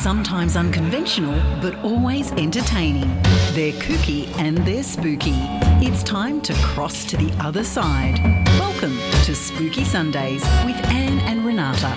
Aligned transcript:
Sometimes 0.00 0.56
unconventional, 0.56 1.34
but 1.60 1.74
always 1.82 2.30
entertaining. 2.32 3.08
They're 3.54 3.72
kooky 3.72 4.28
and 4.38 4.58
they're 4.58 4.82
spooky. 4.82 5.34
It's 5.82 6.02
time 6.04 6.40
to 6.42 6.54
cross 6.54 7.04
to 7.06 7.16
the 7.16 7.32
other 7.42 7.64
side. 7.64 8.20
Welcome 8.58 8.96
to 9.24 9.34
Spooky 9.34 9.84
Sundays 9.84 10.42
with 10.64 10.76
Anne 10.86 11.18
and 11.20 11.44
Renata. 11.44 11.96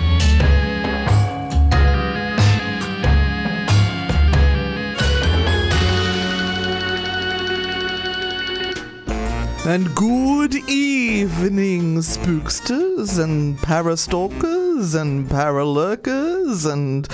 And 9.66 9.94
good 9.94 10.54
evening, 10.68 11.98
spooksters 11.98 13.22
and 13.22 13.58
parastalkers 13.58 14.94
and 14.94 15.28
paralurkers 15.28 16.70
and 16.70 17.06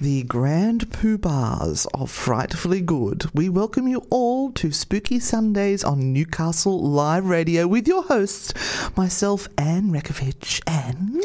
the 0.00 0.22
grand 0.24 0.90
poobahs 0.90 1.86
of 1.94 2.10
Frightfully 2.10 2.80
Good. 2.80 3.26
We 3.34 3.48
welcome 3.48 3.86
you 3.86 4.06
all 4.10 4.50
to 4.52 4.72
Spooky 4.72 5.20
Sundays 5.20 5.84
on 5.84 6.12
Newcastle 6.12 6.82
Live 6.82 7.26
Radio 7.26 7.66
with 7.66 7.86
your 7.86 8.02
hosts, 8.02 8.52
myself, 8.96 9.48
Anne 9.56 9.90
Rekovich, 9.90 10.60
and... 10.66 11.22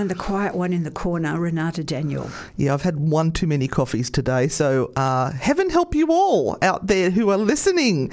And 0.00 0.08
the 0.10 0.14
quiet 0.14 0.54
one 0.54 0.72
in 0.72 0.84
the 0.84 0.90
corner, 0.90 1.38
Renata 1.38 1.84
Daniel. 1.84 2.30
Yeah, 2.56 2.72
I've 2.72 2.80
had 2.80 2.98
one 2.98 3.32
too 3.32 3.46
many 3.46 3.68
coffees 3.68 4.08
today, 4.08 4.48
so 4.48 4.92
uh, 4.96 5.30
heaven 5.32 5.68
help 5.68 5.94
you 5.94 6.06
all 6.10 6.56
out 6.62 6.86
there 6.86 7.10
who 7.10 7.28
are 7.28 7.36
listening. 7.36 8.10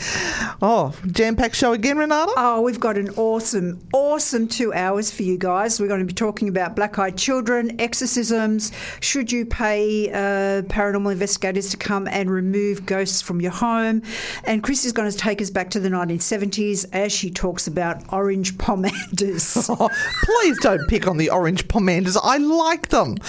Oh, 0.62 0.94
jam 1.09 1.38
packed 1.38 1.55
show 1.55 1.72
again, 1.72 1.98
Renata? 1.98 2.34
Oh, 2.36 2.59
we've 2.59 2.81
got 2.81 2.98
an 2.98 3.12
awesome, 3.12 3.80
awesome 3.94 4.50
two 4.50 4.73
hours 4.73 5.12
for 5.12 5.23
you 5.23 5.38
guys. 5.38 5.80
We're 5.80 5.88
going 5.88 6.02
to 6.02 6.05
be 6.05 6.12
talking 6.12 6.50
about 6.50 6.76
black 6.76 7.00
eyed 7.00 7.18
children, 7.18 7.80
exorcisms. 7.80 8.73
Should 9.00 9.31
you 9.31 9.45
pay 9.45 10.12
uh, 10.12 10.64
paranormal 10.64 11.14
investigators 11.14 11.70
to 11.70 11.78
come 11.78 12.06
and 12.09 12.30
remove 12.30 12.86
ghosts 12.86 13.22
from 13.22 13.39
your 13.39 13.52
home? 13.52 14.02
And 14.44 14.61
Chris 14.61 14.83
is 14.83 14.92
going 14.92 15.09
to 15.09 15.17
take 15.17 15.42
us 15.42 15.50
back 15.50 15.70
to 15.70 15.80
the 15.80 15.88
1970s 15.88 16.86
as 16.92 17.14
she 17.14 17.31
talks 17.31 17.66
about 17.66 18.04
orange 18.11 18.58
pomanders. 18.58 19.70
Oh, 19.70 19.89
please 20.26 20.59
don't 20.59 20.86
pick 20.89 21.08
on 21.08 21.16
the 21.16 21.30
orange 21.30 21.66
pomanders. 21.70 21.77
I 22.23 22.38
like 22.38 22.89
them. 22.89 23.17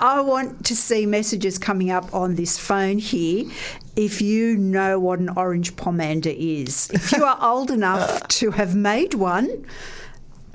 I 0.00 0.22
want 0.24 0.64
to 0.66 0.76
see 0.76 1.06
messages 1.06 1.58
coming 1.58 1.90
up 1.90 2.14
on 2.14 2.34
this 2.34 2.58
phone 2.58 2.98
here. 2.98 3.46
If 3.96 4.20
you 4.20 4.56
know 4.56 4.98
what 4.98 5.18
an 5.20 5.30
orange 5.30 5.76
pomander 5.76 6.34
is, 6.36 6.90
if 6.90 7.12
you 7.12 7.24
are 7.24 7.38
old 7.40 7.70
enough 7.70 8.26
to 8.28 8.50
have 8.52 8.74
made 8.74 9.14
one, 9.14 9.66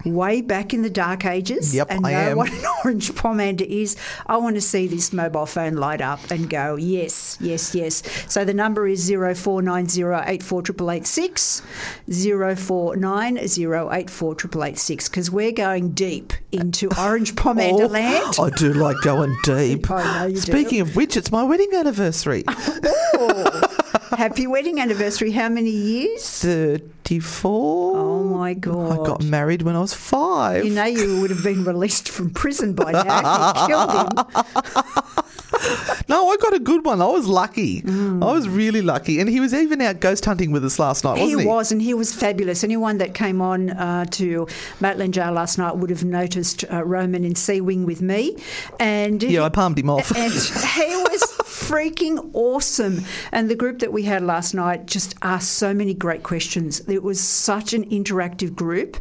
way 0.06 0.42
back 0.42 0.74
in 0.74 0.82
the 0.82 0.90
dark 0.90 1.26
ages 1.26 1.76
Yep, 1.76 1.92
and 1.92 2.02
know 2.04 2.10
am. 2.10 2.38
what 2.38 2.52
an 2.52 2.64
orange 2.86 3.12
pomander 3.12 3.62
is, 3.62 3.96
I 4.28 4.38
want 4.38 4.56
to 4.56 4.62
see 4.62 4.88
this 4.88 5.12
mobile 5.14 5.46
phone 5.46 5.76
light 5.76 6.02
up 6.02 6.32
and 6.32 6.50
go, 6.50 6.76
yes, 6.76 7.38
yes, 7.40 7.76
yes. 7.76 8.02
So 8.28 8.44
the 8.46 8.54
number 8.54 8.88
is 8.88 9.10
0490848886, 9.10 11.62
0490848886, 12.10 15.10
because 15.10 15.32
we're 15.32 15.52
going 15.52 15.92
deep 15.92 16.34
into 16.52 16.90
orange 17.00 17.36
pomander 17.36 17.84
oh, 17.84 17.88
land. 17.88 18.36
I 18.40 18.50
do 18.52 18.74
like 18.74 18.98
going 19.02 19.36
deep. 19.44 19.90
I 19.92 20.22
know 20.22 20.28
you 20.28 20.36
do. 20.36 20.42
Speaking 20.42 20.82
of 20.82 20.96
which, 20.96 21.18
it's 21.18 21.32
my 21.32 21.44
wedding 21.44 21.72
anniversary. 21.74 22.44
Oh, 22.48 23.62
happy 24.12 24.46
wedding 24.48 24.80
anniversary. 24.80 25.32
How 25.32 25.50
many 25.50 25.72
years? 25.72 26.46
34. 27.10 27.98
Oh 27.98 28.24
my 28.24 28.54
God. 28.54 28.92
I 28.92 28.96
got 29.04 29.24
married 29.24 29.64
when 29.64 29.76
I 29.76 29.80
was 29.80 29.94
five. 29.96 30.64
You 30.64 30.72
know, 30.72 30.86
you 30.86 31.22
would 31.22 31.32
have 31.32 31.44
been 31.44 31.64
released 31.64 32.08
from 32.10 32.30
prison 32.30 32.74
by 32.74 32.92
now. 32.92 33.52
if 33.56 33.62
You 33.62 33.68
killed 33.68 33.92
him. 33.92 34.10
no, 36.08 36.30
I 36.30 36.38
got 36.38 36.54
a 36.54 36.60
good 36.60 36.86
one. 36.86 37.02
I 37.02 37.08
was 37.08 37.28
lucky. 37.28 37.84
I 37.88 38.32
was 38.32 38.48
really 38.48 38.84
lucky. 38.84 39.20
And 39.20 39.28
he 39.28 39.40
was 39.40 39.56
even 39.56 39.82
out 39.82 40.00
ghost 40.00 40.24
hunting 40.26 40.52
with 40.52 40.64
us 40.64 40.78
last 40.78 41.04
night, 41.04 41.18
He 41.18 41.24
wasn't 41.36 41.42
he? 41.42 41.48
was, 41.48 41.72
and 41.72 41.82
he 41.82 41.94
was 41.96 42.14
fabulous. 42.14 42.64
Anyone 42.64 43.00
that 43.00 43.16
came 43.16 43.42
on 43.42 43.72
uh, 43.72 44.06
to 44.12 44.48
Maitland 44.80 45.16
Jail 45.16 45.32
last 45.32 45.58
night 45.58 45.78
would 45.78 45.90
have 45.90 46.04
noticed 46.04 46.64
uh, 46.72 46.84
Roman 46.84 47.24
in 47.24 47.34
C 47.36 47.60
Wing 47.60 47.86
with 47.88 48.02
me. 48.04 48.38
And 48.80 49.24
Yeah, 49.24 49.44
I 49.46 49.50
palmed 49.50 49.80
him 49.80 49.90
off. 49.90 50.16
and 50.16 50.32
he 50.34 50.96
was 50.96 51.24
freaking 51.44 52.30
awesome. 52.34 53.04
And 53.32 53.50
the 53.50 53.56
group 53.56 53.80
that 53.80 53.92
we 53.92 54.04
had 54.04 54.22
last 54.24 54.54
night 54.54 54.86
just 54.86 55.16
asked 55.22 55.52
so 55.54 55.74
many 55.74 55.94
great 55.94 56.24
questions. 56.24 56.82
It 57.00 57.04
was 57.04 57.22
such 57.22 57.72
an 57.72 57.90
interactive 57.90 58.54
group. 58.54 58.98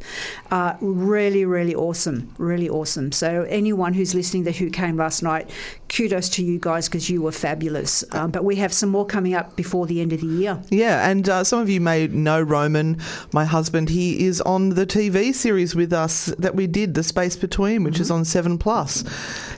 Uh, 0.52 0.74
really, 0.80 1.44
really 1.44 1.74
awesome. 1.74 2.32
Really 2.38 2.68
awesome. 2.68 3.10
So, 3.10 3.44
anyone 3.48 3.92
who's 3.92 4.14
listening 4.14 4.44
that 4.44 4.54
who 4.54 4.70
came 4.70 4.96
last 4.96 5.20
night, 5.20 5.50
kudos 5.88 6.28
to 6.28 6.44
you 6.44 6.60
guys 6.60 6.88
because 6.88 7.10
you 7.10 7.22
were 7.22 7.32
fabulous. 7.32 8.04
Um, 8.12 8.30
but 8.30 8.44
we 8.44 8.54
have 8.56 8.72
some 8.72 8.88
more 8.90 9.04
coming 9.04 9.34
up 9.34 9.56
before 9.56 9.84
the 9.86 10.00
end 10.00 10.12
of 10.12 10.20
the 10.20 10.28
year. 10.28 10.62
Yeah, 10.70 11.10
and 11.10 11.28
uh, 11.28 11.42
some 11.42 11.58
of 11.60 11.68
you 11.68 11.80
may 11.80 12.06
know 12.06 12.40
Roman, 12.40 12.98
my 13.32 13.44
husband. 13.44 13.88
He 13.88 14.24
is 14.26 14.40
on 14.42 14.68
the 14.70 14.86
TV 14.86 15.34
series 15.34 15.74
with 15.74 15.92
us 15.92 16.26
that 16.38 16.54
we 16.54 16.68
did, 16.68 16.94
The 16.94 17.02
Space 17.02 17.34
Between, 17.34 17.82
which 17.82 17.94
Mm-hmm. 17.94 18.02
is 18.02 18.10
on 18.12 18.24
Seven 18.24 18.58
Plus. 18.58 19.02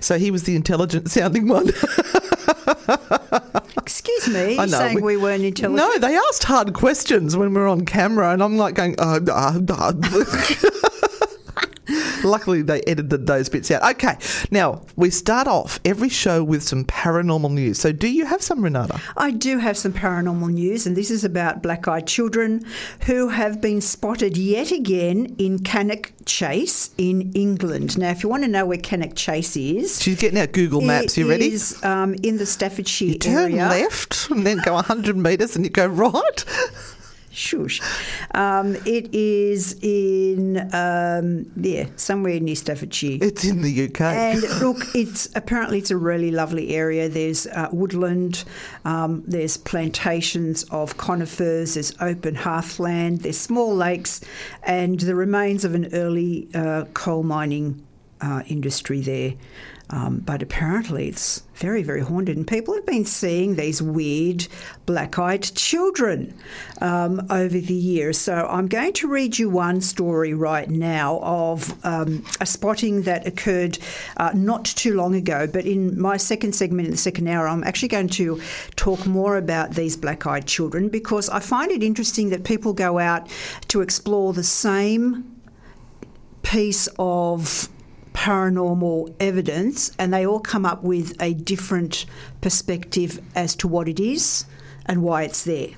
So 0.01 0.17
he 0.19 0.31
was 0.31 0.45
the 0.45 0.57
intelligent 0.57 1.11
sounding 1.17 1.47
one. 1.47 1.67
Excuse 3.77 4.29
me, 4.29 4.59
I 4.59 4.65
know, 4.67 4.79
saying 4.79 4.97
we- 4.97 5.17
we, 5.17 5.23
weren't 5.23 5.45
intelligent. 5.45 5.77
no, 5.77 5.99
they 5.99 6.17
asked 6.17 6.45
hard 6.45 6.73
questions 6.75 7.37
when 7.37 7.53
we 7.55 7.61
were 7.61 7.69
on 7.69 7.85
camera, 7.87 8.33
and 8.33 8.43
I'm 8.43 8.57
like 8.57 8.75
going, 8.75 8.95
uh, 8.99 9.21
uh, 9.29 9.61
uh. 9.69 9.93
Luckily, 12.25 12.63
they 12.63 12.81
edited 12.83 13.27
those 13.27 13.49
bits 13.49 13.71
out. 13.71 13.83
Okay, 13.95 14.17
now 14.51 14.83
we 14.97 15.11
start 15.11 15.47
off 15.47 15.81
every 15.85 16.09
show 16.09 16.43
with 16.45 16.63
some 16.63 16.85
paranormal 16.85 17.51
news. 17.53 17.79
So, 17.81 17.93
do 17.93 18.09
you 18.09 18.27
have 18.27 18.43
some, 18.43 18.63
Renata? 18.63 19.01
I 19.17 19.31
do 19.31 19.59
have 19.59 19.77
some 19.77 19.93
paranormal 19.93 20.53
news, 20.53 20.87
and 20.87 20.97
this 20.97 21.11
is 21.11 21.25
about 21.25 21.63
black 21.63 21.89
eyed 21.89 22.07
children 22.07 22.65
who 23.07 23.29
have 23.29 23.61
been 23.61 23.81
spotted 23.81 24.37
yet 24.37 24.71
again 24.71 25.35
in 25.39 25.59
Cannock 25.61 26.13
Chase 26.27 26.91
in 26.99 27.33
England. 27.35 27.99
Now, 27.99 28.11
if 28.11 28.23
you 28.23 28.29
want 28.29 28.43
to 28.45 28.49
know 28.49 28.67
where 28.67 28.79
Cannock 28.79 29.15
Chase 29.17 29.57
is, 29.57 30.01
She's 30.01 30.19
getting 30.21 30.39
out 30.39 30.53
Google 30.53 30.81
Maps. 30.81 31.17
You 31.19 31.29
ready? 31.29 31.53
is, 31.53 31.83
um, 31.85 32.15
in 32.23 32.37
the 32.37 32.47
Staffordshire 32.47 33.09
You 33.09 33.19
turn 33.19 33.53
area. 33.53 33.69
left 33.69 34.31
and 34.31 34.47
then 34.47 34.59
go 34.65 34.75
100 34.75 35.17
metres 35.17 35.57
and 35.57 35.65
you 35.65 35.71
go 35.71 35.87
right. 35.87 36.45
Shush. 37.41 37.81
Um, 38.35 38.77
it 38.87 39.13
is 39.15 39.77
in, 39.83 40.59
um, 40.75 41.51
yeah, 41.57 41.87
somewhere 41.97 42.39
near 42.39 42.55
Staffordshire. 42.55 43.19
It's 43.23 43.45
in 43.45 43.63
the 43.63 43.87
UK. 43.87 44.01
And 44.01 44.43
look, 44.61 44.95
it's 44.95 45.29
apparently 45.35 45.79
it's 45.79 45.91
a 45.91 45.97
really 45.97 46.31
lovely 46.31 46.75
area. 46.75 47.09
There's 47.09 47.47
uh, 47.47 47.69
woodland, 47.73 48.45
um, 48.85 49.25
there's 49.27 49.57
plantations 49.57 50.65
of 50.65 50.97
conifers, 50.97 51.75
there's 51.75 51.95
open 52.01 52.35
heathland, 52.35 53.21
there's 53.21 53.39
small 53.39 53.75
lakes, 53.75 54.21
and 54.63 55.01
the 55.01 55.15
remains 55.15 55.65
of 55.65 55.75
an 55.75 55.93
early 55.95 56.49
uh, 56.55 56.85
coal 56.95 57.23
mining 57.23 57.85
uh, 58.21 58.43
industry 58.49 59.01
there. 59.01 59.35
Um, 59.93 60.21
but 60.21 60.41
apparently 60.41 61.09
it's 61.09 61.43
very, 61.55 61.83
very 61.83 62.01
haunted, 62.01 62.37
and 62.37 62.47
people 62.47 62.75
have 62.75 62.87
been 62.87 63.05
seeing 63.05 63.57
these 63.57 63.83
weird 63.83 64.47
black 64.87 65.19
eyed 65.19 65.43
children 65.43 66.33
um, 66.81 67.27
over 67.29 67.59
the 67.59 67.75
years. 67.75 68.17
So 68.17 68.47
I'm 68.49 68.69
going 68.69 68.93
to 68.95 69.09
read 69.09 69.39
you 69.39 69.51
one 69.51 69.81
story 69.81 70.33
right 70.33 70.71
now 70.71 71.19
of 71.23 71.75
um, 71.85 72.25
a 72.41 72.47
spotting 72.47 73.03
that 73.03 73.27
occurred 73.27 73.79
uh, 74.17 74.31
not 74.33 74.65
too 74.65 74.95
long 74.95 75.15
ago. 75.17 75.49
But 75.49 75.67
in 75.67 76.01
my 76.01 76.17
second 76.17 76.55
segment, 76.55 76.87
in 76.87 76.93
the 76.93 76.99
second 76.99 77.27
hour, 77.27 77.49
I'm 77.49 77.65
actually 77.65 77.89
going 77.89 78.09
to 78.11 78.41
talk 78.77 79.05
more 79.07 79.37
about 79.37 79.73
these 79.73 79.97
black 79.97 80.25
eyed 80.25 80.47
children 80.47 80.89
because 80.89 81.29
I 81.29 81.41
find 81.41 81.71
it 81.73 81.83
interesting 81.83 82.31
that 82.31 82.45
people 82.45 82.73
go 82.73 83.01
out 83.01 83.29
to 83.69 83.81
explore 83.81 84.33
the 84.33 84.45
same 84.45 85.41
piece 86.43 86.89
of 86.99 87.69
paranormal 88.21 89.15
evidence 89.19 89.93
and 89.99 90.13
they 90.13 90.27
all 90.27 90.41
come 90.41 90.67
up 90.67 90.83
with 90.83 91.17
a 91.23 91.33
different 91.33 92.05
perspective 92.43 93.19
as 93.35 93.57
to 93.57 93.67
what 93.67 93.89
it 93.89 93.99
is 93.99 94.45
and 94.85 95.03
why 95.03 95.23
it's 95.23 95.45
there. 95.45 95.69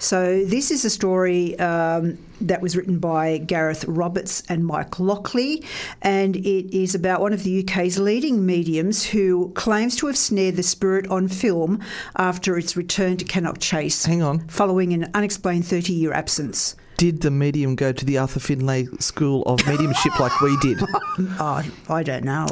So, 0.00 0.44
this 0.44 0.72
is 0.72 0.84
a 0.84 0.90
story 0.90 1.56
um, 1.60 2.18
that 2.40 2.60
was 2.60 2.76
written 2.76 2.98
by 2.98 3.38
Gareth 3.38 3.84
Roberts 3.84 4.42
and 4.48 4.66
Mike 4.66 4.98
Lockley, 4.98 5.62
and 6.00 6.34
it 6.34 6.76
is 6.76 6.92
about 6.94 7.20
one 7.20 7.32
of 7.32 7.44
the 7.44 7.62
UK's 7.62 8.00
leading 8.00 8.44
mediums 8.44 9.04
who 9.04 9.52
claims 9.54 9.94
to 9.96 10.08
have 10.08 10.18
snared 10.18 10.56
the 10.56 10.64
spirit 10.64 11.06
on 11.08 11.28
film 11.28 11.78
after 12.16 12.58
its 12.58 12.76
return 12.76 13.16
to 13.18 13.24
Cannock 13.24 13.60
Chase. 13.60 14.06
Hang 14.06 14.22
on. 14.22 14.40
Following 14.48 14.92
an 14.92 15.08
unexplained 15.14 15.66
30 15.66 15.92
year 15.92 16.12
absence. 16.12 16.74
Did 16.96 17.22
the 17.22 17.30
medium 17.30 17.74
go 17.74 17.90
to 17.92 18.04
the 18.04 18.18
Arthur 18.18 18.38
Findlay 18.40 18.86
School 19.00 19.42
of 19.44 19.66
Mediumship 19.66 20.18
like 20.20 20.40
we 20.40 20.56
did? 20.58 20.80
Oh, 21.38 21.62
I 21.90 22.02
don't 22.02 22.24
know. 22.24 22.46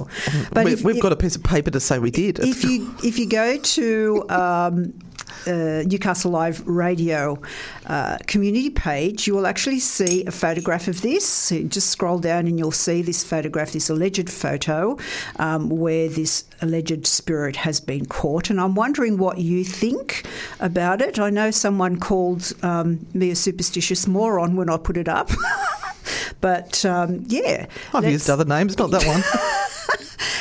we, 0.55 0.73
if- 0.73 0.83
we've 0.85 0.97
if- 0.97 1.03
got 1.03 1.13
a 1.13 1.17
piece 1.17 1.35
of 1.37 1.43
paper 1.43 1.71
to 1.71 1.81
say 1.81 1.99
we 1.99 2.11
did. 2.11 2.39
if 2.41 2.63
you 2.65 2.95
if 3.03 3.19
you 3.19 3.27
go 3.29 3.57
to 3.59 4.29
um, 4.29 4.93
uh, 5.47 5.83
Newcastle 5.87 6.31
Live 6.31 6.67
Radio 6.67 7.41
uh, 7.87 8.19
community 8.27 8.71
page, 8.71 9.27
you 9.27 9.35
will 9.35 9.47
actually 9.47 9.81
see 9.81 10.25
a 10.25 10.31
photograph 10.31 10.89
of 10.89 11.01
this. 11.03 11.27
So 11.27 11.63
just 11.63 11.91
scroll 11.91 12.19
down 12.19 12.47
and 12.47 12.59
you'll 12.59 12.73
see 12.73 13.03
this 13.03 13.25
photograph, 13.25 13.73
this 13.73 13.91
alleged 13.91 14.31
photo, 14.31 14.99
um, 15.37 15.69
where 15.69 16.09
this 16.09 16.45
alleged 16.63 17.07
spirit 17.07 17.57
has 17.57 17.81
been 17.81 18.07
caught. 18.07 18.51
And 18.51 18.61
I'm 18.61 18.75
wondering 18.75 19.19
what 19.19 19.39
you 19.39 19.65
think 19.65 20.27
about 20.59 21.01
it. 21.01 21.19
I 21.19 21.31
know 21.31 21.51
someone 21.51 21.99
called 21.99 22.53
um, 22.63 23.07
me 23.15 23.31
a 23.31 23.37
superstitious 23.37 24.07
moron 24.07 24.57
when 24.57 24.71
I 24.71 24.77
put 24.77 24.97
it 24.97 25.09
up. 25.09 25.31
but 26.41 26.85
um, 26.85 27.25
yeah. 27.29 27.67
I've 27.93 28.05
used 28.05 28.31
other 28.31 28.45
names, 28.45 28.79
not 28.79 28.91
that 28.91 29.07
one. 29.07 29.23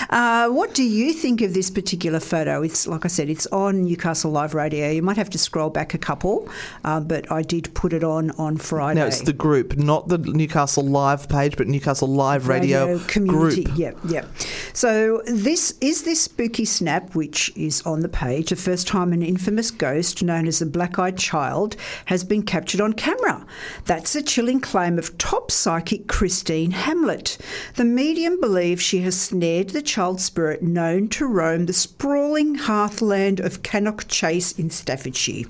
uh, 0.09 0.50
what 0.50 0.73
do 0.73 0.83
you 0.83 1.13
think 1.13 1.41
of 1.41 1.53
this 1.53 1.69
particular 1.69 2.19
photo? 2.19 2.63
It's 2.63 2.88
like 2.88 3.06
I 3.06 3.07
said, 3.07 3.29
it's 3.29 3.45
on 3.47 3.83
Newcastle 3.83 4.31
Live 4.31 4.56
Radio. 4.56 4.89
You 4.89 5.03
might 5.03 5.17
have 5.17 5.29
to 5.31 5.38
scroll 5.38 5.69
back 5.69 5.94
a 5.94 6.00
couple, 6.00 6.50
uh, 6.83 7.00
but 7.00 7.31
I 7.31 7.44
did 7.44 7.73
put 7.75 7.94
it 7.94 8.03
on 8.03 8.31
on 8.31 8.57
Friday. 8.57 9.00
no, 9.00 9.06
it's 9.06 9.21
the 9.21 9.33
group, 9.33 9.77
not 9.77 10.07
the 10.07 10.17
Newcastle 10.17 10.83
Live 10.83 11.29
page, 11.29 11.57
but 11.57 11.67
Newcastle 11.67 12.07
Live 12.07 12.47
Radio, 12.47 13.00
community. 13.07 13.65
group. 13.65 13.77
Yep, 13.77 13.97
yep. 14.07 14.27
So 14.73 15.21
this 15.27 15.75
is 15.79 16.03
this 16.03 16.21
spooky 16.21 16.65
snap, 16.65 17.13
which 17.13 17.56
is 17.56 17.83
on 17.83 18.00
the 18.00 18.09
page. 18.09 18.50
The 18.50 18.56
first 18.56 18.88
time 18.88 19.13
an 19.13 19.21
infamous 19.21 19.69
ghost 19.69 20.23
known 20.23 20.47
as 20.47 20.59
the 20.59 20.65
Black-Eyed 20.65 21.17
Child 21.17 21.75
has 22.06 22.23
been 22.23 22.41
captured 22.41 22.81
on 22.81 22.94
camera. 22.94 23.45
That's 23.85 24.15
a 24.15 24.23
chilling 24.23 24.59
claim 24.59 24.97
of 24.97 25.17
top 25.19 25.51
psychic 25.51 26.07
Christine 26.07 26.71
Hamlet. 26.71 27.38
The 27.75 27.85
medium 27.85 28.39
believes 28.41 28.81
she 28.81 29.01
has 29.01 29.19
snared 29.19 29.69
the 29.69 29.83
child 29.83 29.98
spirit 29.99 30.63
known 30.63 31.09
to 31.09 31.25
roam 31.27 31.65
the 31.65 31.73
sprawling 31.73 32.55
hearthland 32.55 33.39
of 33.41 33.63
Cannock 33.63 34.07
Chase 34.07 34.53
in 34.53 34.69
Staffordshire. 34.69 35.43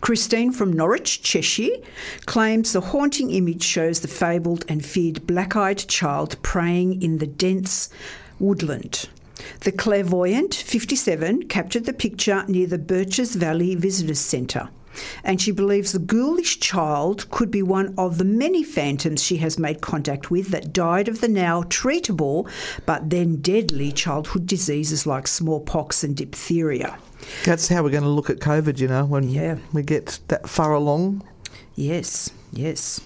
Christine 0.00 0.52
from 0.52 0.72
Northwich, 0.72 1.20
Cheshire, 1.20 1.78
claims 2.26 2.72
the 2.72 2.80
haunting 2.80 3.30
image 3.30 3.64
shows 3.64 4.00
the 4.00 4.08
fabled 4.08 4.64
and 4.68 4.84
feared 4.86 5.26
black 5.26 5.56
eyed 5.56 5.78
child 5.78 6.40
praying 6.42 7.02
in 7.02 7.18
the 7.18 7.26
dense 7.26 7.88
woodland. 8.38 9.08
The 9.60 9.72
clairvoyant, 9.72 10.54
57, 10.54 11.48
captured 11.48 11.86
the 11.86 11.92
picture 11.92 12.44
near 12.46 12.68
the 12.68 12.78
Birches 12.78 13.34
Valley 13.34 13.74
Visitors 13.74 14.20
Centre. 14.20 14.70
And 15.24 15.40
she 15.40 15.50
believes 15.52 15.92
the 15.92 15.98
ghoulish 15.98 16.60
child 16.60 17.30
could 17.30 17.50
be 17.50 17.62
one 17.62 17.94
of 17.96 18.18
the 18.18 18.24
many 18.24 18.62
phantoms 18.62 19.22
she 19.22 19.38
has 19.38 19.58
made 19.58 19.80
contact 19.80 20.30
with 20.30 20.48
that 20.50 20.72
died 20.72 21.08
of 21.08 21.20
the 21.20 21.28
now 21.28 21.62
treatable 21.64 22.48
but 22.86 23.10
then 23.10 23.36
deadly 23.36 23.92
childhood 23.92 24.46
diseases 24.46 25.06
like 25.06 25.26
smallpox 25.26 26.02
and 26.04 26.16
diphtheria. 26.16 26.98
That's 27.44 27.68
how 27.68 27.82
we're 27.82 27.90
going 27.90 28.02
to 28.02 28.08
look 28.08 28.30
at 28.30 28.38
COVID, 28.38 28.78
you 28.78 28.88
know, 28.88 29.04
when 29.04 29.28
Yeah. 29.28 29.58
we 29.72 29.82
get 29.82 30.20
that 30.28 30.48
far 30.48 30.72
along. 30.72 31.22
Yes, 31.74 32.30
yes. 32.52 33.00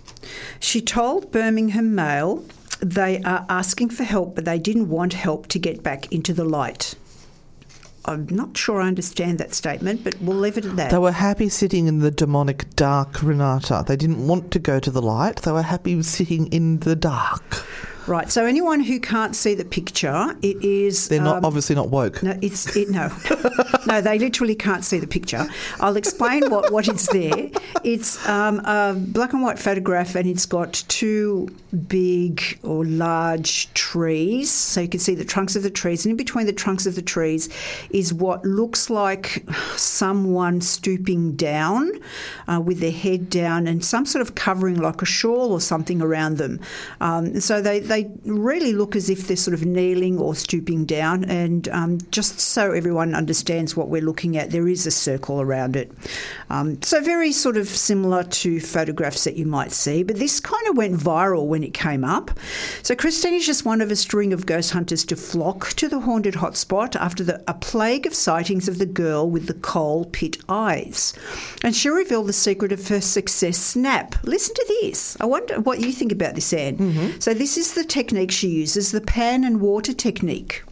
She 0.61 0.81
told 0.81 1.31
Birmingham 1.31 1.95
Mail 1.95 2.45
they 2.81 3.21
are 3.23 3.47
asking 3.49 3.91
for 3.91 4.05
help, 4.05 4.35
but 4.35 4.45
they 4.45 4.59
didn't 4.59 4.89
want 4.89 5.13
help 5.15 5.47
to 5.49 5.59
get 5.59 5.83
back 5.83 6.13
into 6.13 6.33
the 6.33 6.45
light. 6.45 6.95
I'm 8.07 8.27
not 8.31 8.57
sure 8.57 8.81
I 8.81 8.87
understand 8.89 9.39
that 9.39 9.55
statement, 9.55 10.05
but 10.05 10.21
we'll 10.21 10.37
leave 10.37 10.59
it 10.59 10.67
at 10.67 10.77
that. 10.77 10.91
They 10.91 10.99
were 10.99 11.13
happy 11.13 11.49
sitting 11.49 11.87
in 11.87 12.01
the 12.01 12.11
demonic 12.11 12.75
dark, 12.77 13.23
Renata. 13.23 13.85
They 13.87 13.97
didn't 13.97 14.27
want 14.27 14.51
to 14.53 14.59
go 14.59 14.79
to 14.79 14.91
the 14.91 15.01
light. 15.01 15.43
They 15.43 15.53
were 15.53 15.63
happy 15.63 16.03
sitting 16.03 16.47
in 16.49 16.81
the 16.81 16.97
dark. 16.97 17.65
Right. 18.07 18.31
So 18.31 18.45
anyone 18.45 18.81
who 18.81 19.01
can't 19.01 19.35
see 19.35 19.55
the 19.55 19.65
picture, 19.65 20.37
it 20.43 20.63
is. 20.63 21.09
They're 21.09 21.23
not 21.23 21.39
um, 21.39 21.45
obviously 21.45 21.75
not 21.75 21.89
woke. 21.89 22.23
No, 22.23 22.39
it's 22.43 22.77
it, 22.77 22.91
no, 22.91 23.11
no. 23.87 24.01
They 24.03 24.19
literally 24.19 24.55
can't 24.55 24.85
see 24.85 24.99
the 24.99 25.07
picture. 25.07 25.47
I'll 25.81 25.97
explain 25.97 26.51
what 26.51 26.71
what 26.71 26.87
is 26.87 27.07
there. 27.07 27.51
It's 27.83 28.27
um, 28.29 28.61
a 28.61 28.95
black 28.95 29.33
and 29.33 29.43
white 29.43 29.59
photograph, 29.59 30.15
and 30.17 30.29
it's 30.29 30.45
got 30.45 30.85
two 30.89 31.49
big 31.89 32.59
or 32.63 32.85
large 32.85 33.73
trees. 33.75 34.51
So 34.51 34.83
you 34.83 34.89
can 34.89 35.01
see 35.01 35.15
the 35.15 35.25
trunks 35.25 35.57
of 35.57 35.63
the 35.63 35.71
trees, 35.71 36.05
and 36.05 36.11
in 36.11 36.17
between 36.17 36.47
the 36.47 36.53
trunks 36.53 36.85
of 36.85 36.97
the 36.97 37.03
trees 37.03 37.49
is 37.91 38.13
what 38.13 38.45
looks 38.45 38.91
like 38.91 39.49
someone 39.77 40.61
stooping 40.61 41.37
down 41.37 41.91
uh, 42.49 42.61
with 42.61 42.81
their 42.81 42.93
head 42.93 43.31
down 43.31 43.67
and 43.67 43.85
some 43.85 44.05
sort 44.05 44.21
of 44.21 44.35
covering, 44.35 44.77
like 44.77 45.01
a 45.01 45.07
shawl 45.07 45.53
or 45.53 45.61
something 45.61 46.03
around 46.03 46.37
them. 46.37 46.61
Um, 47.01 47.41
so 47.41 47.63
they 47.63 47.81
they 47.81 47.94
really 48.25 48.73
look 48.73 48.97
as 48.97 49.09
if 49.09 49.27
they're 49.27 49.37
sort 49.37 49.55
of 49.55 49.65
kneeling 49.65 50.19
or 50.19 50.35
stooping 50.35 50.85
down. 50.85 51.25
And 51.25 51.69
um, 51.69 51.99
just 52.11 52.41
so 52.41 52.73
everyone 52.73 53.15
understands 53.15 53.77
what 53.77 53.89
we're 53.89 54.03
looking 54.03 54.37
at, 54.37 54.51
there 54.51 54.69
is 54.69 54.87
a 54.87 54.91
circle 54.91 55.41
around 55.41 55.77
it. 55.77 55.91
Um, 56.51 56.81
so 56.83 57.01
very 57.01 57.33
sort 57.33 57.57
of 57.57 57.69
similar 57.69 58.25
to 58.25 58.61
photographs 58.61 59.25
that 59.25 59.37
you 59.37 59.47
might 59.47 59.73
see, 59.73 60.03
but 60.03 60.17
this 60.17 60.41
kind 60.41 60.67
of 60.69 60.77
went 60.77 60.95
viral 60.95 61.47
when 61.47 61.63
it 61.63 61.75
came 61.75 62.05
up. 62.05 62.31
So 62.83 62.95
Christine 62.95 63.35
is 63.35 63.47
just 63.47 63.65
one 63.65 63.81
of 63.81 63.91
a 63.91 63.97
string 63.97 64.33
of 64.33 64.47
ghost 64.47 64.73
hunters 64.73 65.05
to 65.07 65.17
flock 65.17 65.69
to 65.75 65.89
the 65.89 66.01
haunted 66.01 66.35
hotspot 66.35 66.97
after 66.97 67.25
the, 67.25 67.43
a 67.49 67.55
plague 67.55 68.07
of 68.07 68.15
sightings 68.15 68.69
of 68.69 68.79
the 68.79 68.87
girl 68.87 69.29
with 69.29 69.47
the 69.47 69.55
coal 69.55 70.05
pit 70.07 70.39
eyes. 70.49 71.15
And 71.63 71.75
she 71.75 71.89
revealed 71.89 72.27
the 72.27 72.33
secret 72.33 72.73
of 72.73 72.89
her 72.89 73.01
success 73.01 73.59
snap. 73.59 74.17
Listen 74.25 74.55
to 74.55 74.67
this. 74.81 75.17
I 75.21 75.27
wonder 75.27 75.61
what 75.61 75.81
you 75.81 75.93
think 75.93 76.13
about 76.13 76.35
this, 76.35 76.53
Anne. 76.53 76.77
So 77.21 77.35
this 77.35 77.57
is 77.57 77.75
the 77.75 77.84
technique 77.85 78.31
she 78.31 78.49
uses, 78.49 78.93
the 78.93 79.01
pan 79.01 79.45
and 79.45 79.61
water 79.61 79.93
technique. 79.93 80.63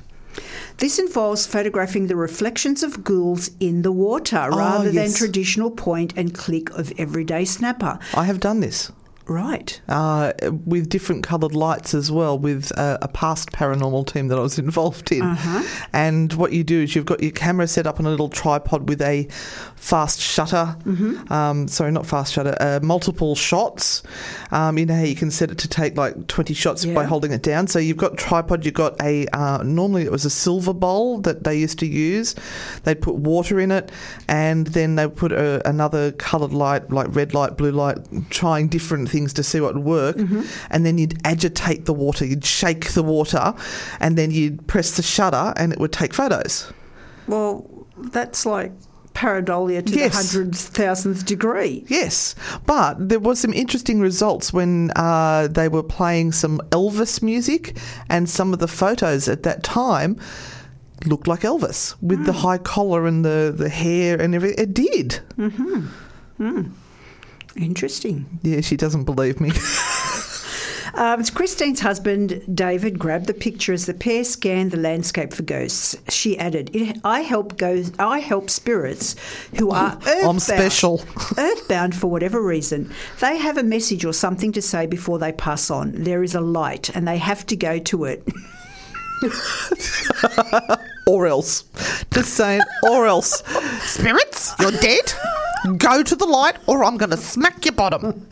This 0.79 0.99
involves 0.99 1.47
photographing 1.47 2.07
the 2.07 2.17
reflections 2.17 2.83
of 2.83 3.05
ghouls 3.05 3.51
in 3.61 3.83
the 3.83 3.93
water 3.93 4.39
ah, 4.39 4.47
rather 4.47 4.91
than 4.91 5.13
traditional 5.13 5.71
point 5.71 6.15
and 6.17 6.35
click 6.35 6.71
of 6.71 6.93
everyday 6.99 7.45
snapper. 7.45 7.99
I 8.15 8.25
have 8.25 8.41
done 8.41 8.61
this. 8.61 8.91
Right. 9.33 9.81
uh, 9.89 10.33
with 10.67 10.89
different 10.89 11.23
coloured 11.25 11.55
lights 11.55 11.95
as 11.95 12.11
well, 12.13 12.39
with 12.39 12.71
uh, 12.79 12.99
a 13.01 13.09
past 13.09 13.51
paranormal 13.53 14.07
team 14.07 14.29
that 14.29 14.39
I 14.39 14.43
was 14.43 14.59
involved 14.69 15.11
in. 15.13 15.23
And 15.93 16.33
what 16.35 16.53
you 16.53 16.65
do 16.65 16.83
is 16.83 16.95
you've 16.95 17.07
got 17.07 17.23
your 17.23 17.33
camera 17.33 17.67
set 17.67 17.87
up 17.87 17.99
on 18.01 18.07
a 18.07 18.11
little 18.11 18.29
tripod 18.29 18.89
with 18.89 19.01
a 19.03 19.25
fast 19.77 20.21
shutter. 20.21 20.77
Um, 21.31 21.69
sorry, 21.69 21.91
not 21.93 22.07
fast 22.07 22.33
shutter. 22.33 22.57
Uh, 22.61 22.81
multiple 22.83 23.35
shots. 23.35 24.03
Um, 24.51 24.79
you 24.79 24.87
know 24.87 24.95
how 24.97 25.03
you 25.03 25.17
can 25.17 25.31
set 25.31 25.51
it 25.51 25.59
to 25.59 25.69
take 25.69 25.97
like 25.97 26.27
twenty 26.27 26.55
shots 26.55 26.85
by 26.85 27.05
holding 27.05 27.33
it 27.33 27.43
down. 27.43 27.67
So 27.67 27.79
you've 27.79 27.97
got 27.97 28.17
tripod. 28.19 28.65
You've 28.65 28.75
got 28.75 29.01
a 29.01 29.27
uh, 29.33 29.63
normally 29.65 30.03
it 30.03 30.13
was 30.13 30.25
a 30.25 30.31
silver 30.31 30.73
bowl 30.75 31.19
that 31.23 31.45
they 31.45 31.57
used 31.59 31.79
to 31.81 31.87
use. 31.87 32.35
They'd 32.85 33.01
put 33.01 33.15
water 33.17 33.59
in 33.61 33.71
it, 33.71 33.91
and 34.29 34.67
then 34.69 34.97
they 34.97 35.09
put 35.09 35.33
a, 35.33 35.67
another 35.69 36.13
coloured 36.13 36.53
light, 36.53 36.91
like 36.91 37.15
red 37.15 37.35
light, 37.35 37.57
blue 37.57 37.71
light, 37.73 37.99
trying 38.31 38.69
different 38.69 39.09
things 39.09 39.22
to 39.35 39.43
see 39.43 39.61
what 39.61 39.75
would 39.75 39.85
work. 39.85 40.17
Mm-hmm. 40.17 40.43
And 40.71 40.87
then 40.87 40.99
you'd 40.99 41.21
agitate 41.27 41.87
the 41.87 41.95
water. 41.95 42.25
You'd 42.25 42.45
shake 42.45 42.93
the 42.93 43.03
water, 43.03 43.55
and 44.01 44.17
then 44.17 44.31
you'd 44.31 44.67
press 44.67 44.97
the 44.97 45.03
shutter, 45.03 45.53
and 45.57 45.73
it 45.73 45.79
would 45.81 45.93
take 45.93 46.15
photos. 46.15 46.73
Well, 47.27 47.87
that's 47.97 48.45
like 48.47 48.73
pareidolia 49.15 49.85
to 49.85 49.93
Yes. 49.93 50.33
the 50.33 50.39
hundred 50.39 50.57
thousandth 50.57 51.27
degree. 51.27 51.85
Yes, 51.89 52.35
but 52.67 53.09
there 53.09 53.21
was 53.21 53.39
some 53.41 53.53
interesting 53.53 54.01
results 54.01 54.53
when 54.53 54.91
uh, 54.97 55.49
they 55.49 55.69
were 55.69 55.83
playing 55.83 56.33
some 56.33 56.61
Elvis 56.71 57.23
music, 57.23 57.77
and 58.09 58.29
some 58.29 58.53
of 58.53 58.59
the 58.59 58.69
photos 58.69 59.29
at 59.29 59.43
that 59.43 59.63
time 59.63 60.19
looked 61.07 61.27
like 61.27 61.41
Elvis 61.41 61.95
with 62.01 62.25
the 62.27 62.33
mm. 62.33 62.37
high 62.37 62.59
collar 62.59 63.07
and 63.07 63.25
the, 63.25 63.53
the 63.57 63.69
hair 63.69 64.21
and 64.21 64.35
everything. 64.35 64.59
It 64.63 64.75
did. 64.75 65.21
Mm-hmm. 65.37 65.87
Mm. 66.41 66.71
Interesting. 67.57 68.39
Yeah, 68.43 68.61
she 68.61 68.77
doesn't 68.77 69.05
believe 69.05 69.41
me. 69.41 69.51
Um, 70.95 71.21
it's 71.21 71.31
Christine's 71.31 71.81
husband, 71.81 72.43
David, 72.55 72.99
grabbed 72.99 73.27
the 73.27 73.33
picture 73.33 73.73
as 73.73 73.87
the 73.87 73.95
pair 73.95 74.25
scanned 74.25 74.73
the 74.73 74.77
landscape 74.77 75.33
for 75.33 75.43
ghosts. 75.43 75.97
She 76.11 76.39
added, 76.39 76.71
"It- 76.77 76.99
I 77.03 77.21
help 77.21 77.57
ghosts, 77.57 77.97
I 77.99 78.19
help 78.19 78.51
spirits 78.51 79.17
who 79.59 79.71
are 79.71 79.93
earthbound, 80.07 80.25
I'm 80.27 80.39
special. 80.39 81.03
earthbound 81.39 81.95
for 81.97 82.09
whatever 82.09 82.43
reason. 82.43 82.93
They 83.21 83.39
have 83.39 83.57
a 83.57 83.63
message 83.63 84.05
or 84.05 84.13
something 84.13 84.53
to 84.53 84.61
say 84.61 84.85
before 84.87 85.19
they 85.19 85.33
pass 85.33 85.71
on. 85.71 85.93
There 85.95 86.23
is 86.23 86.35
a 86.35 86.43
light, 86.43 86.91
and 86.95 87.09
they 87.09 87.17
have 87.17 87.47
to 87.47 87.57
go 87.57 87.79
to 87.79 88.05
it. 88.05 88.29
or 91.07 91.27
else. 91.27 91.65
Just 92.13 92.35
saying, 92.35 92.61
or 92.91 93.07
else. 93.07 93.43
Spirits, 93.85 94.53
you're 94.61 94.73
dead. 94.73 95.13
Go 95.77 96.03
to 96.03 96.17
the 96.17 96.27
light, 96.27 96.57
or 96.67 96.85
I'm 96.85 96.97
going 96.97 97.11
to 97.11 97.17
smack 97.17 97.65
your 97.65 97.75
bottom. 97.75 98.27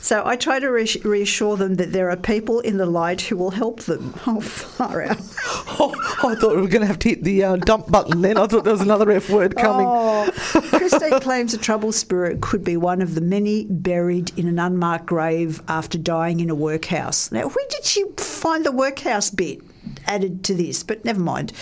So 0.00 0.24
I 0.24 0.36
try 0.36 0.60
to 0.60 0.68
reassure 0.68 1.56
them 1.56 1.74
that 1.76 1.92
there 1.92 2.10
are 2.10 2.16
people 2.16 2.60
in 2.60 2.76
the 2.76 2.86
light 2.86 3.22
who 3.22 3.36
will 3.36 3.50
help 3.50 3.82
them. 3.82 4.14
Oh, 4.26 4.40
far 4.40 5.02
out. 5.02 5.18
Oh, 5.78 5.94
I 6.24 6.34
thought 6.34 6.56
we 6.56 6.62
were 6.62 6.68
going 6.68 6.80
to 6.80 6.86
have 6.86 6.98
to 7.00 7.08
hit 7.10 7.22
the 7.22 7.44
uh, 7.44 7.56
dump 7.56 7.90
button 7.90 8.22
then. 8.22 8.38
I 8.38 8.46
thought 8.46 8.64
there 8.64 8.72
was 8.72 8.80
another 8.80 9.10
F 9.10 9.28
word 9.28 9.56
coming. 9.56 9.86
Oh, 9.86 10.30
Christine 10.70 11.20
claims 11.20 11.52
a 11.54 11.58
troubled 11.58 11.94
spirit 11.94 12.40
could 12.40 12.64
be 12.64 12.76
one 12.76 13.02
of 13.02 13.14
the 13.14 13.20
many 13.20 13.66
buried 13.66 14.32
in 14.38 14.48
an 14.48 14.58
unmarked 14.58 15.06
grave 15.06 15.60
after 15.68 15.98
dying 15.98 16.40
in 16.40 16.48
a 16.50 16.54
workhouse. 16.54 17.30
Now, 17.30 17.48
where 17.48 17.66
did 17.68 17.84
she 17.84 18.04
find 18.16 18.64
the 18.64 18.72
workhouse 18.72 19.30
bit? 19.30 19.60
Added 20.06 20.44
to 20.44 20.54
this, 20.54 20.82
but 20.82 21.04
never 21.04 21.20
mind. 21.20 21.52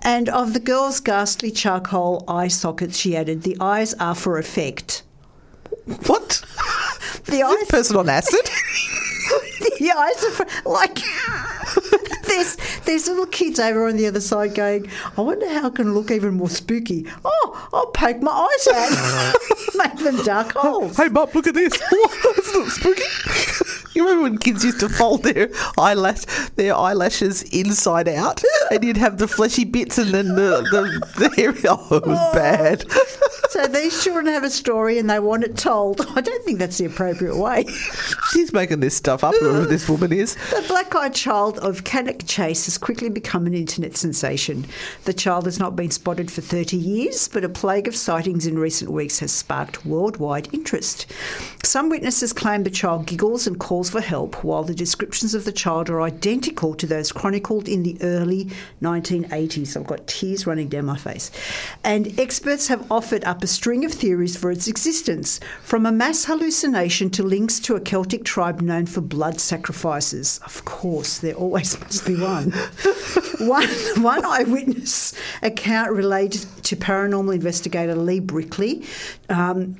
And 0.00 0.28
of 0.28 0.54
the 0.54 0.60
girl's 0.60 1.00
ghastly 1.00 1.50
charcoal 1.50 2.24
eye 2.28 2.48
sockets, 2.48 2.96
she 2.96 3.16
added, 3.16 3.42
the 3.42 3.56
eyes 3.60 3.94
are 3.94 4.14
for 4.14 4.38
effect. 4.38 5.02
What? 6.06 6.44
The 7.24 7.42
eyes, 7.42 7.66
Person 7.68 7.96
on 7.96 8.08
acid? 8.08 8.40
the 9.78 9.92
eyes 9.96 10.24
are 10.24 10.30
for, 10.30 10.68
like. 10.68 10.98
There's, 12.28 12.56
there's 12.84 13.08
little 13.08 13.26
kids 13.26 13.58
over 13.58 13.88
on 13.88 13.96
the 13.96 14.06
other 14.06 14.20
side 14.20 14.54
going, 14.54 14.90
I 15.16 15.20
wonder 15.22 15.48
how 15.48 15.66
I 15.68 15.70
can 15.70 15.94
look 15.94 16.10
even 16.10 16.34
more 16.34 16.50
spooky. 16.50 17.06
Oh, 17.24 17.68
I'll 17.72 17.86
poke 17.86 18.20
my 18.20 18.30
eyes 18.30 18.68
out, 18.68 19.34
make 19.74 19.96
them 20.04 20.22
dark 20.24 20.52
holes. 20.52 20.96
hey, 20.96 21.08
Bob, 21.08 21.34
look 21.34 21.46
at 21.46 21.54
this. 21.54 21.72
It's 21.74 22.54
not 22.54 22.68
spooky. 22.68 23.64
You 23.94 24.04
remember 24.04 24.24
when 24.24 24.38
kids 24.38 24.64
used 24.64 24.80
to 24.80 24.88
fold 24.88 25.22
their 25.22 25.48
eyelash, 25.76 26.24
their 26.56 26.74
eyelashes 26.74 27.42
inside 27.44 28.08
out, 28.08 28.42
and 28.70 28.84
you'd 28.84 28.96
have 28.96 29.18
the 29.18 29.28
fleshy 29.28 29.64
bits 29.64 29.98
and 29.98 30.10
then 30.10 30.28
the 30.28 30.62
the, 30.70 31.28
the. 31.28 31.38
Oh, 31.68 31.96
it 31.96 32.06
was 32.06 32.34
bad. 32.34 32.84
So 33.48 33.66
these 33.66 34.04
children 34.04 34.26
have 34.26 34.44
a 34.44 34.50
story 34.50 34.98
and 34.98 35.08
they 35.08 35.18
want 35.18 35.42
it 35.42 35.56
told. 35.56 36.02
I 36.14 36.20
don't 36.20 36.44
think 36.44 36.58
that's 36.58 36.76
the 36.76 36.84
appropriate 36.84 37.34
way. 37.34 37.64
She's 38.30 38.52
making 38.52 38.80
this 38.80 38.94
stuff 38.94 39.24
up. 39.24 39.34
Whoever 39.36 39.64
this 39.64 39.88
woman 39.88 40.12
is. 40.12 40.34
The 40.50 40.64
black 40.68 40.94
eyed 40.94 41.14
child 41.14 41.58
of 41.60 41.82
Cannock 41.82 42.26
Chase 42.26 42.66
has 42.66 42.76
quickly 42.76 43.08
become 43.08 43.46
an 43.46 43.54
internet 43.54 43.96
sensation. 43.96 44.66
The 45.04 45.14
child 45.14 45.46
has 45.46 45.58
not 45.58 45.76
been 45.76 45.90
spotted 45.90 46.30
for 46.30 46.42
30 46.42 46.76
years, 46.76 47.26
but 47.26 47.42
a 47.42 47.48
plague 47.48 47.88
of 47.88 47.96
sightings 47.96 48.46
in 48.46 48.58
recent 48.58 48.90
weeks 48.90 49.18
has 49.20 49.32
sparked 49.32 49.86
worldwide 49.86 50.52
interest. 50.52 51.06
Some 51.64 51.88
witnesses 51.88 52.34
claim 52.34 52.64
the 52.64 52.70
child 52.70 53.06
giggles 53.06 53.46
and 53.46 53.58
calls 53.58 53.77
for 53.84 54.00
help, 54.00 54.42
while 54.42 54.64
the 54.64 54.74
descriptions 54.74 55.34
of 55.34 55.44
the 55.44 55.52
child 55.52 55.88
are 55.88 56.00
identical 56.00 56.74
to 56.74 56.86
those 56.86 57.12
chronicled 57.12 57.68
in 57.68 57.82
the 57.82 57.96
early 58.02 58.50
1980s. 58.82 59.76
I've 59.76 59.86
got 59.86 60.06
tears 60.06 60.46
running 60.46 60.68
down 60.68 60.86
my 60.86 60.96
face. 60.96 61.30
And 61.84 62.18
experts 62.18 62.68
have 62.68 62.90
offered 62.90 63.24
up 63.24 63.42
a 63.42 63.46
string 63.46 63.84
of 63.84 63.92
theories 63.92 64.36
for 64.36 64.50
its 64.50 64.68
existence, 64.68 65.38
from 65.62 65.86
a 65.86 65.92
mass 65.92 66.24
hallucination 66.24 67.10
to 67.10 67.22
links 67.22 67.60
to 67.60 67.76
a 67.76 67.80
Celtic 67.80 68.24
tribe 68.24 68.60
known 68.60 68.86
for 68.86 69.00
blood 69.00 69.40
sacrifices. 69.40 70.40
Of 70.44 70.64
course, 70.64 71.18
there 71.18 71.34
always 71.34 71.78
must 71.80 72.06
be 72.06 72.16
one. 72.16 72.52
one, 73.40 73.68
one 74.02 74.24
eyewitness 74.24 75.14
account 75.42 75.92
related 75.92 76.46
to 76.64 76.76
paranormal 76.76 77.34
investigator 77.34 77.94
Lee 77.94 78.20
Brickley. 78.20 78.84
Um, 79.28 79.76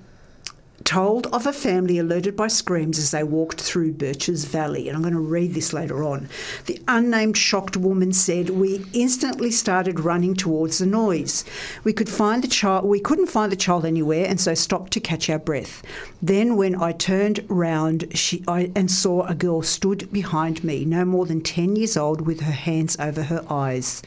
told 0.88 1.26
of 1.26 1.46
a 1.46 1.52
family 1.52 1.98
alerted 1.98 2.34
by 2.34 2.48
screams 2.48 2.98
as 2.98 3.10
they 3.10 3.22
walked 3.22 3.60
through 3.60 3.92
Birches 3.92 4.46
Valley. 4.46 4.88
And 4.88 4.96
I'm 4.96 5.02
going 5.02 5.12
to 5.12 5.20
read 5.20 5.52
this 5.52 5.74
later 5.74 6.02
on. 6.02 6.30
The 6.64 6.80
unnamed 6.88 7.36
shocked 7.36 7.76
woman 7.76 8.14
said, 8.14 8.48
"We 8.48 8.86
instantly 8.94 9.50
started 9.50 10.00
running 10.00 10.34
towards 10.34 10.78
the 10.78 10.86
noise. 10.86 11.44
We 11.84 11.92
could 11.92 12.08
find 12.08 12.42
the 12.42 12.48
child. 12.48 12.86
We 12.86 13.00
couldn't 13.00 13.26
find 13.26 13.52
the 13.52 13.64
child 13.66 13.84
anywhere, 13.84 14.24
and 14.26 14.40
so 14.40 14.54
stopped 14.54 14.94
to 14.94 15.00
catch 15.00 15.28
our 15.28 15.38
breath. 15.38 15.82
Then, 16.22 16.56
when 16.56 16.74
I 16.80 16.92
turned 16.92 17.44
round, 17.48 18.06
she 18.14 18.42
I, 18.48 18.72
and 18.74 18.90
saw 18.90 19.26
a 19.26 19.34
girl 19.34 19.60
stood 19.60 20.10
behind 20.10 20.64
me, 20.64 20.86
no 20.86 21.04
more 21.04 21.26
than 21.26 21.42
ten 21.42 21.76
years 21.76 21.98
old, 21.98 22.22
with 22.22 22.40
her 22.40 22.58
hands 22.68 22.96
over 22.98 23.24
her 23.24 23.44
eyes." 23.50 24.00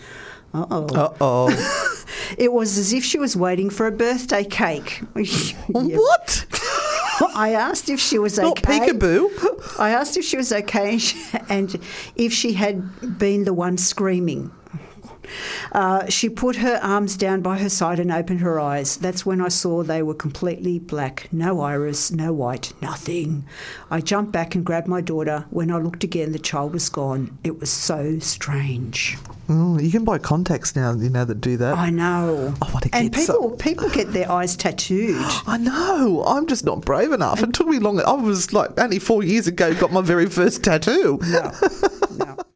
Uh 0.54 0.66
oh. 0.72 0.86
Uh 0.96 1.14
oh. 1.22 1.98
It 2.38 2.54
was 2.54 2.78
as 2.78 2.94
if 2.94 3.04
she 3.04 3.18
was 3.18 3.36
waiting 3.36 3.70
for 3.70 3.88
a 3.88 3.92
birthday 3.92 4.44
cake. 4.44 5.02
What? 5.68 6.46
I 7.36 7.54
asked 7.54 7.90
if 7.90 8.00
she 8.00 8.20
was 8.20 8.38
Not 8.38 8.60
okay. 8.60 8.80
peekaboo. 8.80 9.80
I 9.80 9.92
asked 9.92 10.18
if 10.18 10.26
she 10.26 10.38
was 10.38 10.52
okay 10.52 11.00
and 11.50 11.80
if 12.16 12.34
she 12.34 12.54
had 12.54 13.18
been 13.18 13.44
the 13.46 13.54
one 13.54 13.78
screaming. 13.78 14.52
Uh, 15.72 16.08
she 16.08 16.30
put 16.30 16.58
her 16.58 16.80
arms 16.82 17.16
down 17.18 17.42
by 17.42 17.58
her 17.58 17.70
side 17.70 18.00
and 18.00 18.12
opened 18.12 18.42
her 18.42 18.60
eyes. 18.60 18.98
That's 18.98 19.26
when 19.26 19.42
I 19.42 19.50
saw 19.50 19.84
they 19.84 20.02
were 20.02 20.14
completely 20.14 20.80
black. 20.80 21.28
No 21.32 21.62
iris, 21.62 22.12
no 22.12 22.34
white, 22.34 22.74
nothing. 22.82 23.46
I 23.90 24.02
jumped 24.02 24.32
back 24.32 24.56
and 24.56 24.66
grabbed 24.66 24.88
my 24.88 25.02
daughter. 25.02 25.46
When 25.50 25.72
I 25.72 25.78
looked 25.78 26.04
again, 26.04 26.32
the 26.32 26.40
child 26.40 26.74
was 26.74 26.90
gone. 26.90 27.38
It 27.44 27.60
was 27.60 27.70
so 27.70 28.20
strange. 28.20 29.18
Mm, 29.48 29.84
you 29.84 29.92
can 29.92 30.06
buy 30.06 30.18
contacts 30.18 30.76
now, 30.76 30.94
you 30.94 31.10
know, 31.10 31.26
that 31.26 31.42
do 31.42 31.58
that. 31.58 31.78
I 31.78 31.90
know. 31.90 32.54
Oh, 32.62 32.68
I 32.68 32.72
wanna 32.72 32.88
and 32.94 33.12
get 33.12 33.24
some. 33.24 33.36
people, 33.36 33.58
people 33.58 33.90
get 33.90 34.14
their 34.14 34.32
eyes 34.32 34.56
tattooed. 34.56 35.18
I 35.48 35.58
know. 35.58 36.24
I'm 36.26 36.48
just 36.48 36.64
not 36.64 36.82
brave 36.82 37.12
enough. 37.12 37.44
It 37.44 37.54
took 37.54 37.68
me 37.68 37.80
long. 37.80 38.00
I 38.02 38.14
was 38.14 38.54
like 38.54 38.80
only 38.80 39.00
four 39.00 39.24
years 39.24 39.48
ago 39.48 39.74
got 39.74 39.92
my 39.92 40.02
very 40.02 40.28
first 40.28 40.64
tattoo. 40.64 41.20
No, 41.24 41.52
no. 42.18 42.38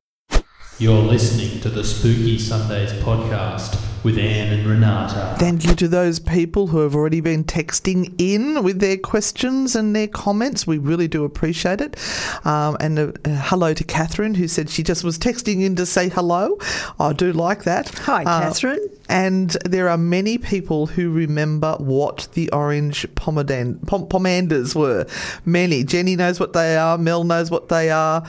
You're 0.77 1.03
listening 1.03 1.61
to 1.61 1.69
the 1.69 1.85
Spooky 1.85 2.37
Sundays 2.37 2.91
podcast 2.91 3.84
with 4.05 4.19
Anne 4.19 4.53
and 4.53 4.67
Renata. 4.67 5.35
Thank 5.39 5.65
you 5.65 5.73
to 5.75 5.87
those 5.87 6.19
people 6.19 6.67
who 6.67 6.77
have 6.81 6.93
already 6.93 7.21
been 7.21 7.43
texting 7.43 8.13
in 8.19 8.63
with 8.63 8.79
their 8.79 8.97
questions 8.97 9.75
and 9.75 9.95
their 9.95 10.07
comments. 10.07 10.67
We 10.67 10.77
really 10.77 11.07
do 11.07 11.23
appreciate 11.25 11.81
it. 11.81 11.97
Um, 12.45 12.77
and 12.79 12.99
uh, 12.99 13.01
uh, 13.25 13.29
hello 13.45 13.73
to 13.73 13.83
Catherine, 13.83 14.35
who 14.35 14.47
said 14.47 14.69
she 14.69 14.83
just 14.83 15.03
was 15.03 15.17
texting 15.17 15.63
in 15.63 15.75
to 15.77 15.87
say 15.87 16.09
hello. 16.09 16.57
I 16.99 17.13
do 17.13 17.33
like 17.33 17.63
that. 17.63 17.89
Hi, 18.05 18.21
Uh, 18.21 18.41
Catherine. 18.41 18.87
And 19.09 19.49
there 19.65 19.89
are 19.89 19.97
many 19.97 20.37
people 20.37 20.85
who 20.85 21.11
remember 21.11 21.75
what 21.79 22.27
the 22.33 22.51
orange 22.51 23.07
pomadan- 23.15 23.85
pom- 23.87 24.05
pomanders 24.07 24.75
were. 24.75 25.07
Many. 25.45 25.83
Jenny 25.83 26.15
knows 26.15 26.39
what 26.39 26.53
they 26.53 26.77
are. 26.77 26.97
Mel 26.99 27.23
knows 27.23 27.49
what 27.49 27.69
they 27.69 27.89
are. 27.89 28.23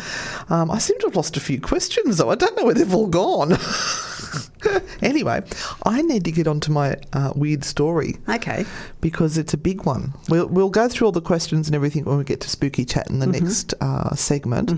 Um, 0.48 0.70
I 0.70 0.78
seem 0.78 0.98
to 1.00 1.06
have 1.08 1.16
lost 1.16 1.36
a 1.36 1.40
few 1.40 1.60
questions, 1.60 2.16
though. 2.16 2.30
I 2.30 2.34
don't 2.34 2.56
know 2.56 2.64
where 2.64 2.74
they've 2.74 2.94
all 2.94 3.06
gone. 3.08 3.58
anyway, 5.02 5.42
I 5.84 6.02
need 6.02 6.24
to 6.24 6.32
get 6.32 6.46
onto 6.46 6.72
my 6.72 6.96
uh, 7.12 7.32
weird 7.34 7.64
story 7.64 8.16
Okay. 8.28 8.64
because 9.00 9.38
it's 9.38 9.54
a 9.54 9.58
big 9.58 9.84
one. 9.84 10.12
We'll, 10.28 10.46
we'll 10.46 10.70
go 10.70 10.88
through 10.88 11.06
all 11.06 11.12
the 11.12 11.20
questions 11.20 11.68
and 11.68 11.74
everything 11.74 12.04
when 12.04 12.18
we 12.18 12.24
get 12.24 12.40
to 12.42 12.48
Spooky 12.50 12.84
Chat 12.84 13.08
in 13.10 13.18
the 13.18 13.26
next 13.26 13.74
uh, 13.80 14.14
segment. 14.14 14.72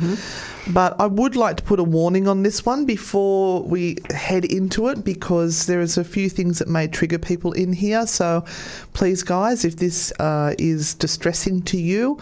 But 0.69 1.01
I 1.01 1.07
would 1.07 1.37
like 1.37 1.57
to 1.59 1.63
put 1.63 1.81
a 1.81 1.85
warning 1.85 2.29
on 2.29 2.43
this 2.43 2.67
one 2.67 2.85
before 2.85 3.63
we 3.63 3.97
head 4.11 4.45
into 4.45 4.89
it 4.89 5.05
because 5.05 5.67
there 5.67 5.81
is 5.81 5.97
a 5.97 6.05
few 6.05 6.29
things 6.29 6.59
that 6.59 6.69
may 6.69 6.89
trigger 6.89 7.19
people 7.19 7.53
in 7.53 7.73
here. 7.73 8.07
So 8.07 8.45
please, 8.93 9.23
guys, 9.23 9.65
if 9.65 9.77
this 9.77 10.13
uh, 10.21 10.55
is 10.59 10.95
distressing 10.95 11.63
to 11.63 11.79
you, 11.79 12.19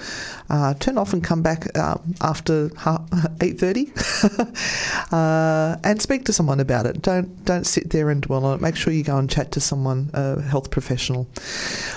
uh, 0.49 0.75
turn 0.75 0.97
off 0.99 1.13
and 1.13 1.25
come 1.25 1.43
back 1.43 1.67
uh, 1.77 1.97
after 2.21 2.71
eight 3.41 3.59
thirty, 3.59 3.93
uh, 5.13 5.77
and 5.83 6.01
speak 6.01 6.25
to 6.27 6.33
someone 6.33 6.61
about 6.61 6.87
it. 6.87 7.03
Don't 7.03 7.26
don't 7.45 7.67
sit 7.67 7.91
there 7.91 8.11
and 8.11 8.23
dwell 8.23 8.45
on 8.45 8.57
it. 8.57 8.61
Make 8.63 8.77
sure 8.77 8.93
you 8.93 9.03
go 9.03 9.17
and 9.19 9.29
chat 9.31 9.53
to 9.53 9.61
someone, 9.61 10.11
a 10.13 10.41
health 10.41 10.71
professional. 10.71 11.29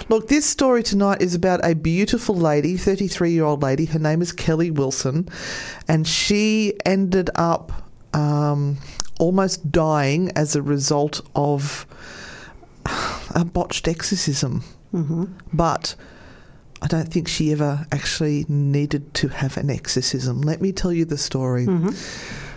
Look, 0.09 0.27
this 0.27 0.45
story 0.45 0.83
tonight 0.83 1.21
is 1.21 1.35
about 1.35 1.63
a 1.63 1.73
beautiful 1.75 2.35
lady, 2.35 2.77
33 2.77 3.31
year 3.31 3.45
old 3.45 3.61
lady. 3.61 3.85
Her 3.85 3.99
name 3.99 4.21
is 4.21 4.31
Kelly 4.31 4.71
Wilson, 4.71 5.27
and 5.87 6.07
she 6.07 6.73
ended 6.85 7.29
up 7.35 7.71
um, 8.13 8.77
almost 9.19 9.71
dying 9.71 10.31
as 10.35 10.55
a 10.55 10.61
result 10.61 11.21
of 11.35 11.85
a 13.35 13.45
botched 13.45 13.87
exorcism. 13.87 14.63
But 15.53 15.95
I 16.81 16.87
don't 16.87 17.11
think 17.11 17.27
she 17.27 17.51
ever 17.51 17.85
actually 17.91 18.45
needed 18.47 19.13
to 19.15 19.27
have 19.27 19.57
an 19.57 19.69
exorcism. 19.69 20.41
Let 20.41 20.61
me 20.61 20.71
tell 20.71 20.93
you 20.93 21.05
the 21.05 21.17
story. 21.17 21.67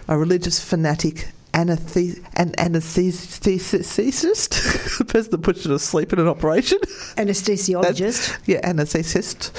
A 0.09 0.17
religious 0.19 0.59
fanatic 0.63 1.29
anesthe- 1.53 2.25
an 2.35 2.53
anesthetist, 2.53 3.41
the 4.99 5.05
person 5.09 5.31
that 5.31 5.43
puts 5.43 5.65
you 5.65 5.71
to 5.71 5.79
sleep 5.79 6.13
in 6.13 6.19
an 6.19 6.29
operation. 6.29 6.79
Anesthesiologist. 7.17 8.39
Yeah, 8.47 8.61
anesthetist. 8.69 9.53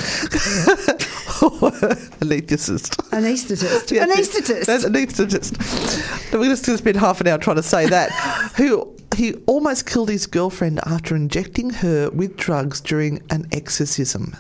Anesthetist. 2.19 2.97
Anaesthetist. 3.11 3.91
Yeah, 3.91 4.05
Anaesthetist. 4.05 4.85
Anaesthetist. 4.85 6.39
We're 6.39 6.55
just 6.55 6.77
spend 6.77 6.97
half 6.97 7.21
an 7.21 7.27
hour 7.27 7.37
trying 7.37 7.57
to 7.57 7.63
say 7.63 7.87
that. 7.87 8.11
Who 8.57 8.95
he 9.15 9.35
almost 9.45 9.85
killed 9.85 10.09
his 10.09 10.25
girlfriend 10.25 10.79
after 10.85 11.15
injecting 11.15 11.69
her 11.69 12.09
with 12.09 12.35
drugs 12.37 12.81
during 12.81 13.21
an 13.29 13.47
exorcism, 13.51 14.35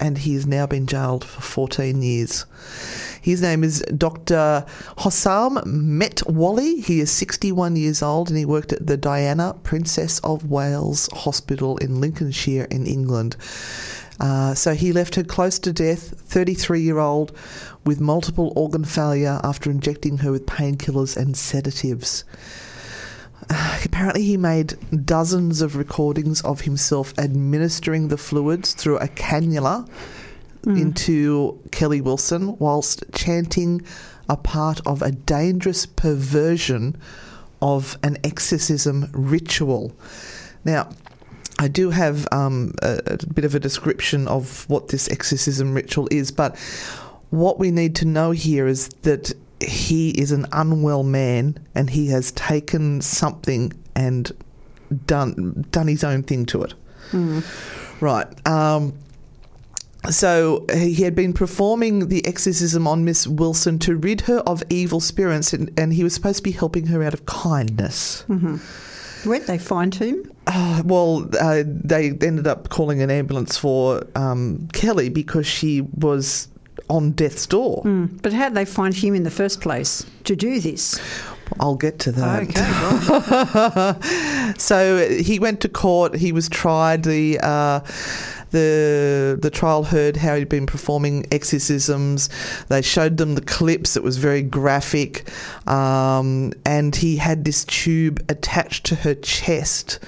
and 0.00 0.18
he 0.18 0.34
has 0.34 0.46
now 0.46 0.66
been 0.66 0.86
jailed 0.86 1.24
for 1.24 1.42
14 1.42 2.00
years. 2.02 2.46
His 3.26 3.42
name 3.42 3.64
is 3.64 3.80
Dr. 3.98 4.64
Hossam 4.98 5.60
Metwally. 5.64 6.84
He 6.84 7.00
is 7.00 7.10
61 7.10 7.74
years 7.74 8.00
old 8.00 8.28
and 8.28 8.38
he 8.38 8.44
worked 8.44 8.72
at 8.72 8.86
the 8.86 8.96
Diana, 8.96 9.56
Princess 9.64 10.20
of 10.20 10.48
Wales 10.48 11.08
Hospital 11.12 11.76
in 11.78 12.00
Lincolnshire 12.00 12.68
in 12.70 12.86
England. 12.86 13.36
Uh, 14.20 14.54
so 14.54 14.74
he 14.74 14.92
left 14.92 15.16
her 15.16 15.24
close 15.24 15.58
to 15.58 15.72
death, 15.72 16.20
33 16.20 16.80
year 16.80 17.00
old, 17.00 17.36
with 17.84 17.98
multiple 17.98 18.52
organ 18.54 18.84
failure 18.84 19.40
after 19.42 19.72
injecting 19.72 20.18
her 20.18 20.30
with 20.30 20.46
painkillers 20.46 21.16
and 21.16 21.36
sedatives. 21.36 22.22
Apparently, 23.84 24.22
he 24.22 24.36
made 24.36 24.76
dozens 25.04 25.62
of 25.62 25.74
recordings 25.74 26.42
of 26.42 26.60
himself 26.60 27.12
administering 27.18 28.06
the 28.06 28.18
fluids 28.18 28.72
through 28.72 28.98
a 28.98 29.08
cannula 29.08 29.88
into 30.74 31.60
Kelly 31.70 32.00
Wilson 32.00 32.56
whilst 32.58 33.04
chanting 33.14 33.82
a 34.28 34.36
part 34.36 34.80
of 34.86 35.02
a 35.02 35.12
dangerous 35.12 35.86
perversion 35.86 36.96
of 37.62 37.96
an 38.02 38.18
exorcism 38.24 39.08
ritual. 39.12 39.92
Now, 40.64 40.90
I 41.58 41.68
do 41.68 41.90
have 41.90 42.26
um, 42.32 42.74
a, 42.82 43.00
a 43.06 43.26
bit 43.32 43.44
of 43.44 43.54
a 43.54 43.60
description 43.60 44.28
of 44.28 44.68
what 44.68 44.88
this 44.88 45.08
exorcism 45.08 45.72
ritual 45.74 46.08
is, 46.10 46.30
but 46.30 46.58
what 47.30 47.58
we 47.58 47.70
need 47.70 47.94
to 47.96 48.04
know 48.04 48.32
here 48.32 48.66
is 48.66 48.88
that 49.02 49.32
he 49.60 50.10
is 50.10 50.32
an 50.32 50.46
unwell 50.52 51.02
man 51.02 51.56
and 51.74 51.90
he 51.90 52.08
has 52.08 52.30
taken 52.32 53.00
something 53.00 53.72
and 53.94 54.32
done 55.06 55.64
done 55.70 55.88
his 55.88 56.04
own 56.04 56.22
thing 56.22 56.44
to 56.46 56.62
it. 56.62 56.74
Right. 58.00 58.46
Um, 58.46 58.92
so 60.10 60.64
he 60.72 61.02
had 61.02 61.14
been 61.14 61.32
performing 61.32 62.08
the 62.08 62.26
exorcism 62.26 62.86
on 62.86 63.04
Miss 63.04 63.26
Wilson 63.26 63.78
to 63.80 63.96
rid 63.96 64.22
her 64.22 64.38
of 64.40 64.62
evil 64.70 65.00
spirits, 65.00 65.52
and, 65.52 65.70
and 65.78 65.92
he 65.92 66.04
was 66.04 66.14
supposed 66.14 66.38
to 66.38 66.42
be 66.42 66.52
helping 66.52 66.86
her 66.86 67.02
out 67.02 67.14
of 67.14 67.26
kindness. 67.26 68.24
Where'd 69.24 69.46
they 69.46 69.58
find 69.58 69.94
him? 69.94 70.30
Uh, 70.46 70.82
well, 70.84 71.28
uh, 71.40 71.64
they 71.66 72.10
ended 72.10 72.46
up 72.46 72.68
calling 72.68 73.02
an 73.02 73.10
ambulance 73.10 73.58
for 73.58 74.06
um, 74.14 74.68
Kelly 74.72 75.08
because 75.08 75.46
she 75.46 75.80
was 75.80 76.48
on 76.88 77.10
death's 77.12 77.46
door. 77.46 77.82
But 78.22 78.32
how'd 78.32 78.54
they 78.54 78.64
find 78.64 78.94
him 78.94 79.14
in 79.14 79.24
the 79.24 79.30
first 79.30 79.60
place 79.60 80.06
to 80.24 80.36
do 80.36 80.60
this? 80.60 81.00
I'll 81.60 81.76
get 81.76 81.98
to 82.00 82.12
that. 82.12 82.42
Okay, 82.42 82.60
right. 84.00 84.54
so 84.58 85.08
he 85.08 85.38
went 85.38 85.60
to 85.60 85.68
court. 85.68 86.16
He 86.16 86.32
was 86.32 86.48
tried. 86.48 87.04
The 87.04 87.38
uh, 87.40 87.80
the 88.50 89.38
the 89.40 89.50
trial 89.50 89.84
heard 89.84 90.16
how 90.16 90.36
he'd 90.36 90.48
been 90.48 90.66
performing 90.66 91.26
exorcisms. 91.32 92.28
They 92.68 92.82
showed 92.82 93.16
them 93.16 93.34
the 93.34 93.40
clips. 93.40 93.96
It 93.96 94.02
was 94.02 94.16
very 94.16 94.42
graphic, 94.42 95.30
um, 95.68 96.52
and 96.64 96.94
he 96.96 97.16
had 97.16 97.44
this 97.44 97.64
tube 97.64 98.24
attached 98.28 98.84
to 98.86 98.94
her 98.96 99.14
chest, 99.14 99.98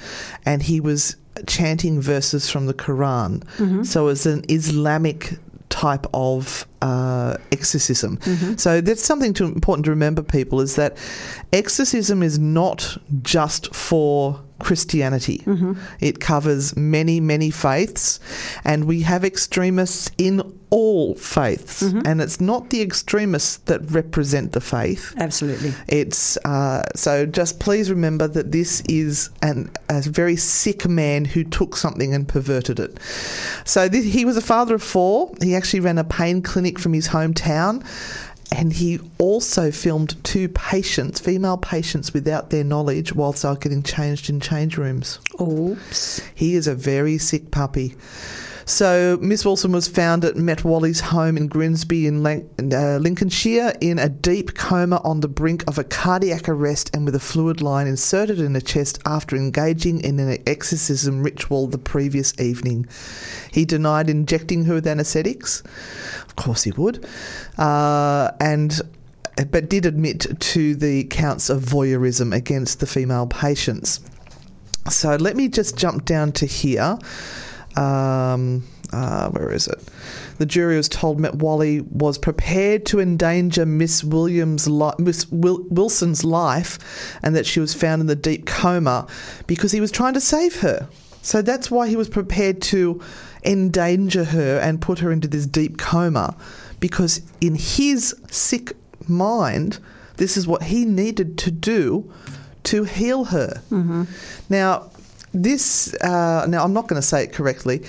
and 0.45 0.63
he 0.63 0.81
was 0.81 1.17
chanting 1.47 2.01
verses 2.01 2.51
from 2.51 2.67
the 2.67 2.75
Quran. 2.75 3.43
So 3.85 4.03
it 4.03 4.07
was 4.07 4.27
an 4.27 4.45
Islamic 4.49 5.39
type 5.69 6.07
of 6.15 6.67
uh, 6.83 7.37
exorcism. 7.53 8.19
So 8.57 8.81
that's 8.81 9.05
something 9.05 9.35
to, 9.35 9.45
important 9.45 9.85
to 9.85 9.91
remember, 9.91 10.23
people, 10.23 10.61
is 10.61 10.75
that 10.77 10.97
exorcism 11.53 12.23
is 12.23 12.39
not 12.39 12.97
just 13.23 13.73
for 13.75 14.41
Christianity. 14.61 15.45
It 16.01 16.21
covers 16.21 16.77
many, 16.77 17.21
many 17.21 17.51
faiths, 17.51 18.21
and 18.65 18.85
we 18.85 19.03
have 19.03 19.25
extremists 19.25 20.11
in 20.19 20.55
all 20.71 21.15
faiths, 21.15 21.81
and 21.81 22.21
it's 22.21 22.41
not 22.41 22.69
the 22.71 22.83
extremists 22.83 23.57
that 23.59 23.81
represent 23.91 24.53
the 24.53 24.61
faith. 24.61 25.15
Absolutely. 25.17 25.73
It's 25.87 26.37
uh, 26.45 26.83
so. 26.95 27.25
Just 27.25 27.59
please 27.61 27.91
remember 27.91 28.29
that 28.29 28.53
this 28.53 28.83
is 28.83 29.31
an, 29.43 29.71
a 29.89 30.03
very 30.03 30.37
sick 30.37 30.87
man 30.87 31.25
who 31.25 31.45
took 31.45 31.77
something 31.77 32.15
and 32.15 32.29
perverted 32.29 32.79
it. 32.81 32.99
So 33.65 33.89
this, 33.89 34.05
he 34.05 34.25
was 34.25 34.37
a 34.37 34.43
father 34.43 34.75
of 34.75 34.83
four. 34.83 35.33
He 35.41 35.55
actually 35.55 35.81
ran 35.81 35.99
a 35.99 36.05
pain 36.05 36.43
clinic 36.43 36.79
from 36.79 36.93
his 36.93 37.09
hometown, 37.09 37.83
and 38.53 38.73
he 38.73 38.99
also 39.19 39.71
filmed 39.71 40.23
two 40.25 40.49
patients, 40.49 41.21
female 41.21 41.59
patients, 41.59 42.15
without 42.15 42.51
their 42.51 42.65
knowledge, 42.65 43.15
whilst 43.15 43.43
they 43.43 43.49
were 43.49 43.57
getting 43.57 43.83
changed 43.83 44.31
in 44.31 44.41
change 44.41 44.79
rooms. 44.79 45.21
Oops. 45.41 46.21
He 46.35 46.55
is 46.55 46.67
a 46.67 46.75
very 46.75 47.19
sick 47.19 47.51
puppy. 47.51 47.95
So 48.69 49.17
Miss 49.23 49.47
Wilson 49.47 49.73
was 49.73 49.89
found 49.89 50.27
at 50.27 50.37
Metwally's 50.37 51.01
home 51.01 51.39
in 51.39 51.49
Grimsby 51.49 52.07
in 52.07 52.27
uh, 52.27 52.99
Lincolnshire 53.01 53.73
in 53.81 53.99
a 53.99 54.11
deep 54.11 54.55
coma 54.55 55.01
on 55.05 55.21
the 55.21 55.29
brink 55.29 55.65
of 55.67 55.79
a 55.79 55.85
cardiac 55.85 56.51
arrest 56.51 56.95
and 56.95 57.07
with 57.07 57.15
a 57.15 57.19
fluid 57.19 57.63
line 57.63 57.87
inserted 57.87 58.39
in 58.39 58.53
her 58.53 58.61
chest 58.61 58.99
after 59.07 59.37
engaging 59.37 60.03
in 60.03 60.21
an 60.21 60.37
exorcism 60.47 61.23
ritual 61.23 61.67
the 61.67 61.79
previous 61.79 62.39
evening. 62.39 62.87
He 63.51 63.65
denied 63.65 64.11
injecting 64.11 64.67
her 64.67 64.75
with 64.75 64.87
anaesthetics. 64.87 65.63
Of 66.27 66.37
course 66.37 66.65
he 66.65 66.73
would. 66.73 67.07
Uh, 67.57 68.33
and 68.39 68.83
but 69.51 69.71
did 69.71 69.87
admit 69.87 70.27
to 70.41 70.75
the 70.75 71.05
counts 71.05 71.49
of 71.49 71.63
voyeurism 71.63 72.37
against 72.37 72.81
the 72.81 72.87
female 72.87 73.29
patients. 73.29 74.01
So 74.91 75.17
let 75.17 75.37
me 75.37 75.49
just 75.49 75.79
jump 75.79 76.05
down 76.05 76.33
to 76.33 76.45
here. 76.45 76.99
Um, 77.79 78.65
uh, 78.93 79.29
where 79.31 79.53
is 79.53 79.69
it? 79.69 79.81
The 80.39 80.47
jury 80.47 80.77
was 80.77 80.89
told 80.89 81.19
Metwally 81.21 81.87
was 81.93 82.17
prepared 82.19 82.87
to 82.87 83.01
endanger 83.01 83.67
Miss 83.67 84.03
Williams' 84.03 84.67
li- 84.69 84.95
Miss 84.99 85.31
Wil- 85.31 85.67
Wilson's 85.69 86.25
life, 86.25 86.79
and 87.23 87.37
that 87.37 87.47
she 87.47 87.61
was 87.61 87.75
found 87.75 88.01
in 88.01 88.07
the 88.07 88.17
deep 88.17 88.47
coma 88.47 89.07
because 89.47 89.73
he 89.73 89.81
was 89.81 89.91
trying 89.91 90.15
to 90.15 90.21
save 90.21 90.61
her. 90.61 90.89
So 91.23 91.43
that's 91.43 91.71
why 91.71 91.89
he 91.89 91.97
was 91.97 92.09
prepared 92.09 92.63
to 92.63 93.01
endanger 93.45 94.25
her 94.25 94.59
and 94.59 94.81
put 94.81 95.01
her 95.01 95.13
into 95.13 95.29
this 95.29 95.47
deep 95.47 95.77
coma, 95.77 96.37
because 96.81 97.21
in 97.41 97.55
his 97.55 98.15
sick 98.31 98.75
mind, 99.07 99.79
this 100.17 100.37
is 100.37 100.47
what 100.47 100.63
he 100.65 100.85
needed 100.85 101.37
to 101.39 101.51
do 101.51 102.11
to 102.65 102.85
heal 102.85 103.25
her. 103.27 103.61
Now, 104.49 104.91
this 105.33 105.95
uh, 106.03 106.47
now 106.49 106.65
I'm 106.65 106.73
not 106.73 106.89
going 106.89 107.01
to 107.01 107.07
say 107.07 107.25
it 107.25 107.33
correctly. 107.33 107.85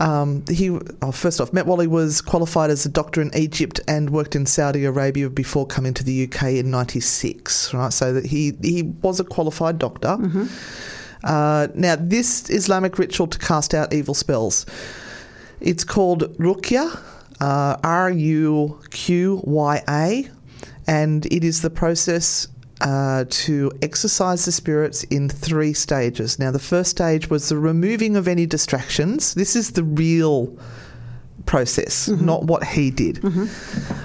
Um, 0.00 0.44
he 0.50 0.70
oh, 0.70 1.12
first 1.12 1.40
off, 1.40 1.52
Metwally 1.52 1.86
was 1.86 2.20
qualified 2.20 2.70
as 2.70 2.84
a 2.84 2.88
doctor 2.88 3.22
in 3.22 3.30
Egypt 3.34 3.80
and 3.86 4.10
worked 4.10 4.34
in 4.34 4.44
Saudi 4.46 4.84
Arabia 4.84 5.30
before 5.30 5.66
coming 5.66 5.94
to 5.94 6.04
the 6.04 6.24
UK 6.24 6.54
in 6.54 6.70
'96. 6.70 7.72
Right, 7.72 7.92
so 7.92 8.12
that 8.12 8.26
he 8.26 8.52
he 8.62 8.82
was 8.82 9.20
a 9.20 9.24
qualified 9.24 9.78
doctor. 9.78 10.18
Uh, 11.22 11.68
now, 11.74 11.96
this 11.96 12.50
Islamic 12.50 12.98
ritual 12.98 13.26
to 13.26 13.38
cast 13.38 13.72
out 13.72 13.94
evil 13.94 14.12
spells, 14.12 14.66
it's 15.60 15.82
called 15.82 16.36
ruqya, 16.36 17.00
uh, 17.40 17.76
R 17.82 18.10
U 18.10 18.78
Q 18.90 19.40
Y 19.44 19.82
A, 19.88 20.28
and 20.86 21.24
it 21.26 21.42
is 21.42 21.62
the 21.62 21.70
process 21.70 22.46
uh, 22.84 23.24
to 23.30 23.72
exercise 23.82 24.44
the 24.44 24.52
spirits 24.52 25.04
in 25.04 25.28
three 25.28 25.72
stages. 25.72 26.38
Now, 26.38 26.50
the 26.50 26.58
first 26.58 26.90
stage 26.90 27.30
was 27.30 27.48
the 27.48 27.56
removing 27.56 28.14
of 28.14 28.28
any 28.28 28.46
distractions. 28.46 29.34
This 29.34 29.56
is 29.56 29.72
the 29.72 29.82
real 29.82 30.56
process, 31.46 32.08
not 32.08 32.44
what 32.44 32.64
he 32.64 32.90
did. 32.90 33.24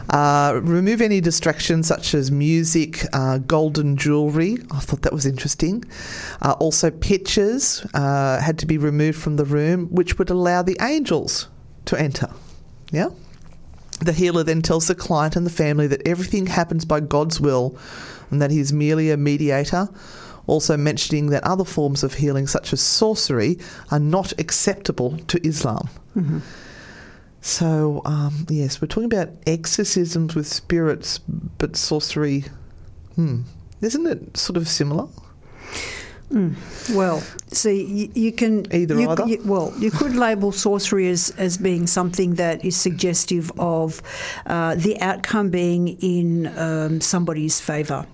Uh, 0.10 0.60
remove 0.64 1.02
any 1.02 1.22
distractions 1.22 1.88
such 1.88 2.14
as 2.14 2.32
music, 2.32 3.06
uh, 3.14 3.38
golden 3.40 3.96
jewelry. 3.96 4.58
I 4.72 4.80
thought 4.80 5.02
that 5.04 5.14
was 5.14 5.26
interesting. 5.26 5.84
Uh, 6.42 6.54
also, 6.60 6.90
pictures 6.90 7.86
uh, 7.94 8.40
had 8.42 8.58
to 8.60 8.66
be 8.66 8.78
removed 8.78 9.20
from 9.20 9.36
the 9.36 9.46
room, 9.46 9.88
which 9.88 10.18
would 10.18 10.30
allow 10.30 10.62
the 10.62 10.78
angels 10.82 11.48
to 11.86 12.00
enter. 12.00 12.30
Yeah? 12.92 13.10
The 14.02 14.14
healer 14.14 14.44
then 14.44 14.62
tells 14.62 14.88
the 14.88 14.96
client 14.96 15.36
and 15.36 15.46
the 15.46 15.52
family 15.52 15.86
that 15.88 16.08
everything 16.08 16.48
happens 16.48 16.86
by 16.86 17.02
God's 17.02 17.42
will 17.42 17.78
and 18.30 18.42
that 18.42 18.52
he's 18.52 18.72
merely 18.74 19.12
a 19.12 19.18
mediator, 19.18 19.90
also 20.48 20.76
mentioning 20.78 21.28
that 21.28 21.44
other 21.44 21.64
forms 21.64 22.04
of 22.04 22.16
healing, 22.16 22.48
such 22.48 22.74
as 22.74 22.82
sorcery, 22.82 23.58
are 23.92 24.00
not 24.00 24.34
acceptable 24.40 25.18
to 25.28 25.46
Islam. 25.48 25.90
So, 27.42 28.02
um, 28.06 28.46
yes, 28.50 28.82
we're 28.82 28.88
talking 28.88 29.06
about 29.06 29.30
exorcisms 29.48 30.36
with 30.36 30.48
spirits, 30.48 31.20
but 31.58 31.76
sorcery, 31.76 32.46
hmm, 33.16 33.42
isn't 33.82 34.06
it 34.06 34.36
sort 34.38 34.58
of 34.58 34.68
similar? 34.68 35.08
Well, 36.32 37.22
see, 37.48 37.84
you, 37.84 38.12
you 38.14 38.32
can 38.32 38.72
Either 38.74 39.00
you, 39.00 39.10
either? 39.10 39.26
you- 39.28 39.42
well, 39.46 39.74
you 39.80 39.90
could 39.92 40.16
label 40.16 40.52
sorcery 40.52 41.10
as, 41.10 41.32
as 41.38 41.58
being 41.58 41.88
something 41.88 42.36
that 42.36 42.64
is 42.64 42.76
suggestive 42.76 43.52
of 43.60 44.02
uh, 44.46 44.76
the 44.76 45.00
outcome 45.02 45.50
being 45.50 45.88
in 46.02 46.48
um, 46.58 47.02
somebody's 47.02 47.60
favour. 47.60 48.06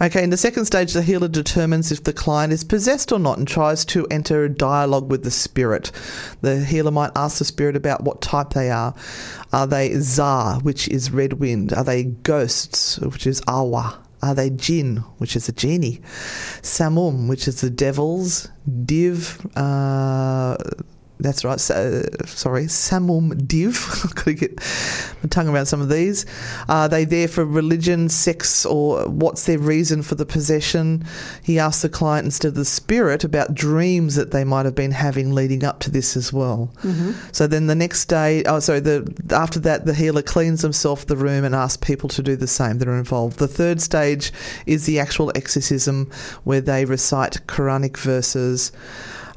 Okay, 0.00 0.24
in 0.24 0.30
the 0.30 0.36
second 0.36 0.64
stage, 0.64 0.92
the 0.92 1.02
healer 1.02 1.28
determines 1.28 1.92
if 1.92 2.02
the 2.02 2.12
client 2.12 2.52
is 2.52 2.64
possessed 2.64 3.12
or 3.12 3.18
not 3.20 3.38
and 3.38 3.46
tries 3.46 3.84
to 3.86 4.06
enter 4.10 4.44
a 4.44 4.48
dialogue 4.48 5.08
with 5.08 5.22
the 5.22 5.30
spirit. 5.30 5.92
The 6.40 6.64
healer 6.64 6.90
might 6.90 7.12
ask 7.14 7.38
the 7.38 7.44
spirit 7.44 7.76
about 7.76 8.02
what 8.02 8.20
type 8.20 8.50
they 8.50 8.70
are. 8.70 8.92
Are 9.52 9.66
they 9.68 9.94
Zar, 10.00 10.58
which 10.60 10.88
is 10.88 11.12
red 11.12 11.34
wind? 11.34 11.72
Are 11.72 11.84
they 11.84 12.02
ghosts, 12.04 12.98
which 12.98 13.24
is 13.26 13.40
Awa? 13.46 14.01
Are 14.22 14.34
they 14.34 14.50
Jinn, 14.50 14.98
which 15.18 15.34
is 15.34 15.48
a 15.48 15.52
genie? 15.52 16.00
Samum, 16.62 17.28
which 17.28 17.48
is 17.48 17.60
the 17.60 17.70
devils? 17.70 18.48
Div, 18.84 19.44
uh, 19.56 20.56
that's 21.22 21.44
right. 21.44 21.60
So, 21.60 22.02
sorry, 22.26 22.64
Samum 22.64 23.46
Div. 23.46 23.76
I've 24.04 24.14
got 24.14 24.24
to 24.24 24.34
get 24.34 24.56
my 25.22 25.28
tongue 25.30 25.48
around 25.48 25.66
some 25.66 25.80
of 25.80 25.88
these. 25.88 26.26
Are 26.68 26.88
they 26.88 27.04
there 27.04 27.28
for 27.28 27.44
religion, 27.44 28.08
sex, 28.08 28.66
or 28.66 29.08
what's 29.08 29.46
their 29.46 29.58
reason 29.58 30.02
for 30.02 30.14
the 30.14 30.26
possession? 30.26 31.04
He 31.42 31.58
asked 31.58 31.82
the 31.82 31.88
client 31.88 32.24
instead 32.24 32.48
of 32.48 32.54
the 32.54 32.64
spirit 32.64 33.24
about 33.24 33.54
dreams 33.54 34.16
that 34.16 34.32
they 34.32 34.44
might 34.44 34.64
have 34.64 34.74
been 34.74 34.90
having 34.90 35.32
leading 35.32 35.64
up 35.64 35.80
to 35.80 35.90
this 35.90 36.16
as 36.16 36.32
well. 36.32 36.70
Mm-hmm. 36.82 37.12
So 37.32 37.46
then 37.46 37.66
the 37.68 37.74
next 37.74 38.06
day, 38.06 38.42
oh, 38.44 38.60
sorry, 38.60 38.80
the 38.80 39.12
after 39.30 39.60
that, 39.60 39.86
the 39.86 39.94
healer 39.94 40.22
cleans 40.22 40.62
himself 40.62 41.06
the 41.06 41.16
room 41.16 41.44
and 41.44 41.54
asks 41.54 41.76
people 41.76 42.08
to 42.10 42.22
do 42.22 42.36
the 42.36 42.46
same 42.46 42.78
that 42.78 42.88
are 42.88 42.98
involved. 42.98 43.38
The 43.38 43.48
third 43.48 43.80
stage 43.80 44.32
is 44.66 44.86
the 44.86 44.98
actual 44.98 45.32
exorcism, 45.34 46.10
where 46.44 46.60
they 46.60 46.84
recite 46.84 47.46
Quranic 47.46 47.96
verses. 47.96 48.72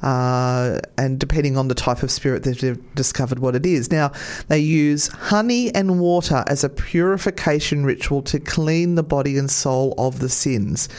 Uh, 0.01 0.79
and 0.97 1.19
depending 1.19 1.57
on 1.57 1.67
the 1.67 1.75
type 1.75 2.03
of 2.03 2.11
spirit, 2.11 2.43
they've 2.43 2.95
discovered 2.95 3.39
what 3.39 3.55
it 3.55 3.65
is. 3.65 3.91
Now, 3.91 4.11
they 4.47 4.59
use 4.59 5.07
honey 5.07 5.73
and 5.73 5.99
water 5.99 6.43
as 6.47 6.63
a 6.63 6.69
purification 6.69 7.85
ritual 7.85 8.21
to 8.23 8.39
clean 8.39 8.95
the 8.95 9.03
body 9.03 9.37
and 9.37 9.49
soul 9.49 9.93
of 9.97 10.19
the 10.19 10.29
sins. 10.29 10.89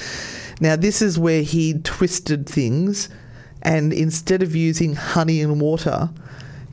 Now, 0.60 0.76
this 0.76 1.02
is 1.02 1.18
where 1.18 1.42
he 1.42 1.74
twisted 1.80 2.48
things, 2.48 3.08
and 3.62 3.92
instead 3.92 4.42
of 4.42 4.56
using 4.56 4.94
honey 4.94 5.40
and 5.42 5.60
water, 5.60 6.10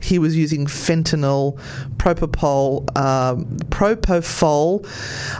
he 0.00 0.18
was 0.18 0.36
using 0.36 0.66
fentanyl, 0.66 1.58
propofol, 1.96 2.94
um, 2.96 3.46
propofol, 3.70 4.84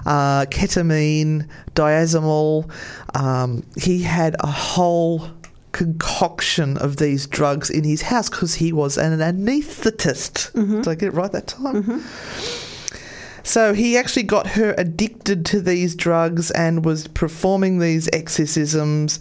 uh, 0.07 0.47
ketamine, 0.47 1.47
diazepam. 1.75 2.71
Um, 3.15 3.63
he 3.77 4.03
had 4.03 4.37
a 4.41 4.47
whole 4.47 5.29
concoction 5.75 6.79
of 6.79 6.97
these 6.97 7.27
drugs 7.27 7.69
in 7.69 7.85
his 7.85 8.03
house 8.03 8.31
because 8.31 8.55
he 8.55 8.73
was 8.73 8.97
an 8.97 9.19
anaesthetist. 9.19 10.53
Mm-hmm. 10.53 10.81
Did 10.83 10.89
I 10.89 10.95
get 10.95 11.09
it 11.09 11.15
right 11.15 11.31
that 11.33 11.49
time? 11.49 11.83
Mm-hmm. 11.83 13.43
So 13.43 13.75
he 13.75 13.99
actually 13.99 14.23
got 14.23 14.47
her 14.47 14.75
addicted 14.79 15.45
to 15.47 15.61
these 15.61 15.95
drugs 15.95 16.51
and 16.53 16.85
was 16.85 17.09
performing 17.09 17.79
these 17.79 18.09
exorcisms, 18.13 19.21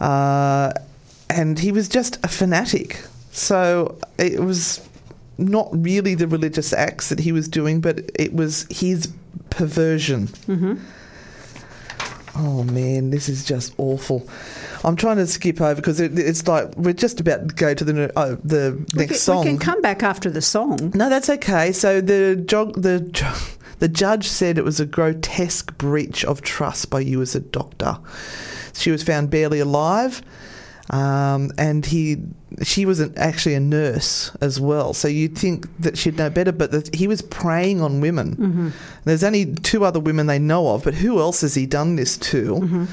uh, 0.00 0.72
and 1.28 1.58
he 1.58 1.70
was 1.70 1.88
just 1.88 2.24
a 2.24 2.28
fanatic. 2.28 3.04
So 3.30 3.98
it 4.16 4.40
was 4.40 4.88
not 5.36 5.68
really 5.72 6.14
the 6.14 6.26
religious 6.26 6.72
acts 6.72 7.10
that 7.10 7.20
he 7.20 7.32
was 7.32 7.46
doing, 7.46 7.80
but 7.82 8.10
it 8.14 8.32
was 8.32 8.66
his 8.70 9.12
perversion. 9.50 10.28
Mm-hmm. 10.46 10.76
Oh 12.36 12.62
man, 12.62 13.10
this 13.10 13.28
is 13.28 13.44
just 13.44 13.74
awful. 13.78 14.28
I'm 14.84 14.96
trying 14.96 15.16
to 15.16 15.26
skip 15.26 15.60
over 15.60 15.74
because 15.76 16.00
it, 16.00 16.18
it's 16.18 16.46
like 16.46 16.74
we're 16.76 16.92
just 16.92 17.20
about 17.20 17.48
to 17.48 17.54
go 17.54 17.74
to 17.74 17.84
the 17.84 18.18
uh, 18.18 18.36
the 18.44 18.84
We 18.94 18.98
next 19.00 19.10
can, 19.12 19.18
song. 19.18 19.38
we 19.44 19.50
can 19.50 19.58
come 19.58 19.80
back 19.82 20.02
after 20.02 20.30
the 20.30 20.42
song. 20.42 20.92
No, 20.94 21.08
that's 21.08 21.28
okay. 21.30 21.72
So 21.72 22.00
the 22.00 22.36
jog, 22.36 22.80
the 22.80 23.00
jo- 23.00 23.34
the 23.80 23.88
judge 23.88 24.26
said 24.28 24.58
it 24.58 24.64
was 24.64 24.80
a 24.80 24.86
grotesque 24.86 25.76
breach 25.78 26.24
of 26.24 26.42
trust 26.42 26.90
by 26.90 27.00
you 27.00 27.20
as 27.22 27.34
a 27.34 27.40
doctor. 27.40 27.98
She 28.74 28.90
was 28.90 29.02
found 29.02 29.30
barely 29.30 29.58
alive, 29.60 30.22
um, 30.90 31.50
and 31.58 31.84
he 31.84 32.18
she 32.62 32.86
was 32.86 32.98
an, 33.00 33.12
actually 33.16 33.54
a 33.54 33.60
nurse 33.60 34.30
as 34.40 34.58
well. 34.60 34.94
So 34.94 35.06
you'd 35.08 35.36
think 35.36 35.66
that 35.80 35.98
she'd 35.98 36.16
know 36.16 36.30
better, 36.30 36.52
but 36.52 36.70
the, 36.70 36.88
he 36.94 37.06
was 37.08 37.20
preying 37.20 37.80
on 37.82 38.00
women. 38.00 38.72
There's 39.04 39.24
only 39.24 39.54
two 39.54 39.84
other 39.84 40.00
women 40.00 40.26
they 40.28 40.38
know 40.38 40.68
of, 40.74 40.84
but 40.84 40.94
who 40.94 41.18
else 41.20 41.40
has 41.42 41.54
he 41.54 41.66
done 41.66 41.96
this 41.96 42.16
to? 42.18 42.86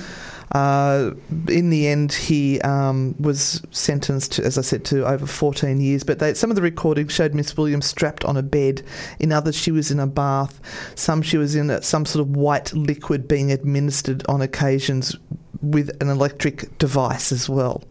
Uh, 0.52 1.12
in 1.48 1.70
the 1.70 1.88
end, 1.88 2.14
he 2.14 2.62
um, 2.62 3.16
was 3.20 3.62
sentenced, 3.72 4.34
to, 4.34 4.46
as 4.46 4.58
I 4.58 4.62
said, 4.62 4.86
to 4.86 5.06
over 5.06 5.26
14 5.26 5.82
years. 5.82 6.04
But 6.04 6.20
they, 6.20 6.34
some 6.34 6.50
of 6.50 6.56
the 6.56 6.62
recordings 6.62 7.14
showed 7.14 7.34
Miss 7.34 7.56
Williams 7.58 7.86
strapped 7.86 8.24
on 8.26 8.38
a 8.38 8.44
bed. 8.44 8.84
In 9.20 9.32
others, 9.32 9.56
she 9.56 9.72
was 9.72 9.92
in 9.92 10.00
a 10.00 10.08
bath. 10.08 10.60
Some 10.96 11.22
she 11.22 11.38
was 11.38 11.56
in 11.56 11.70
a, 11.70 11.82
some 11.82 12.06
sort 12.06 12.28
of 12.28 12.36
white 12.36 12.74
liquid 12.74 13.28
being 13.28 13.52
administered 13.52 14.26
on 14.28 14.42
occasions 14.42 15.16
with 15.62 15.90
an 16.02 16.10
electric 16.10 16.78
device 16.78 17.32
as 17.32 17.50
well. 17.50 17.84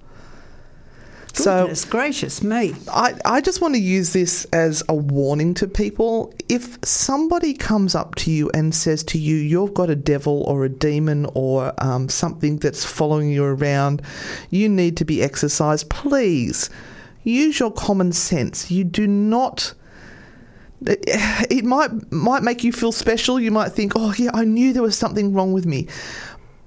Goodness 1.42 1.84
gracious 1.84 2.42
me. 2.42 2.74
I, 2.90 3.14
I 3.24 3.40
just 3.40 3.60
want 3.60 3.74
to 3.74 3.80
use 3.80 4.12
this 4.12 4.44
as 4.46 4.82
a 4.88 4.94
warning 4.94 5.54
to 5.54 5.66
people. 5.66 6.32
If 6.48 6.78
somebody 6.84 7.54
comes 7.54 7.94
up 7.94 8.14
to 8.16 8.30
you 8.30 8.50
and 8.54 8.74
says 8.74 9.02
to 9.04 9.18
you, 9.18 9.36
you've 9.36 9.74
got 9.74 9.90
a 9.90 9.96
devil 9.96 10.44
or 10.44 10.64
a 10.64 10.68
demon 10.68 11.26
or 11.34 11.72
um, 11.78 12.08
something 12.08 12.58
that's 12.58 12.84
following 12.84 13.30
you 13.30 13.44
around, 13.44 14.02
you 14.50 14.68
need 14.68 14.96
to 14.98 15.04
be 15.04 15.22
exercised, 15.22 15.90
please 15.90 16.70
use 17.24 17.58
your 17.58 17.72
common 17.72 18.12
sense. 18.12 18.70
You 18.70 18.84
do 18.84 19.06
not. 19.06 19.74
It 20.86 21.64
might 21.64 22.12
might 22.12 22.42
make 22.42 22.62
you 22.62 22.72
feel 22.72 22.92
special. 22.92 23.40
You 23.40 23.50
might 23.50 23.72
think, 23.72 23.94
"Oh, 23.96 24.14
yeah, 24.16 24.30
I 24.32 24.44
knew 24.44 24.72
there 24.72 24.82
was 24.82 24.96
something 24.96 25.32
wrong 25.32 25.52
with 25.52 25.66
me," 25.66 25.88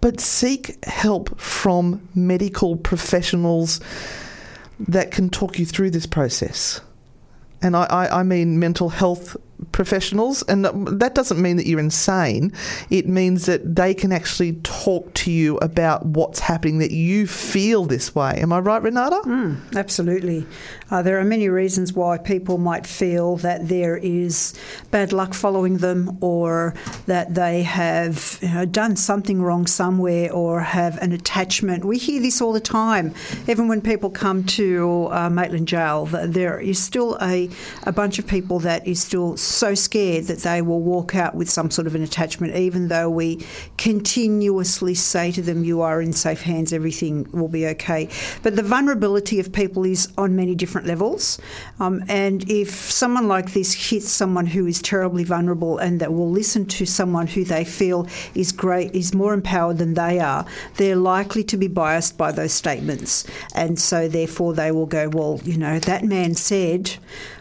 but 0.01 0.19
seek 0.19 0.84
help 0.86 1.39
from 1.39 2.10
medical 2.13 2.75
professionals 2.75 3.80
that 4.80 5.12
can 5.12 5.30
talk 5.30 5.60
you 5.60 5.66
through 5.66 5.92
this 5.92 6.06
process. 6.06 6.82
And 7.62 7.76
I, 7.76 7.84
I, 7.86 8.20
I 8.20 8.24
mean 8.24 8.60
mental 8.60 8.90
health 8.90 9.36
professionals, 9.72 10.43
and 10.43 10.65
that 10.65 11.15
doesn't 11.15 11.41
mean 11.41 11.58
that 11.58 11.65
you're 11.65 11.80
insane. 11.80 12.54
It 12.89 13.08
means 13.08 13.46
that 13.48 13.76
they 13.76 13.93
can 13.93 14.12
actually 14.12 14.54
talk 14.63 15.13
to 15.15 15.32
you 15.32 15.58
about 15.58 16.06
what's 16.06 16.39
happening, 16.39 16.80
that 16.80 16.91
you 16.91 17.28
feel 17.28 17.86
this 17.86 18.13
way. 18.13 18.39
Am 18.41 18.54
I 18.54 18.60
right, 18.60 18.82
Renata? 18.82 19.22
Mm, 19.26 19.76
absolutely. 19.76 20.46
Uh, 20.89 21.02
there 21.02 21.20
are 21.20 21.24
many 21.24 21.50
reasons 21.50 21.93
why 21.93 22.17
people 22.17 22.58
might 22.58 22.86
feel 22.88 23.36
that 23.38 23.67
there 23.67 23.98
is 23.98 24.54
bad 24.91 25.12
luck 25.12 25.34
following 25.34 25.78
them 25.78 26.17
or 26.22 26.74
that 27.08 27.36
they 27.36 27.63
have 27.63 28.39
you 28.41 28.50
know, 28.50 28.65
done 28.65 28.96
something 28.96 29.41
wrong 29.41 29.67
somewhere 29.67 30.32
or 30.32 30.62
have 30.62 30.98
an 31.00 31.12
attachment. 31.12 31.84
We 31.84 31.98
hear 31.98 32.22
this 32.22 32.41
all 32.41 32.54
the 32.54 32.60
time. 32.60 33.13
Even 33.48 33.67
when 33.67 33.82
people 33.82 34.10
come 34.10 34.43
to 34.46 35.10
uh, 35.12 35.30
Maitland 35.30 35.67
Jail, 35.67 36.08
th- 36.08 36.30
there 36.30 36.60
is 36.60 36.82
still 36.82 37.17
a, 37.22 37.50
a 37.84 37.91
bunch 37.91 38.20
of 38.20 38.28
people 38.28 38.60
that 38.60 38.88
is 38.88 39.02
still 39.02 39.36
so 39.48 39.76
scared 39.76 40.26
that 40.26 40.40
they 40.40 40.62
will 40.62 40.82
walk 40.82 41.16
out 41.16 41.36
with 41.36 41.50
some 41.50 41.72
sort 41.72 41.88
of 41.88 41.96
an 41.96 42.04
attachment, 42.04 42.56
even 42.56 42.88
though 42.88 43.10
we 43.10 43.46
continuously 43.78 44.94
say 44.94 45.32
to 45.32 45.42
them, 45.42 45.64
You 45.64 45.82
are 45.82 46.02
in 46.02 46.14
safe 46.14 46.42
hands, 46.42 46.74
everything 46.74 47.28
will 47.32 47.48
be 47.48 47.66
okay. 47.68 48.10
But 48.44 48.56
the 48.56 48.64
vulnerability 48.64 49.40
of 49.40 49.52
people 49.52 49.86
is 49.86 50.10
on 50.18 50.36
many 50.36 50.56
different 50.56 50.88
levels. 50.88 51.40
Um, 51.80 52.04
and 52.08 52.50
if 52.50 52.70
someone 52.70 53.28
like 53.28 53.54
this 53.54 53.90
hits 53.90 54.10
someone 54.10 54.48
who 54.48 54.66
is 54.66 54.82
terribly 54.82 55.24
vulnerable 55.24 55.78
and 55.78 56.00
that 56.00 56.14
will 56.14 56.30
listen 56.30 56.66
to 56.66 56.86
someone 56.86 57.28
who 57.28 57.44
they 57.44 57.64
feel 57.64 58.08
is 58.36 58.52
great, 58.52 58.94
is 58.96 59.14
more 59.14 59.34
empowered 59.34 59.78
than 59.78 59.94
they 59.94 60.20
are, 60.20 60.46
they're 60.76 60.96
likely 60.96 61.44
to 61.46 61.58
be 61.58 61.68
biased 61.68 62.18
by 62.18 62.32
those 62.32 62.54
statements. 62.54 63.26
And 63.54 63.80
so, 63.80 64.08
therefore, 64.08 64.54
they 64.54 64.72
will 64.72 64.86
go, 64.86 65.10
Well, 65.10 65.40
you 65.44 65.58
know, 65.58 65.80
that 65.80 66.04
man 66.04 66.36
said, 66.36 66.98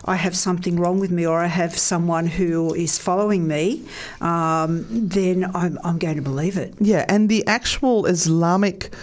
I 0.07 0.16
have 0.16 0.37
something 0.37 0.77
wrong 0.77 1.01
with 1.01 1.11
me, 1.11 1.27
or 1.27 1.40
I 1.40 1.47
have 1.47 1.77
someone 1.77 2.27
who 2.27 2.75
is 2.75 2.99
following 2.99 3.47
me, 3.49 3.85
um, 4.21 4.87
then 4.90 5.51
I'm, 5.55 5.79
I'm 5.83 5.99
going 5.99 6.16
to 6.16 6.23
believe 6.23 6.57
it. 6.57 6.75
Yeah, 6.79 7.05
and 7.09 7.29
the 7.29 7.47
actual 7.47 8.07
Islamic 8.07 8.95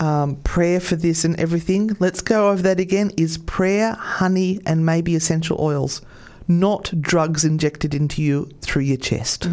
um, 0.00 0.36
prayer 0.36 0.80
for 0.80 0.96
this 0.96 1.24
and 1.24 1.38
everything, 1.38 1.96
let's 2.00 2.20
go 2.20 2.50
over 2.50 2.62
that 2.62 2.80
again, 2.80 3.10
is 3.16 3.38
prayer, 3.38 3.92
honey, 3.92 4.60
and 4.64 4.86
maybe 4.86 5.14
essential 5.14 5.60
oils, 5.60 6.00
not 6.46 6.92
drugs 7.00 7.44
injected 7.44 7.94
into 7.94 8.22
you 8.22 8.48
through 8.62 8.82
your 8.82 8.96
chest. 8.96 9.46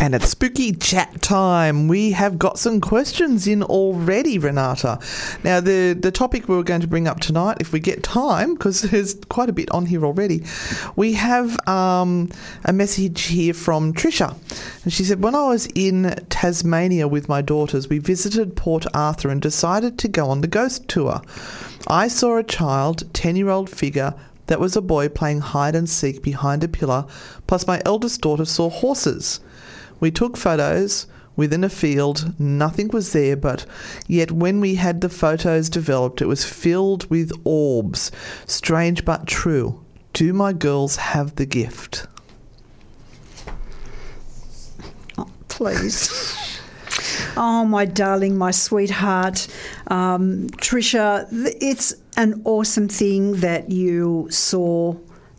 And 0.00 0.14
it's 0.14 0.28
spooky 0.28 0.72
chat 0.72 1.22
time. 1.22 1.88
We 1.88 2.12
have 2.12 2.38
got 2.38 2.58
some 2.58 2.80
questions 2.80 3.46
in 3.46 3.62
already, 3.62 4.38
Renata. 4.38 5.00
Now, 5.42 5.60
the, 5.60 5.94
the 5.98 6.12
topic 6.12 6.46
we 6.46 6.54
were 6.54 6.62
going 6.62 6.82
to 6.82 6.86
bring 6.86 7.08
up 7.08 7.20
tonight, 7.20 7.56
if 7.58 7.72
we 7.72 7.80
get 7.80 8.02
time, 8.02 8.54
because 8.54 8.82
there's 8.82 9.14
quite 9.28 9.48
a 9.48 9.52
bit 9.52 9.70
on 9.70 9.86
here 9.86 10.04
already, 10.04 10.44
we 10.94 11.14
have 11.14 11.58
um, 11.66 12.30
a 12.64 12.72
message 12.72 13.22
here 13.22 13.54
from 13.54 13.92
Trisha. 13.94 14.36
And 14.84 14.92
she 14.92 15.04
said, 15.04 15.22
When 15.22 15.34
I 15.34 15.48
was 15.48 15.66
in 15.74 16.14
Tasmania 16.28 17.08
with 17.08 17.28
my 17.28 17.40
daughters, 17.40 17.88
we 17.88 17.98
visited 17.98 18.56
Port 18.56 18.86
Arthur 18.94 19.30
and 19.30 19.42
decided 19.42 19.98
to 20.00 20.08
go 20.08 20.28
on 20.28 20.42
the 20.42 20.48
ghost 20.48 20.86
tour. 20.86 21.22
I 21.88 22.08
saw 22.08 22.36
a 22.36 22.44
child, 22.44 23.12
10 23.14 23.36
year 23.36 23.48
old 23.48 23.70
figure, 23.70 24.14
that 24.46 24.60
was 24.60 24.76
a 24.76 24.82
boy 24.82 25.08
playing 25.08 25.40
hide 25.40 25.74
and 25.74 25.88
seek 25.88 26.22
behind 26.22 26.62
a 26.62 26.68
pillar, 26.68 27.06
plus 27.46 27.66
my 27.66 27.80
eldest 27.84 28.20
daughter 28.20 28.44
saw 28.44 28.68
horses. 28.70 29.40
We 30.00 30.10
took 30.10 30.36
photos 30.36 31.06
within 31.36 31.62
a 31.62 31.68
field, 31.68 32.34
nothing 32.38 32.88
was 32.88 33.12
there, 33.12 33.36
but 33.36 33.64
yet 34.08 34.32
when 34.32 34.60
we 34.60 34.74
had 34.74 35.00
the 35.00 35.08
photos 35.08 35.70
developed, 35.70 36.20
it 36.20 36.26
was 36.26 36.44
filled 36.44 37.08
with 37.08 37.30
orbs. 37.44 38.10
Strange 38.46 39.04
but 39.04 39.26
true. 39.26 39.84
Do 40.12 40.32
my 40.32 40.52
girls 40.52 40.96
have 40.96 41.36
the 41.36 41.46
gift? 41.46 42.06
Please. 45.48 46.34
Oh, 47.40 47.64
my 47.64 47.84
darling, 47.84 48.36
my 48.36 48.50
sweetheart. 48.50 49.46
Um, 49.86 50.48
Trisha, 50.56 51.28
it's 51.60 51.94
an 52.16 52.42
awesome 52.44 52.88
thing 52.88 53.34
that 53.34 53.70
you 53.70 54.26
saw 54.28 54.96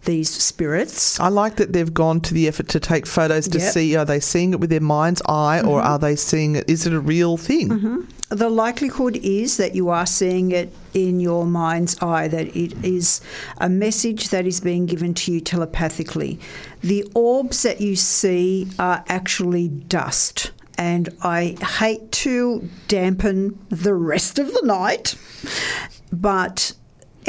these 0.10 0.30
spirits. 0.30 1.20
I 1.20 1.28
like 1.28 1.58
that 1.58 1.72
they've 1.72 1.94
gone 1.94 2.20
to 2.22 2.34
the 2.34 2.48
effort 2.48 2.68
to 2.70 2.80
take 2.80 3.06
photos 3.06 3.48
to 3.50 3.60
Yep. 3.60 3.74
see 3.74 3.96
are 3.96 4.06
they 4.06 4.20
seeing 4.20 4.54
it 4.54 4.60
with 4.60 4.72
their 4.72 4.82
mind's 4.82 5.22
eye 5.28 5.60
or 5.60 5.80
mm-hmm. 5.80 5.88
are 5.88 6.00
they 6.00 6.16
seeing 6.16 6.56
it? 6.56 6.68
Is 6.68 6.88
it 6.88 6.94
a 6.94 7.00
real 7.00 7.38
thing? 7.38 7.70
Mm-hmm. 7.70 7.98
The 8.30 8.50
likelihood 8.50 9.18
is 9.18 9.58
that 9.58 9.76
you 9.76 9.90
are 9.90 10.08
seeing 10.08 10.52
it 10.52 10.74
in 10.96 11.20
your 11.20 11.46
mind's 11.46 11.96
eye, 12.02 12.28
that 12.28 12.56
it 12.56 12.74
is 12.84 13.22
a 13.58 13.70
message 13.70 14.30
that 14.30 14.48
is 14.48 14.60
being 14.60 14.88
given 14.88 15.14
to 15.14 15.32
you 15.32 15.42
telepathically. 15.42 16.40
The 16.82 17.04
orbs 17.14 17.62
that 17.62 17.80
you 17.80 17.96
see 17.96 18.68
are 18.80 19.04
actually 19.08 19.68
dust. 19.68 20.52
And 20.78 21.10
I 21.22 21.56
hate 21.80 22.12
to 22.24 22.68
dampen 22.88 23.60
the 23.70 23.94
rest 23.94 24.40
of 24.40 24.54
the 24.54 24.62
night, 24.64 25.16
but 26.12 26.74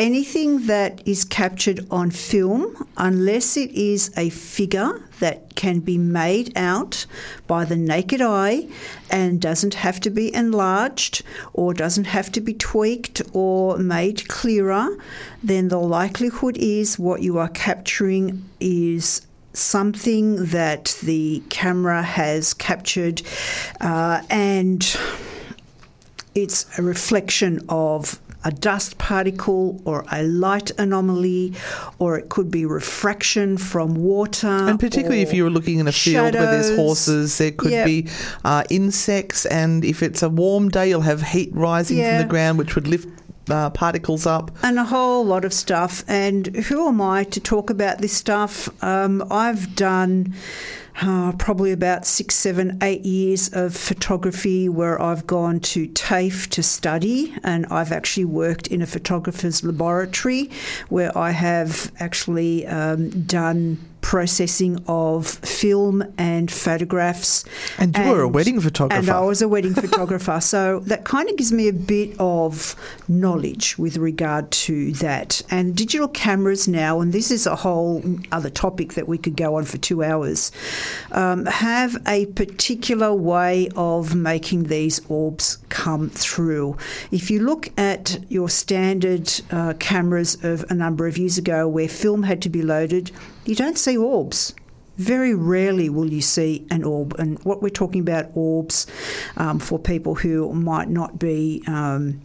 anything 0.00 0.66
that 0.66 1.06
is 1.06 1.24
captured 1.24 1.86
on 1.90 2.10
film, 2.10 2.88
unless 2.96 3.54
it 3.58 3.70
is 3.72 4.10
a 4.16 4.30
figure 4.30 5.06
that 5.18 5.54
can 5.54 5.78
be 5.78 5.98
made 5.98 6.50
out 6.56 7.04
by 7.46 7.66
the 7.66 7.76
naked 7.76 8.22
eye 8.22 8.66
and 9.10 9.42
doesn't 9.42 9.74
have 9.74 10.00
to 10.00 10.08
be 10.08 10.34
enlarged 10.34 11.22
or 11.52 11.74
doesn't 11.74 12.06
have 12.06 12.32
to 12.32 12.40
be 12.40 12.54
tweaked 12.54 13.20
or 13.34 13.76
made 13.76 14.26
clearer, 14.26 14.96
then 15.42 15.68
the 15.68 15.78
likelihood 15.78 16.56
is 16.56 16.98
what 16.98 17.20
you 17.20 17.36
are 17.36 17.50
capturing 17.50 18.42
is 18.58 19.20
something 19.52 20.46
that 20.46 20.96
the 21.02 21.42
camera 21.50 22.02
has 22.02 22.54
captured 22.54 23.20
uh, 23.82 24.22
and 24.30 24.96
it's 26.34 26.78
a 26.78 26.82
reflection 26.82 27.60
of 27.68 28.18
a 28.44 28.50
dust 28.50 28.96
particle 28.98 29.80
or 29.84 30.04
a 30.10 30.22
light 30.22 30.70
anomaly, 30.78 31.52
or 31.98 32.18
it 32.18 32.28
could 32.28 32.50
be 32.50 32.64
refraction 32.64 33.56
from 33.58 33.94
water. 33.94 34.48
And 34.48 34.80
particularly 34.80 35.22
if 35.22 35.32
you 35.34 35.44
were 35.44 35.50
looking 35.50 35.78
in 35.78 35.86
a 35.86 35.92
field 35.92 36.34
where 36.34 36.46
there's 36.46 36.74
horses, 36.76 37.36
there 37.38 37.50
could 37.52 37.70
Yep. 37.72 37.86
be 37.86 38.08
uh, 38.44 38.64
insects. 38.70 39.44
And 39.46 39.84
if 39.84 40.02
it's 40.02 40.22
a 40.22 40.28
warm 40.28 40.68
day, 40.70 40.88
you'll 40.88 41.02
have 41.02 41.22
heat 41.22 41.50
rising 41.52 41.98
Yeah. 41.98 42.18
from 42.18 42.26
the 42.26 42.30
ground, 42.30 42.58
which 42.58 42.74
would 42.74 42.86
lift 42.88 43.08
uh, 43.48 43.70
particles 43.70 44.26
up. 44.26 44.50
and 44.62 44.78
a 44.78 44.84
whole 44.84 45.24
lot 45.24 45.44
of 45.44 45.52
stuff. 45.52 46.04
And 46.08 46.46
who 46.56 46.88
am 46.88 47.00
I 47.00 47.24
to 47.24 47.40
talk 47.40 47.70
about 47.70 47.98
this 47.98 48.12
stuff? 48.12 48.68
Um, 48.82 49.24
I've 49.30 49.74
done 49.74 50.34
uh, 51.02 51.32
probably 51.32 51.72
about 51.72 52.06
six, 52.06 52.34
seven, 52.34 52.78
eight 52.82 53.02
years 53.02 53.48
of 53.52 53.74
photography 53.76 54.68
where 54.68 55.00
I've 55.00 55.26
gone 55.26 55.60
to 55.60 55.86
TAFE 55.88 56.48
to 56.50 56.62
study, 56.62 57.34
and 57.42 57.66
I've 57.66 57.92
actually 57.92 58.26
worked 58.26 58.66
in 58.66 58.82
a 58.82 58.86
photographer's 58.86 59.64
laboratory 59.64 60.50
where 60.88 61.16
I 61.16 61.30
have 61.30 61.92
actually 61.98 62.66
um, 62.66 63.10
done 63.24 63.78
processing 64.00 64.82
of 64.86 65.26
film 65.26 66.02
and 66.18 66.50
photographs. 66.50 67.44
And 67.78 67.96
you 67.96 68.04
were 68.04 68.22
a 68.22 68.28
wedding 68.28 68.60
photographer. 68.60 68.98
And. 68.98 69.10
I 69.10 69.20
was 69.20 69.42
a 69.42 69.48
wedding 69.48 69.74
photographer. 69.74 70.40
So 70.50 70.80
that 70.80 71.04
kind 71.04 71.28
of 71.28 71.36
gives 71.36 71.52
me 71.52 71.68
a 71.68 71.72
bit 71.72 72.16
of 72.18 72.74
knowledge 73.08 73.78
with 73.78 73.96
regard 73.96 74.50
to 74.50 74.92
that. 74.94 75.42
And 75.50 75.76
digital 75.76 76.08
cameras 76.08 76.66
now, 76.66 77.00
and 77.00 77.12
this 77.12 77.30
is 77.30 77.46
a 77.46 77.56
whole 77.56 78.02
other 78.32 78.50
topic 78.50 78.94
that 78.94 79.06
we 79.06 79.18
could 79.18 79.36
go 79.36 79.56
on 79.56 79.64
for 79.64 79.78
two 79.78 80.02
hours, 80.02 80.50
um, 81.12 81.46
have 81.46 81.96
a 82.06 82.26
particular 82.26 83.14
way 83.14 83.68
of 83.76 84.14
making 84.14 84.64
these 84.64 85.00
orbs 85.08 85.58
come 85.68 86.10
through. 86.10 86.76
If 87.10 87.30
you 87.30 87.40
look 87.40 87.68
at 87.78 88.18
your 88.28 88.48
standard 88.48 89.32
uh, 89.50 89.74
cameras 89.78 90.42
of 90.42 90.64
a 90.70 90.74
number 90.74 91.06
of 91.06 91.18
years 91.18 91.38
ago 91.38 91.68
where 91.68 91.88
film 91.88 92.24
had 92.24 92.42
to 92.42 92.48
be 92.48 92.62
loaded, 92.62 93.10
you 93.44 93.54
don't 93.54 93.78
see 93.78 93.96
orbs. 93.96 94.54
Very 94.96 95.34
rarely 95.34 95.88
will 95.88 96.12
you 96.12 96.20
see 96.20 96.66
an 96.70 96.84
orb, 96.84 97.14
and 97.18 97.38
what 97.44 97.62
we're 97.62 97.70
talking 97.70 98.02
about 98.02 98.30
orbs 98.34 98.86
um, 99.36 99.58
for 99.58 99.78
people 99.78 100.14
who 100.14 100.52
might 100.52 100.88
not 100.88 101.18
be. 101.18 101.62
Um, 101.66 102.20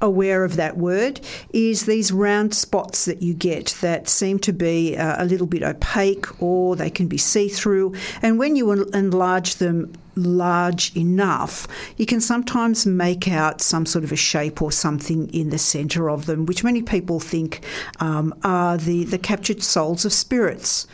aware 0.00 0.44
of 0.44 0.56
that 0.56 0.76
word 0.76 1.18
is 1.54 1.86
these 1.86 2.12
round 2.12 2.54
spots 2.54 3.06
that 3.06 3.22
you 3.22 3.32
get 3.32 3.74
that 3.80 4.08
seem 4.08 4.38
to 4.38 4.52
be 4.52 4.94
uh, 4.96 5.22
a 5.22 5.24
little 5.24 5.46
bit 5.46 5.62
opaque 5.62 6.42
or 6.42 6.76
they 6.76 6.90
can 6.90 7.08
be 7.08 7.16
see 7.16 7.48
through. 7.48 7.94
And 8.20 8.38
when 8.38 8.56
you 8.56 8.70
enlarge 8.72 9.56
them 9.56 9.92
large 10.16 10.96
enough, 10.96 11.68
you 11.96 12.06
can 12.06 12.20
sometimes 12.20 12.86
make 12.86 13.28
out 13.28 13.60
some 13.60 13.86
sort 13.86 14.04
of 14.04 14.12
a 14.12 14.16
shape 14.16 14.62
or 14.62 14.72
something 14.72 15.28
in 15.32 15.50
the 15.50 15.58
centre 15.58 16.10
of 16.10 16.26
them, 16.26 16.46
which 16.46 16.64
many 16.64 16.82
people 16.82 17.20
think 17.20 17.64
um, 18.00 18.34
are 18.42 18.76
the, 18.76 19.04
the 19.04 19.18
captured 19.18 19.62
souls 19.62 20.04
of 20.04 20.12
spirits. 20.12 20.86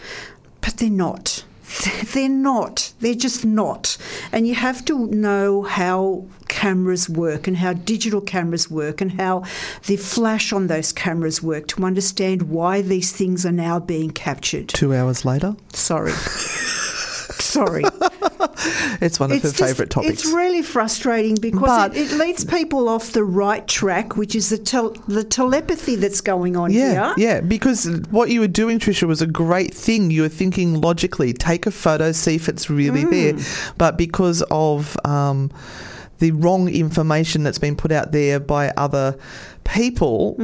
But 0.61 0.77
they're 0.77 0.91
not. 0.91 1.45
They're 2.13 2.29
not. 2.29 2.93
They're 3.01 3.15
just 3.15 3.45
not. 3.45 3.97
And 4.31 4.47
you 4.47 4.55
have 4.55 4.85
to 4.87 5.07
know 5.07 5.63
how 5.63 6.27
cameras 6.49 7.09
work 7.09 7.47
and 7.47 7.57
how 7.57 7.73
digital 7.73 8.21
cameras 8.21 8.71
work 8.71 9.01
and 9.01 9.13
how 9.13 9.45
the 9.87 9.97
flash 9.97 10.53
on 10.53 10.67
those 10.67 10.93
cameras 10.93 11.43
work 11.43 11.67
to 11.69 11.85
understand 11.85 12.43
why 12.51 12.83
these 12.83 13.13
things 13.13 13.47
are 13.47 13.53
now 13.53 13.79
being 13.81 14.11
captured. 14.11 14.69
Two 14.69 14.95
hours 14.95 15.25
later, 15.25 15.57
Sorry. 15.73 16.13
Sorry. 17.53 17.83
it's 19.01 19.19
one 19.21 19.31
of 19.33 19.43
her 19.43 19.49
just- 19.51 19.59
favourite 19.61 19.91
topics. 19.91 20.25
It's 20.25 20.27
really 20.27 20.63
frustrating 20.63 21.37
because 21.37 21.95
it, 21.95 22.13
it 22.13 22.17
leads 22.17 22.45
people 22.45 22.89
off 22.89 23.13
the 23.13 23.25
right 23.25 23.67
track, 23.69 24.17
which 24.17 24.35
is 24.35 24.49
the 24.51 24.59
tel- 24.59 24.91
the 25.09 25.25
telepathy 25.25 25.97
that's 25.97 26.21
going 26.21 26.57
on 26.57 26.73
Yeah, 26.73 27.15
here. 27.15 27.15
yeah, 27.29 27.41
because 27.41 27.87
what 28.11 28.31
you 28.31 28.41
were 28.41 28.49
doing, 28.49 28.79
Trisha, 28.79 29.07
was 29.07 29.23
a 29.23 29.27
great 29.27 29.75
thing. 29.75 30.11
You 30.11 30.23
were 30.23 30.29
thinking 30.29 30.81
logically, 30.81 31.33
take 31.33 31.67
a 31.67 31.71
photo, 31.71 32.13
see 32.13 32.35
if 32.37 32.49
it's 32.49 32.69
really 32.71 33.05
there. 33.05 33.35
But 33.79 33.97
because 33.97 34.43
of 34.51 34.97
um, 35.05 35.51
the 36.19 36.31
wrong 36.33 36.69
information 36.69 37.43
that's 37.43 37.59
been 37.59 37.77
put 37.77 37.93
out 37.93 38.13
there 38.13 38.41
by 38.41 38.71
other 38.77 39.17
people, 39.65 40.37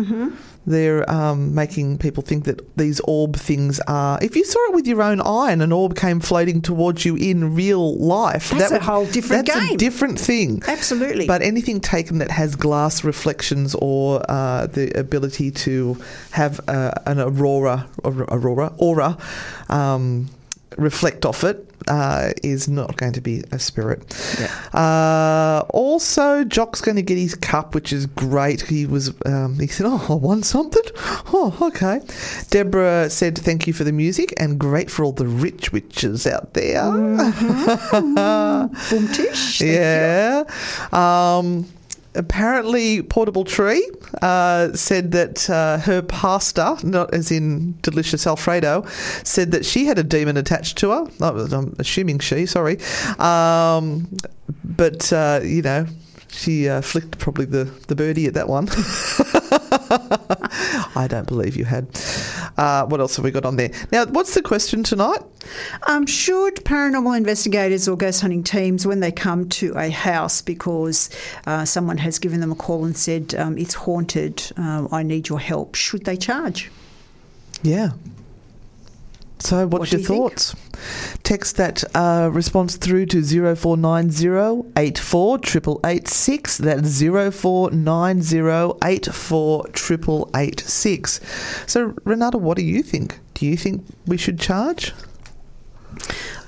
they're 0.69 1.09
um, 1.11 1.55
making 1.55 1.99
people 1.99 2.23
think 2.23 2.45
that 2.45 2.77
these 2.77 3.01
orb 3.01 3.37
things 3.37 3.81
are. 3.87 4.19
If 4.23 4.37
you 4.37 4.45
saw 4.45 4.59
it 4.69 4.75
with 4.75 4.87
your 4.87 5.03
own 5.03 5.21
eye 5.21 5.51
and 5.53 5.63
an 5.63 5.73
orb 5.73 5.97
came 5.97 6.21
floating 6.21 6.61
towards 6.63 7.05
you 7.05 7.17
in 7.17 7.55
real 7.55 7.97
life, 7.97 8.51
That's 8.51 8.71
that 8.71 8.83
a 8.83 8.85
whole 8.85 9.07
different 9.07 9.47
that's 9.47 9.59
game. 9.59 9.75
a 9.75 9.77
different 9.77 10.19
thing. 10.21 10.63
Absolutely. 10.67 11.27
But 11.27 11.43
anything 11.43 11.81
taken 11.81 12.19
that 12.19 12.31
has 12.31 12.55
glass 12.57 13.05
reflections 13.05 13.75
or 13.81 14.23
uh, 14.29 14.67
the 14.67 14.91
ability 14.99 15.51
to 15.51 15.97
have 16.33 16.61
uh, 16.69 16.93
an 17.07 17.19
aurora, 17.19 17.87
aurora, 18.05 18.73
aura, 18.79 19.17
um, 19.69 20.29
reflect 20.77 21.25
off 21.25 21.45
it 21.45 21.68
uh, 21.89 22.33
is 22.43 22.69
not 22.69 22.97
going 22.97 23.13
to 23.15 23.21
be 23.21 23.43
a 23.51 23.59
spirit. 23.59 24.15
Uh, 24.75 25.65
also, 25.71 26.45
Jock's 26.45 26.81
going 26.81 26.97
to 26.97 27.03
get 27.03 27.19
his 27.19 27.35
cup, 27.35 27.75
which 27.75 27.93
is 27.93 28.07
great. 28.07 28.63
He 28.63 28.87
was, 28.87 29.15
um, 29.27 29.59
he 29.59 29.67
said, 29.67 29.87
"Oh, 29.87 30.07
I 30.09 30.15
won 30.15 30.43
something." 30.43 30.83
Oh, 31.31 31.57
okay. 31.61 32.01
Deborah 32.49 33.11
said, 33.11 33.37
"Thank 33.37 33.67
you 33.67 33.75
for 33.75 33.85
the 33.85 33.93
music 33.93 34.33
and 34.39 34.59
great 34.59 34.91
for 34.91 35.05
all 35.05 35.13
the 35.13 35.27
rich 35.27 35.73
witches 35.73 36.27
out 36.27 36.55
there." 36.55 36.83
Thank 38.75 39.19
you. 39.61 39.67
Yeah. 39.67 40.45
Um, 40.93 41.67
apparently, 42.19 43.03
Portable 43.03 43.45
Tree 43.45 43.89
uh, 44.21 44.73
said 44.75 45.13
that 45.13 45.49
uh, 45.49 45.79
her 45.79 46.03
pastor, 46.03 46.77
not 46.83 47.15
as 47.15 47.31
in 47.31 47.79
delicious 47.81 48.27
Alfredo, 48.27 48.85
said 49.25 49.53
that 49.53 49.65
she 49.65 49.87
had 49.87 49.99
a 49.99 50.03
demon 50.03 50.37
attached 50.37 50.77
to 50.79 50.91
her. 50.91 51.07
Oh, 51.21 51.49
I'm 51.51 51.75
assuming 51.79 52.19
she, 52.19 52.45
sorry. 52.47 52.79
Um, 53.19 54.15
but, 54.65 55.13
uh, 55.13 55.41
you 55.43 55.63
know, 55.63 55.87
she 56.31 56.69
uh, 56.69 56.81
flicked 56.81 57.19
probably 57.19 57.47
the, 57.47 57.65
the 57.87 57.95
birdie 57.95 58.27
at 58.27 58.35
that 58.35 58.49
one. 58.49 58.69
I 60.97 61.07
don't 61.09 61.27
believe 61.27 61.57
you 61.57 61.65
had. 61.65 61.89
Uh, 62.57 62.85
what 62.87 63.01
else 63.01 63.17
have 63.17 63.25
we 63.25 63.31
got 63.31 63.45
on 63.45 63.57
there? 63.57 63.71
Now, 63.93 64.07
what's 64.07 64.35
the 64.35 64.43
question 64.43 64.83
tonight? 64.83 65.21
Um, 65.87 66.07
should 66.07 66.57
paranormal 66.57 67.17
investigators 67.17 67.89
or 67.89 67.97
ghost 67.97 68.21
hunting 68.21 68.43
teams, 68.43 68.87
when 68.87 69.01
they 69.01 69.13
come 69.13 69.49
to 69.51 69.73
a 69.77 69.91
house 69.91 70.43
because 70.43 71.11
uh, 71.47 71.65
someone 71.65 71.99
has 71.99 72.19
given 72.19 72.41
them 72.41 72.53
a 72.53 72.57
call 72.57 72.85
and 72.85 72.97
said 72.97 73.35
um, 73.37 73.57
it's 73.57 73.75
haunted, 73.75 74.43
um, 74.57 74.89
I 74.93 75.03
need 75.03 75.29
your 75.29 75.41
help, 75.41 75.75
should 75.75 76.05
they 76.05 76.17
charge? 76.17 76.71
Yeah. 77.63 77.91
So, 79.41 79.67
what's 79.67 79.81
What 79.81 79.93
your 79.93 80.01
you 80.01 80.07
think? 80.07 80.31
thoughts? 80.31 80.55
Text 81.23 81.57
that 81.57 81.85
uh, 81.95 82.29
response 82.33 82.77
through 82.77 83.07
to 83.07 83.23
0490 83.23 84.71
84 84.77 85.39
886. 85.85 86.59
That's 86.59 87.01
0490 87.01 88.79
84 88.85 89.65
886. 90.35 91.21
So, 91.67 91.95
Renata, 92.05 92.39
what 92.39 92.57
do 92.57 92.65
you 92.65 92.83
think? 92.83 93.19
Do 93.35 93.47
you 93.47 93.57
think 93.57 93.85
we 94.07 94.17
should 94.17 94.41
charge? 94.41 94.93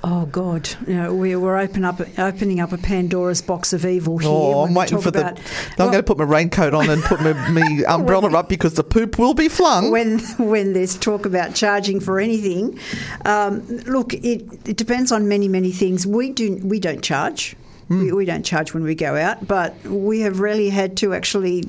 Oh 0.03 0.25
God! 0.27 0.69
You 0.87 0.95
know, 0.95 1.15
we, 1.15 1.37
we're 1.37 1.59
open 1.59 1.85
up, 1.85 2.01
opening 2.19 2.59
up 2.59 2.73
a 2.73 2.79
Pandora's 2.79 3.43
box 3.43 3.75
of 3.75 3.85
evil 3.85 4.17
here. 4.17 4.31
Oh, 4.31 4.65
I'm 4.65 4.73
waiting 4.73 4.99
for 4.99 5.11
the. 5.11 5.21
about- 5.21 5.39
I'm 5.79 5.91
going 5.91 5.93
to 5.93 6.03
put 6.03 6.17
my 6.17 6.25
raincoat 6.25 6.73
on 6.73 6.89
and 6.89 7.03
put 7.03 7.21
my, 7.21 7.33
my 7.51 7.83
umbrella 7.87 8.35
up 8.35 8.49
because 8.49 8.75
the 8.75 8.85
poop 8.85 9.19
will 9.19 9.35
be 9.35 9.49
flung. 9.49 9.91
when 9.91 10.21
when 10.39 10.73
there's 10.73 10.97
talk 10.99 11.27
about 11.27 11.55
charging 11.55 12.01
for 12.01 12.19
anything. 12.19 12.79
Um, 13.27 13.67
look, 13.85 14.15
it, 14.15 14.43
it 14.67 14.77
depends 14.79 15.13
on 15.13 15.29
many 15.29 15.49
many 15.49 15.71
things. 15.71 16.07
We 16.07 16.31
do 16.31 16.59
we 16.65 16.81
don't 16.81 17.03
charge. 17.03 17.55
Hmm. 17.89 18.01
We, 18.05 18.13
we 18.13 18.25
don't 18.25 18.45
charge 18.45 18.73
when 18.73 18.85
we 18.85 18.95
go 18.95 19.17
out, 19.17 19.47
but 19.47 19.75
we 19.85 20.21
have 20.21 20.41
rarely 20.41 20.71
had 20.71 20.97
to 20.99 21.13
actually 21.13 21.65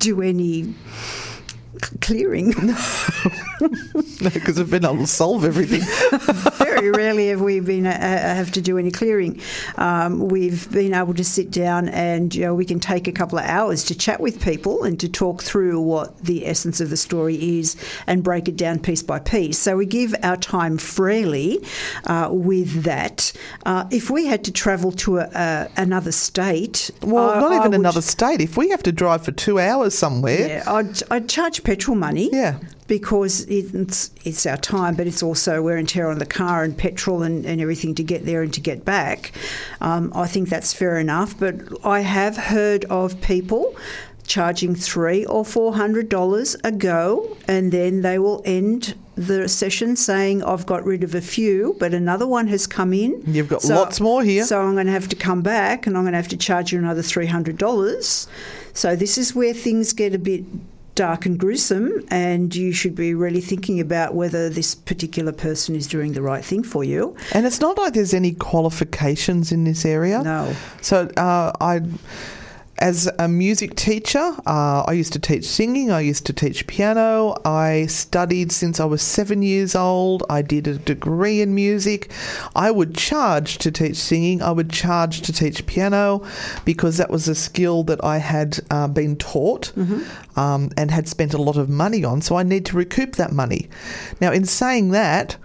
do 0.00 0.20
any 0.20 0.74
clearing. 2.00 2.50
because 4.22 4.58
I've 4.58 4.70
been 4.70 4.84
able 4.84 4.98
to 4.98 5.06
solve 5.06 5.44
everything. 5.44 5.80
Very 6.58 6.90
rarely 6.90 7.28
have 7.28 7.40
we 7.40 7.60
been 7.60 7.86
uh, 7.86 7.92
have 7.98 8.50
to 8.52 8.60
do 8.60 8.78
any 8.78 8.90
clearing. 8.90 9.40
Um, 9.76 10.28
we've 10.28 10.70
been 10.70 10.94
able 10.94 11.14
to 11.14 11.24
sit 11.24 11.50
down 11.50 11.88
and 11.88 12.34
you 12.34 12.42
know 12.42 12.54
we 12.54 12.64
can 12.64 12.80
take 12.80 13.06
a 13.08 13.12
couple 13.12 13.38
of 13.38 13.44
hours 13.44 13.84
to 13.84 13.94
chat 13.96 14.20
with 14.20 14.42
people 14.42 14.84
and 14.84 14.98
to 15.00 15.08
talk 15.08 15.42
through 15.42 15.80
what 15.80 16.18
the 16.18 16.46
essence 16.46 16.80
of 16.80 16.90
the 16.90 16.96
story 16.96 17.58
is 17.58 17.76
and 18.06 18.22
break 18.22 18.48
it 18.48 18.56
down 18.56 18.78
piece 18.78 19.02
by 19.02 19.18
piece. 19.18 19.58
So 19.58 19.76
we 19.76 19.86
give 19.86 20.14
our 20.22 20.36
time 20.36 20.78
freely 20.78 21.64
uh, 22.06 22.28
with 22.30 22.82
that. 22.84 23.32
Uh, 23.64 23.86
if 23.90 24.10
we 24.10 24.26
had 24.26 24.44
to 24.44 24.52
travel 24.52 24.92
to 24.92 25.18
a, 25.18 25.28
a, 25.34 25.68
another 25.76 26.12
state, 26.12 26.90
Well, 27.02 27.40
not 27.40 27.52
even 27.52 27.70
would- 27.70 27.80
another 27.80 28.02
state. 28.02 28.40
If 28.40 28.56
we 28.56 28.70
have 28.70 28.82
to 28.84 28.92
drive 28.92 29.24
for 29.24 29.32
two 29.32 29.58
hours 29.58 29.94
somewhere, 29.96 30.48
Yeah, 30.48 30.64
I'd, 30.66 31.02
I'd 31.10 31.28
charge 31.28 31.61
petrol 31.64 31.96
money. 31.96 32.30
Yeah. 32.32 32.58
Because 32.86 33.40
it's 33.48 34.10
it's 34.24 34.44
our 34.44 34.58
time, 34.58 34.96
but 34.96 35.06
it's 35.06 35.22
also 35.22 35.62
wear 35.62 35.76
and 35.76 35.88
tear 35.88 36.10
on 36.10 36.18
the 36.18 36.26
car 36.26 36.62
and 36.62 36.76
petrol 36.76 37.22
and, 37.22 37.46
and 37.46 37.60
everything 37.60 37.94
to 37.94 38.02
get 38.02 38.26
there 38.26 38.42
and 38.42 38.52
to 38.52 38.60
get 38.60 38.84
back. 38.84 39.32
Um, 39.80 40.12
I 40.14 40.26
think 40.26 40.50
that's 40.50 40.74
fair 40.74 40.98
enough. 40.98 41.38
But 41.38 41.54
I 41.86 42.00
have 42.00 42.36
heard 42.36 42.84
of 42.86 43.20
people 43.22 43.74
charging 44.24 44.74
three 44.74 45.24
or 45.24 45.44
four 45.44 45.74
hundred 45.74 46.08
dollars 46.08 46.56
a 46.64 46.72
go, 46.72 47.36
and 47.48 47.72
then 47.72 48.02
they 48.02 48.18
will 48.18 48.42
end 48.44 48.94
the 49.14 49.48
session 49.48 49.96
saying, 49.96 50.42
"I've 50.42 50.66
got 50.66 50.84
rid 50.84 51.02
of 51.02 51.14
a 51.14 51.20
few, 51.20 51.76
but 51.78 51.94
another 51.94 52.26
one 52.26 52.48
has 52.48 52.66
come 52.66 52.92
in. 52.92 53.22
You've 53.26 53.48
got 53.48 53.64
lots 53.64 54.00
more 54.00 54.22
here." 54.22 54.44
So 54.44 54.60
I'm 54.60 54.74
going 54.74 54.86
to 54.86 54.92
have 54.92 55.08
to 55.08 55.16
come 55.16 55.40
back, 55.40 55.86
and 55.86 55.96
I'm 55.96 56.02
going 56.02 56.12
to 56.12 56.18
have 56.18 56.28
to 56.28 56.36
charge 56.36 56.72
you 56.72 56.78
another 56.78 57.02
three 57.02 57.26
hundred 57.26 57.56
dollars. 57.56 58.28
So 58.74 58.96
this 58.96 59.16
is 59.16 59.34
where 59.34 59.54
things 59.54 59.92
get 59.92 60.14
a 60.14 60.18
bit 60.18 60.44
dark 60.94 61.24
and 61.26 61.38
gruesome, 61.38 62.04
and 62.10 62.54
you 62.54 62.72
should 62.72 62.94
be 62.94 63.14
really 63.14 63.40
thinking 63.40 63.80
about 63.80 64.14
whether 64.14 64.48
this 64.50 64.74
particular 64.74 65.32
person 65.32 65.74
is 65.74 65.86
doing 65.86 66.12
the 66.12 66.22
right 66.22 66.44
thing 66.44 66.62
for 66.62 66.84
you. 66.84 67.16
and 67.32 67.46
it's 67.46 67.60
not 67.60 67.78
like 67.78 67.94
there's 67.94 68.14
any 68.14 68.32
qualifications 68.32 69.52
in 69.52 69.64
this 69.64 69.84
area. 69.84 70.22
No. 70.22 70.54
So 70.80 71.08
uh, 71.16 71.52
I. 71.60 71.80
As 72.82 73.08
a 73.16 73.28
music 73.28 73.76
teacher, 73.76 74.34
uh, 74.44 74.82
I 74.88 74.92
used 74.94 75.12
to 75.12 75.20
teach 75.20 75.44
singing, 75.44 75.92
I 75.92 76.00
used 76.00 76.26
to 76.26 76.32
teach 76.32 76.66
piano. 76.66 77.36
I 77.44 77.86
studied 77.86 78.50
since 78.50 78.80
I 78.80 78.84
was 78.86 79.00
seven 79.02 79.40
years 79.40 79.76
old. 79.76 80.24
I 80.28 80.42
did 80.42 80.66
a 80.66 80.78
degree 80.78 81.40
in 81.40 81.54
music. 81.54 82.10
I 82.56 82.72
would 82.72 82.96
charge 82.96 83.58
to 83.58 83.70
teach 83.70 83.94
singing, 83.94 84.42
I 84.42 84.50
would 84.50 84.68
charge 84.68 85.22
to 85.22 85.32
teach 85.32 85.64
piano 85.64 86.26
because 86.64 86.96
that 86.96 87.08
was 87.08 87.28
a 87.28 87.36
skill 87.36 87.84
that 87.84 88.02
I 88.02 88.18
had 88.18 88.58
uh, 88.68 88.88
been 88.88 89.14
taught 89.14 89.72
um, 90.34 90.72
and 90.76 90.90
had 90.90 91.06
spent 91.06 91.34
a 91.34 91.40
lot 91.40 91.56
of 91.56 91.68
money 91.68 92.02
on. 92.02 92.20
So 92.20 92.34
I 92.34 92.42
need 92.42 92.66
to 92.66 92.76
recoup 92.76 93.14
that 93.14 93.30
money. 93.30 93.68
Now, 94.20 94.32
in 94.32 94.44
saying 94.44 94.90
that, 94.90 95.36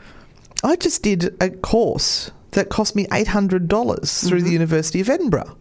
I 0.63 0.75
just 0.75 1.03
did 1.03 1.37
a 1.39 1.51
course 1.51 2.31
that 2.53 2.69
cost 2.69 2.95
me 2.95 3.05
$800 3.11 4.27
through 4.27 4.41
the 4.41 4.49
University 4.49 5.01
of 5.01 5.07
Edinburgh. 5.07 5.55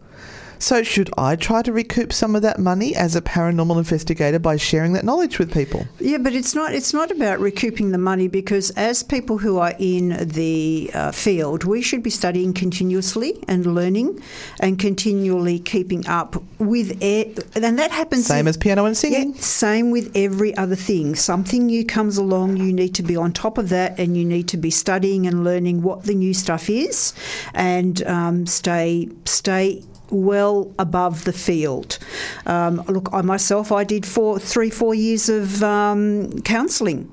So, 0.59 0.83
should 0.83 1.09
I 1.17 1.35
try 1.35 1.61
to 1.61 1.71
recoup 1.71 2.11
some 2.11 2.35
of 2.35 2.41
that 2.41 2.59
money 2.59 2.95
as 2.95 3.15
a 3.15 3.21
paranormal 3.21 3.77
investigator 3.77 4.39
by 4.39 4.57
sharing 4.57 4.93
that 4.93 5.05
knowledge 5.05 5.39
with 5.39 5.53
people? 5.53 5.87
Yeah, 5.99 6.17
but 6.17 6.33
it's 6.33 6.55
not. 6.55 6.73
It's 6.73 6.93
not 6.93 7.11
about 7.11 7.39
recouping 7.39 7.91
the 7.91 7.97
money 7.97 8.27
because 8.27 8.71
as 8.71 9.03
people 9.03 9.37
who 9.37 9.57
are 9.57 9.73
in 9.79 10.27
the 10.27 10.91
uh, 10.93 11.11
field, 11.11 11.63
we 11.63 11.81
should 11.81 12.03
be 12.03 12.09
studying 12.09 12.53
continuously 12.53 13.43
and 13.47 13.75
learning, 13.75 14.21
and 14.59 14.79
continually 14.79 15.59
keeping 15.59 16.07
up 16.07 16.41
with 16.59 17.01
it. 17.01 17.55
And 17.55 17.77
that 17.79 17.91
happens. 17.91 18.25
Same 18.25 18.41
in- 18.41 18.47
as 18.47 18.57
piano 18.57 18.85
and 18.85 18.97
singing? 18.97 19.33
Yeah, 19.33 19.41
same 19.41 19.91
with 19.91 20.11
every 20.15 20.55
other 20.57 20.75
thing. 20.75 21.15
Something 21.15 21.67
new 21.67 21.85
comes 21.85 22.17
along, 22.17 22.57
you 22.57 22.73
need 22.73 22.95
to 22.95 23.03
be 23.03 23.15
on 23.15 23.31
top 23.31 23.57
of 23.57 23.69
that, 23.69 23.99
and 23.99 24.17
you 24.17 24.25
need 24.25 24.47
to 24.49 24.57
be 24.57 24.71
studying 24.71 25.27
and 25.27 25.43
learning 25.43 25.81
what 25.81 26.03
the 26.03 26.15
new 26.15 26.33
stuff 26.33 26.69
is, 26.69 27.13
and 27.53 28.01
um, 28.03 28.45
stay 28.45 29.09
stay 29.25 29.83
well 30.09 30.73
above 30.79 31.23
the 31.25 31.33
field. 31.33 31.99
Um, 32.45 32.77
look, 32.87 33.09
I 33.11 33.21
myself, 33.21 33.71
I 33.71 33.83
did 33.83 34.05
four, 34.05 34.39
three, 34.39 34.69
four 34.69 34.95
years 34.95 35.29
of 35.29 35.63
um, 35.63 36.41
counselling, 36.41 37.11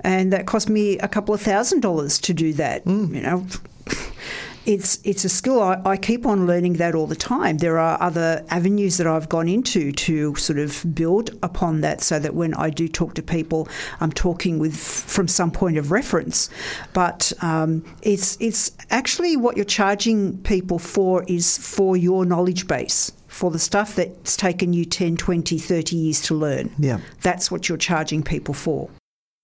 and 0.00 0.32
that 0.32 0.46
cost 0.46 0.68
me 0.68 0.98
a 0.98 1.08
couple 1.08 1.34
of 1.34 1.40
thousand 1.40 1.80
dollars 1.80 2.18
to 2.20 2.34
do 2.34 2.52
that. 2.54 2.86
You 3.14 3.20
know. 3.22 3.46
It's 4.64 5.00
it's 5.02 5.24
a 5.24 5.28
skill 5.28 5.60
I, 5.60 5.80
I 5.84 5.96
keep 5.96 6.24
on 6.24 6.46
learning 6.46 6.74
that 6.74 6.94
all 6.94 7.06
the 7.06 7.16
time. 7.16 7.58
There 7.58 7.78
are 7.78 8.00
other 8.00 8.44
avenues 8.48 8.96
that 8.98 9.06
I've 9.06 9.28
gone 9.28 9.48
into 9.48 9.92
to 9.92 10.34
sort 10.36 10.58
of 10.58 10.84
build 10.94 11.30
upon 11.42 11.80
that, 11.80 12.00
so 12.00 12.18
that 12.18 12.34
when 12.34 12.54
I 12.54 12.70
do 12.70 12.86
talk 12.86 13.14
to 13.14 13.22
people, 13.22 13.68
I'm 14.00 14.12
talking 14.12 14.58
with 14.58 14.76
from 14.76 15.26
some 15.26 15.50
point 15.50 15.78
of 15.78 15.90
reference. 15.90 16.48
But 16.92 17.32
um, 17.42 17.84
it's 18.02 18.36
it's 18.40 18.70
actually 18.90 19.36
what 19.36 19.56
you're 19.56 19.64
charging 19.64 20.38
people 20.38 20.78
for 20.78 21.24
is 21.24 21.58
for 21.58 21.96
your 21.96 22.24
knowledge 22.24 22.68
base. 22.68 23.12
For 23.26 23.50
the 23.50 23.58
stuff 23.58 23.94
that's 23.96 24.36
taken 24.36 24.74
you 24.74 24.84
10, 24.84 25.16
20, 25.16 25.58
30 25.58 25.96
years 25.96 26.20
to 26.22 26.34
learn. 26.34 26.70
Yeah. 26.78 27.00
That's 27.22 27.50
what 27.50 27.66
you're 27.66 27.78
charging 27.78 28.22
people 28.22 28.52
for. 28.52 28.90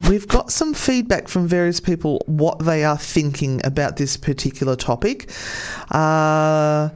We've 0.06 0.28
got 0.28 0.52
some 0.52 0.74
feedback 0.74 1.28
from 1.28 1.48
various 1.48 1.80
people 1.80 2.22
what 2.26 2.60
they 2.60 2.84
are 2.84 2.96
thinking 2.96 3.60
about 3.64 3.96
this 3.96 4.16
particular 4.16 4.76
topic. 4.76 5.30
Uh, 5.90 6.90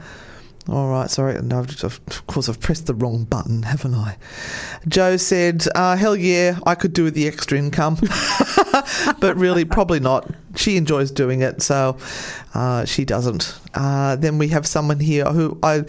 all 0.69 0.89
right, 0.89 1.11
sorry. 1.11 1.41
No, 1.43 1.59
of 1.59 2.27
course, 2.29 2.49
I've 2.49 2.61
pressed 2.61 2.87
the 2.87 2.95
wrong 2.95 3.25
button, 3.25 3.65
haven't 3.65 3.95
I? 3.95 4.17
Joe 4.87 5.17
said, 5.17 5.67
uh, 5.75 5.97
hell 5.97 6.15
yeah, 6.15 6.61
I 6.65 6.77
could 6.77 6.93
do 6.93 7.03
with 7.03 7.15
the 7.15 7.27
extra 7.27 7.59
income. 7.59 7.97
but 9.21 9.35
really, 9.37 9.65
probably 9.65 9.99
not. 9.99 10.31
She 10.55 10.77
enjoys 10.77 11.11
doing 11.11 11.43
it, 11.43 11.61
so 11.61 11.99
uh, 12.55 12.85
she 12.85 13.05
doesn't. 13.05 13.59
Uh, 13.75 14.15
then 14.15 14.39
we 14.39 14.49
have 14.49 14.67
someone 14.67 15.01
here 15.01 15.25
who 15.25 15.59
I, 15.63 15.83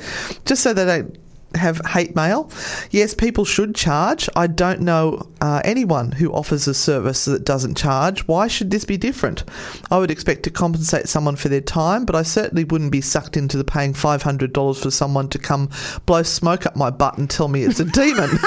just 0.45 0.63
so 0.63 0.73
they 0.73 0.85
don't 0.85 1.22
have 1.55 1.79
hate 1.85 2.15
mail. 2.15 2.49
Yes, 2.91 3.13
people 3.13 3.45
should 3.45 3.75
charge. 3.75 4.29
I 4.35 4.47
don't 4.47 4.81
know 4.81 5.29
uh, 5.41 5.61
anyone 5.63 6.13
who 6.13 6.31
offers 6.31 6.67
a 6.67 6.73
service 6.73 7.25
that 7.25 7.45
doesn't 7.45 7.77
charge. 7.77 8.27
Why 8.27 8.47
should 8.47 8.71
this 8.71 8.85
be 8.85 8.97
different? 8.97 9.43
I 9.91 9.97
would 9.97 10.11
expect 10.11 10.43
to 10.43 10.49
compensate 10.49 11.09
someone 11.09 11.35
for 11.35 11.49
their 11.49 11.61
time, 11.61 12.05
but 12.05 12.15
I 12.15 12.23
certainly 12.23 12.63
wouldn't 12.63 12.91
be 12.91 13.01
sucked 13.01 13.37
into 13.37 13.57
the 13.57 13.63
paying 13.63 13.93
$500 13.93 14.81
for 14.81 14.91
someone 14.91 15.29
to 15.29 15.39
come 15.39 15.69
blow 16.05 16.23
smoke 16.23 16.65
up 16.65 16.75
my 16.75 16.89
butt 16.89 17.17
and 17.17 17.29
tell 17.29 17.47
me 17.47 17.63
it's 17.63 17.79
a 17.79 17.85
demon. 17.85 18.29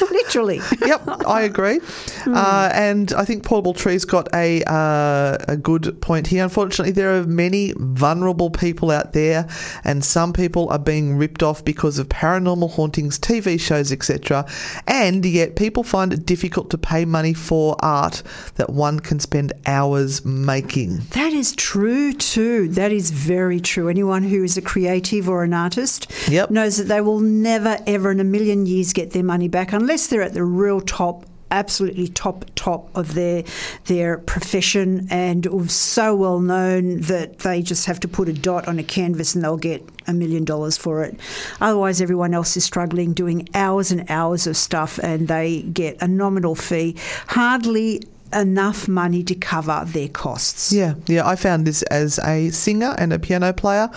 Literally. 0.10 0.60
yep, 0.84 1.02
I 1.26 1.42
agree. 1.42 1.80
Uh, 2.26 2.70
and 2.74 3.12
I 3.14 3.24
think 3.24 3.44
Portable 3.44 3.74
Tree's 3.74 4.04
got 4.04 4.28
a 4.34 4.62
uh, 4.64 5.36
a 5.48 5.56
good 5.56 6.00
point 6.00 6.26
here. 6.26 6.44
Unfortunately, 6.44 6.92
there 6.92 7.16
are 7.18 7.24
many 7.24 7.72
vulnerable 7.76 8.50
people 8.50 8.90
out 8.90 9.12
there, 9.12 9.48
and 9.84 10.04
some 10.04 10.32
people 10.32 10.68
are 10.70 10.78
being 10.78 11.16
ripped 11.16 11.42
off 11.42 11.64
because 11.64 11.98
of 11.98 12.08
paranormal 12.08 12.70
hauntings, 12.72 13.18
TV 13.18 13.58
shows, 13.58 13.90
etc. 13.92 14.46
And 14.86 15.24
yet, 15.24 15.56
people 15.56 15.82
find 15.82 16.12
it 16.12 16.26
difficult 16.26 16.70
to 16.70 16.78
pay 16.78 17.04
money 17.04 17.34
for 17.34 17.76
art 17.80 18.22
that 18.56 18.70
one 18.70 19.00
can 19.00 19.20
spend 19.20 19.52
hours 19.66 20.24
making. 20.24 20.98
That 21.10 21.32
is 21.32 21.52
true 21.54 22.12
too. 22.12 22.68
That 22.68 22.92
is 22.92 23.10
very 23.10 23.60
true. 23.60 23.88
Anyone 23.88 24.22
who 24.24 24.44
is 24.44 24.56
a 24.56 24.62
creative 24.62 25.28
or 25.28 25.44
an 25.44 25.54
artist 25.54 26.10
Yep. 26.28 26.50
knows 26.50 26.76
that 26.76 26.84
they 26.84 27.00
will 27.00 27.20
never, 27.20 27.78
ever 27.86 28.10
in 28.10 28.20
a 28.20 28.24
million 28.24 28.66
years 28.66 28.92
get 28.92 29.10
their 29.12 29.22
money 29.24 29.48
back 29.48 29.72
unless 29.72 29.87
they're 29.88 30.22
at 30.22 30.34
the 30.34 30.44
real 30.44 30.80
top. 30.80 31.24
Absolutely 31.50 32.08
top 32.08 32.44
top 32.56 32.94
of 32.94 33.14
their 33.14 33.42
their 33.86 34.18
profession 34.18 35.08
and 35.10 35.48
so 35.70 36.14
well 36.14 36.40
known 36.40 37.00
that 37.00 37.38
they 37.38 37.62
just 37.62 37.86
have 37.86 37.98
to 38.00 38.06
put 38.06 38.28
a 38.28 38.34
dot 38.34 38.68
on 38.68 38.78
a 38.78 38.82
canvas 38.82 39.34
and 39.34 39.42
they'll 39.42 39.56
get 39.56 39.82
a 40.06 40.12
million 40.12 40.44
dollars 40.44 40.76
for 40.76 41.02
it. 41.02 41.18
Otherwise, 41.58 42.02
everyone 42.02 42.34
else 42.34 42.54
is 42.58 42.64
struggling 42.64 43.14
doing 43.14 43.48
hours 43.54 43.90
and 43.90 44.04
hours 44.10 44.46
of 44.46 44.58
stuff 44.58 44.98
and 45.02 45.26
they 45.28 45.62
get 45.62 45.96
a 46.02 46.06
nominal 46.06 46.54
fee, 46.54 46.94
hardly 47.28 48.02
enough 48.32 48.88
money 48.88 49.22
to 49.22 49.34
cover 49.34 49.84
their 49.86 50.08
costs. 50.08 50.72
Yeah, 50.72 50.94
yeah. 51.06 51.26
I 51.26 51.36
found 51.36 51.66
this 51.66 51.82
as 51.84 52.18
a 52.20 52.50
singer 52.50 52.94
and 52.98 53.12
a 53.12 53.18
piano 53.18 53.52
player 53.52 53.90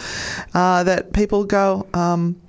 uh, 0.54 0.84
that 0.84 1.14
people 1.14 1.44
go, 1.44 1.88
um, 1.94 2.40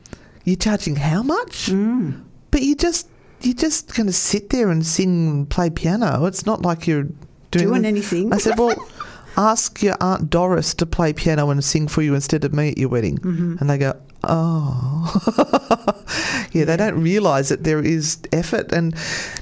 "You're 0.44 0.56
charging 0.56 0.96
how 0.96 1.22
much?" 1.22 1.66
Mm. 1.66 2.22
But 2.50 2.62
you 2.62 2.74
just 2.74 3.08
you're 3.44 3.54
just 3.54 3.94
going 3.94 4.06
to 4.06 4.12
sit 4.12 4.50
there 4.50 4.70
and 4.70 4.84
sing 4.84 5.28
and 5.28 5.50
play 5.50 5.70
piano. 5.70 6.24
It's 6.24 6.46
not 6.46 6.62
like 6.62 6.86
you're 6.86 7.08
doing 7.50 7.82
the- 7.82 7.88
anything. 7.88 8.32
I 8.32 8.38
said, 8.38 8.58
well, 8.58 8.74
ask 9.36 9.82
your 9.82 9.96
Aunt 10.00 10.30
Doris 10.30 10.74
to 10.74 10.86
play 10.86 11.12
piano 11.12 11.50
and 11.50 11.62
sing 11.64 11.88
for 11.88 12.02
you 12.02 12.14
instead 12.14 12.44
of 12.44 12.52
me 12.52 12.70
at 12.70 12.78
your 12.78 12.88
wedding. 12.88 13.18
Mm-hmm. 13.18 13.56
And 13.60 13.70
they 13.70 13.78
go, 13.78 14.00
oh. 14.24 16.02
yeah, 16.52 16.64
they 16.64 16.76
don't 16.76 17.00
realise 17.02 17.48
that 17.48 17.64
there 17.64 17.80
is 17.80 18.18
effort. 18.32 18.72
And 18.72 18.94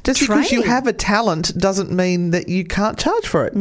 just 0.05 0.21
because 0.21 0.53
you 0.53 0.63
have 0.63 0.87
a 0.87 0.93
talent 0.93 1.57
doesn't 1.59 1.91
mean 1.91 2.31
that 2.31 2.49
you 2.49 2.65
can't 2.65 2.99
charge 2.99 3.27
for 3.27 3.47
it. 3.47 3.53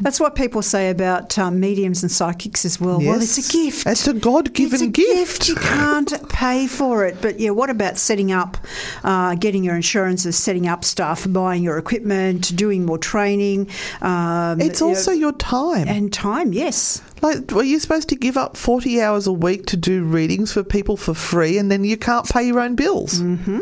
That's 0.00 0.20
what 0.20 0.34
people 0.34 0.62
say 0.62 0.90
about 0.90 1.38
um, 1.38 1.60
mediums 1.60 2.02
and 2.02 2.10
psychics 2.10 2.64
as 2.64 2.80
well. 2.80 2.98
Well, 2.98 3.20
it's 3.20 3.38
a 3.38 3.52
gift. 3.52 3.86
It's 3.86 4.06
a 4.06 4.14
God 4.14 4.48
It's 4.48 4.56
given 4.56 4.82
a 4.82 4.86
gift. 4.88 5.48
You 5.48 5.56
can't 5.56 6.28
pay 6.28 6.66
for 6.66 7.04
it. 7.06 7.20
But 7.20 7.40
yeah, 7.40 7.50
what 7.50 7.70
about 7.70 7.98
setting 7.98 8.32
up, 8.32 8.56
uh, 9.04 9.34
getting 9.34 9.64
your 9.64 9.76
insurances, 9.76 10.36
setting 10.36 10.66
up 10.66 10.84
stuff, 10.84 11.26
buying 11.28 11.62
your 11.62 11.78
equipment, 11.78 12.54
doing 12.56 12.84
more 12.84 12.98
training? 12.98 13.68
Um, 14.00 14.60
It's 14.60 14.80
you 14.80 14.86
know, 14.86 14.94
also 14.94 15.12
your 15.12 15.32
time. 15.32 15.88
and 15.88 16.12
time. 16.12 16.52
Yes. 16.52 17.02
Like, 17.22 17.50
were 17.50 17.62
you 17.62 17.78
supposed 17.80 18.08
to 18.10 18.16
give 18.16 18.36
up 18.36 18.56
40 18.56 19.00
hours 19.00 19.26
a 19.26 19.32
week 19.32 19.66
to 19.66 19.76
do 19.76 20.04
readings 20.04 20.52
for 20.52 20.62
people 20.62 20.96
for 20.96 21.14
free 21.14 21.58
and 21.58 21.70
then 21.70 21.84
you 21.84 21.96
can't 21.96 22.28
pay 22.28 22.46
your 22.46 22.60
own 22.60 22.74
bills? 22.76 23.20
Mm-hmm. 23.20 23.60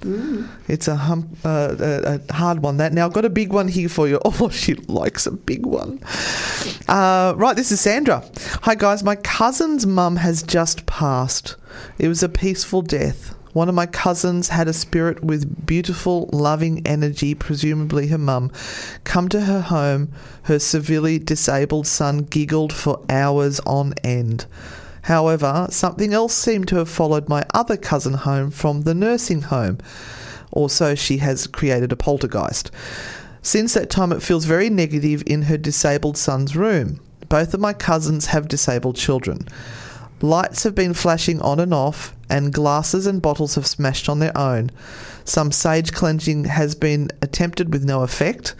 Mm. 0.00 0.48
It's 0.66 0.88
a, 0.88 0.96
hum, 0.96 1.36
uh, 1.44 1.76
a, 1.78 2.20
a 2.28 2.32
hard 2.32 2.62
one, 2.62 2.78
that. 2.78 2.92
Now, 2.92 3.06
I've 3.06 3.12
got 3.12 3.24
a 3.24 3.30
big 3.30 3.52
one 3.52 3.68
here 3.68 3.88
for 3.88 4.08
you. 4.08 4.20
Oh, 4.40 4.48
she 4.48 4.74
likes 4.74 5.26
a 5.26 5.30
big 5.30 5.64
one. 5.66 6.00
Uh, 6.88 7.34
right, 7.36 7.54
this 7.54 7.70
is 7.70 7.80
Sandra. 7.80 8.24
Hi, 8.62 8.74
guys. 8.74 9.04
My 9.04 9.14
cousin's 9.16 9.86
mum 9.86 10.16
has 10.16 10.42
just 10.42 10.84
passed. 10.86 11.54
It 11.98 12.08
was 12.08 12.24
a 12.24 12.28
peaceful 12.28 12.82
death. 12.82 13.36
One 13.52 13.68
of 13.68 13.74
my 13.74 13.86
cousins 13.86 14.48
had 14.48 14.66
a 14.66 14.72
spirit 14.72 15.22
with 15.22 15.66
beautiful, 15.66 16.30
loving 16.32 16.86
energy, 16.86 17.34
presumably 17.34 18.06
her 18.06 18.18
mum, 18.18 18.50
come 19.04 19.28
to 19.28 19.42
her 19.42 19.60
home. 19.60 20.10
Her 20.44 20.58
severely 20.58 21.18
disabled 21.18 21.86
son 21.86 22.20
giggled 22.20 22.72
for 22.72 23.04
hours 23.10 23.60
on 23.60 23.92
end. 24.02 24.46
However, 25.02 25.66
something 25.70 26.14
else 26.14 26.32
seemed 26.32 26.68
to 26.68 26.76
have 26.76 26.88
followed 26.88 27.28
my 27.28 27.44
other 27.52 27.76
cousin 27.76 28.14
home 28.14 28.50
from 28.50 28.82
the 28.82 28.94
nursing 28.94 29.42
home. 29.42 29.78
Also, 30.50 30.94
she 30.94 31.18
has 31.18 31.46
created 31.46 31.92
a 31.92 31.96
poltergeist. 31.96 32.70
Since 33.42 33.74
that 33.74 33.90
time, 33.90 34.12
it 34.12 34.22
feels 34.22 34.44
very 34.44 34.70
negative 34.70 35.22
in 35.26 35.42
her 35.42 35.58
disabled 35.58 36.16
son's 36.16 36.54
room. 36.54 37.00
Both 37.28 37.52
of 37.52 37.60
my 37.60 37.72
cousins 37.72 38.26
have 38.26 38.48
disabled 38.48 38.96
children. 38.96 39.48
Lights 40.22 40.62
have 40.62 40.76
been 40.76 40.94
flashing 40.94 41.40
on 41.42 41.58
and 41.58 41.74
off, 41.74 42.14
and 42.30 42.52
glasses 42.52 43.06
and 43.06 43.20
bottles 43.20 43.56
have 43.56 43.66
smashed 43.66 44.08
on 44.08 44.20
their 44.20 44.36
own. 44.38 44.70
Some 45.24 45.50
sage 45.50 45.92
cleansing 45.92 46.44
has 46.44 46.76
been 46.76 47.10
attempted 47.20 47.72
with 47.72 47.84
no 47.84 48.02
effect. 48.02 48.50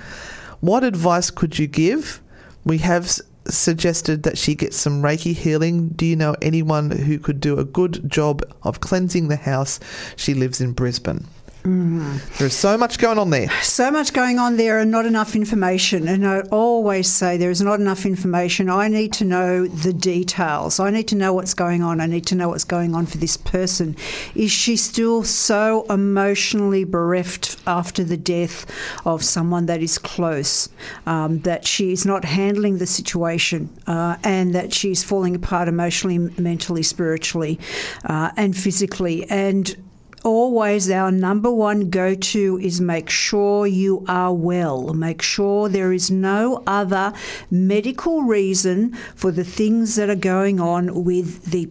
What 0.60 0.82
advice 0.82 1.30
could 1.30 1.60
you 1.60 1.68
give? 1.68 2.20
We 2.64 2.78
have 2.78 3.10
suggested 3.46 4.24
that 4.24 4.38
she 4.38 4.56
get 4.56 4.74
some 4.74 5.02
Reiki 5.02 5.34
healing. 5.34 5.88
Do 5.90 6.04
you 6.04 6.16
know 6.16 6.34
anyone 6.42 6.90
who 6.90 7.18
could 7.18 7.40
do 7.40 7.58
a 7.58 7.64
good 7.64 8.10
job 8.10 8.42
of 8.62 8.80
cleansing 8.80 9.28
the 9.28 9.36
house? 9.36 9.78
She 10.16 10.34
lives 10.34 10.60
in 10.60 10.72
Brisbane. 10.72 11.26
There's 11.64 12.56
so 12.56 12.76
much 12.76 12.98
going 12.98 13.18
on 13.18 13.30
there. 13.30 13.48
So 13.62 13.92
much 13.92 14.12
going 14.12 14.40
on 14.40 14.56
there 14.56 14.80
and 14.80 14.90
not 14.90 15.06
enough 15.06 15.36
information. 15.36 16.08
And 16.08 16.26
I 16.26 16.40
always 16.50 17.06
say 17.06 17.36
there 17.36 17.52
is 17.52 17.62
not 17.62 17.78
enough 17.78 18.04
information. 18.04 18.68
I 18.68 18.88
need 18.88 19.12
to 19.14 19.24
know 19.24 19.68
the 19.68 19.92
details. 19.92 20.80
I 20.80 20.90
need 20.90 21.06
to 21.08 21.14
know 21.14 21.32
what's 21.32 21.54
going 21.54 21.82
on. 21.82 22.00
I 22.00 22.06
need 22.06 22.26
to 22.26 22.34
know 22.34 22.48
what's 22.48 22.64
going 22.64 22.96
on 22.96 23.06
for 23.06 23.18
this 23.18 23.36
person. 23.36 23.96
Is 24.34 24.50
she 24.50 24.76
still 24.76 25.22
so 25.22 25.86
emotionally 25.88 26.82
bereft 26.82 27.56
after 27.64 28.02
the 28.02 28.16
death 28.16 28.66
of 29.06 29.22
someone 29.22 29.66
that 29.66 29.82
is 29.82 29.98
close 29.98 30.68
um, 31.06 31.40
that 31.40 31.64
she 31.64 31.92
is 31.92 32.04
not 32.04 32.24
handling 32.24 32.78
the 32.78 32.86
situation 32.86 33.70
uh, 33.86 34.16
and 34.24 34.52
that 34.54 34.74
she's 34.74 35.04
falling 35.04 35.36
apart 35.36 35.68
emotionally, 35.68 36.18
mentally, 36.18 36.82
spiritually, 36.82 37.60
uh, 38.04 38.32
and 38.36 38.56
physically? 38.56 39.28
And 39.30 39.76
always 40.24 40.90
our 40.90 41.10
number 41.10 41.50
one 41.50 41.90
go 41.90 42.14
to 42.14 42.58
is 42.62 42.80
make 42.80 43.10
sure 43.10 43.66
you 43.66 44.04
are 44.08 44.32
well. 44.32 44.92
Make 44.94 45.22
sure 45.22 45.68
there 45.68 45.92
is 45.92 46.10
no 46.10 46.62
other 46.66 47.12
medical 47.50 48.22
reason 48.22 48.94
for 49.14 49.30
the 49.30 49.44
things 49.44 49.96
that 49.96 50.10
are 50.10 50.16
going 50.16 50.60
on 50.60 51.04
with 51.04 51.44
the 51.46 51.68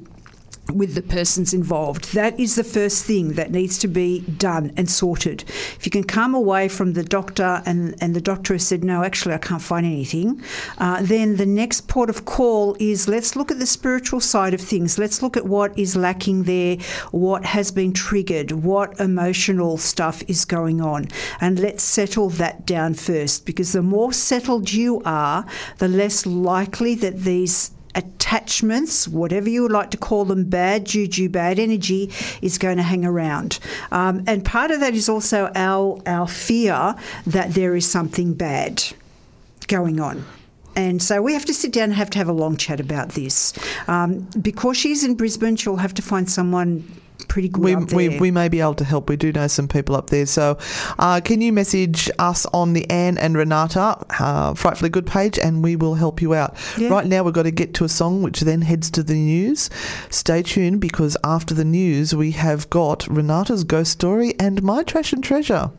with 0.70 0.96
the 0.96 1.02
persons 1.02 1.54
involved. 1.54 2.14
That 2.14 2.40
is 2.40 2.56
the 2.56 2.64
first 2.64 3.06
thing 3.06 3.34
that 3.34 3.52
needs 3.52 3.78
to 3.80 3.88
be 3.88 4.22
done 4.22 4.72
and 4.78 4.90
sorted. 4.90 5.42
If 5.42 5.86
you 5.86 5.92
can 5.92 6.04
come 6.04 6.34
away 6.34 6.68
from 6.68 6.94
the 6.94 7.04
doctor 7.04 7.62
and, 7.66 7.96
and 8.02 8.16
the 8.16 8.22
doctor 8.22 8.54
has 8.54 8.66
said, 8.66 8.84
no, 8.84 9.04
actually, 9.04 9.34
I 9.34 9.40
can't 9.40 9.62
find 9.62 9.86
anything, 9.86 10.42
uh, 10.78 11.02
then 11.02 11.38
the 11.38 11.46
next 11.46 11.88
port 11.88 12.10
of 12.10 12.26
call 12.26 12.76
is 12.80 13.08
let's 13.08 13.36
look 13.36 13.52
at 13.52 13.60
the 13.60 13.66
spiritual 13.66 14.20
side 14.20 14.54
of 14.54 14.62
things. 14.62 14.98
Let's 14.98 15.22
look 15.22 15.36
at 15.36 15.46
what 15.46 15.78
is 15.78 15.96
lacking 15.96 16.44
there, 16.44 16.78
what 17.12 17.46
has 17.46 17.72
been 17.72 17.94
triggered, 17.94 18.52
what 18.52 19.00
emotional 19.00 19.78
stuff 19.78 20.24
is 20.28 20.46
going 20.46 20.82
on, 20.82 21.08
and 21.40 21.60
let's 21.60 21.84
settle 21.84 22.30
that 22.30 22.66
down 22.66 22.94
first 22.94 23.46
because 23.46 23.74
the 23.74 23.82
more 23.82 24.14
settled 24.14 24.72
you 24.72 25.02
are, 25.06 25.46
the 25.80 25.88
less 25.88 26.26
likely 26.26 26.96
that 26.96 27.20
these 27.22 27.72
attachments, 27.96 29.08
whatever 29.08 29.50
you 29.50 29.64
would 29.64 29.72
like 29.72 29.92
to 29.92 29.98
call 29.98 30.26
them, 30.26 30.46
bad 30.46 30.86
juju, 30.86 31.30
bad 31.30 31.60
energy, 31.60 32.12
is 32.42 32.58
going 32.58 32.78
to 32.78 32.84
hang 32.84 33.06
around. 33.06 33.60
Um, 33.92 34.24
and 34.28 34.44
part 34.46 34.72
of 34.72 34.80
that 34.80 34.94
is 34.94 35.10
also 35.10 35.52
our 35.56 36.02
our 36.06 36.28
fear 36.28 36.96
that 37.26 37.54
there 37.54 37.76
is 37.76 37.90
something 37.90 38.34
bad 38.34 38.84
going 39.68 40.00
on. 40.00 40.26
And 40.76 41.04
so 41.04 41.22
we 41.22 41.34
have 41.34 41.46
to 41.46 41.54
sit 41.54 41.74
down 41.74 41.86
and 41.86 41.94
have 41.94 42.10
to 42.12 42.18
have 42.18 42.30
a 42.30 42.34
long 42.34 42.56
chat 42.56 42.80
about 42.80 43.10
this. 43.10 43.54
Um, 43.88 44.30
because 44.42 44.78
she's 44.78 45.04
in 45.04 45.16
Brisbane, 45.16 45.56
she'll 45.58 45.76
have 45.78 45.94
to 45.96 46.02
find 46.02 46.30
someone 46.30 47.01
pretty 47.28 47.50
good 47.50 47.64
We, 47.64 47.76
up 47.76 47.88
there. 47.88 47.98
we, 47.98 48.20
we 48.20 48.32
may 48.32 48.50
be 48.50 48.62
able 48.62 48.76
to 48.76 48.84
help. 48.84 49.10
We 49.10 49.18
do 49.18 49.32
know 49.32 49.48
some 49.48 49.68
people 49.68 49.96
up 49.96 50.10
there. 50.10 50.26
So, 50.26 50.58
uh, 51.00 51.22
can 51.24 51.42
you 51.42 51.52
message 51.54 52.10
us 52.20 52.46
on 52.48 52.74
the 52.74 52.90
Anne 52.90 53.18
and 53.18 53.36
Renata 53.36 53.98
uh, 54.20 54.54
Frightfully 54.54 54.90
Good 54.90 55.06
page 55.08 55.40
and 55.40 55.64
we 55.64 55.76
will 55.76 55.96
help 55.96 56.22
you 56.22 56.34
out. 56.34 56.56
Yeah. 56.78 56.90
Right 56.90 57.06
now, 57.06 57.24
we've 57.24 57.34
got 57.34 57.44
to 57.44 57.52
get 57.52 57.74
to 57.76 57.84
a 57.84 57.90
song 57.90 58.22
which 58.22 58.42
then 58.42 58.62
heads 58.62 58.90
to 58.92 59.04
the 59.04 59.14
news. 59.16 59.70
Stay 60.10 60.44
tuned 60.44 60.82
because 60.82 61.18
after 61.24 61.54
the 61.54 61.66
news, 61.66 62.14
we 62.16 62.32
have 62.32 62.70
got 62.70 63.08
Renata's 63.08 63.64
ghost 63.64 63.92
story 63.92 64.34
and 64.40 64.62
my 64.64 64.84
trash 64.84 65.14
and 65.14 65.24
treasure. 65.24 65.72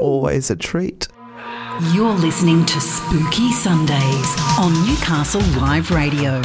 Always 0.00 0.50
a 0.50 0.56
treat. 0.56 1.08
You're 1.94 2.12
listening 2.12 2.66
to 2.66 2.80
Spooky 2.80 3.52
Sundays 3.52 4.36
on 4.58 4.72
Newcastle 4.86 5.40
Live 5.60 5.90
Radio. 5.90 6.42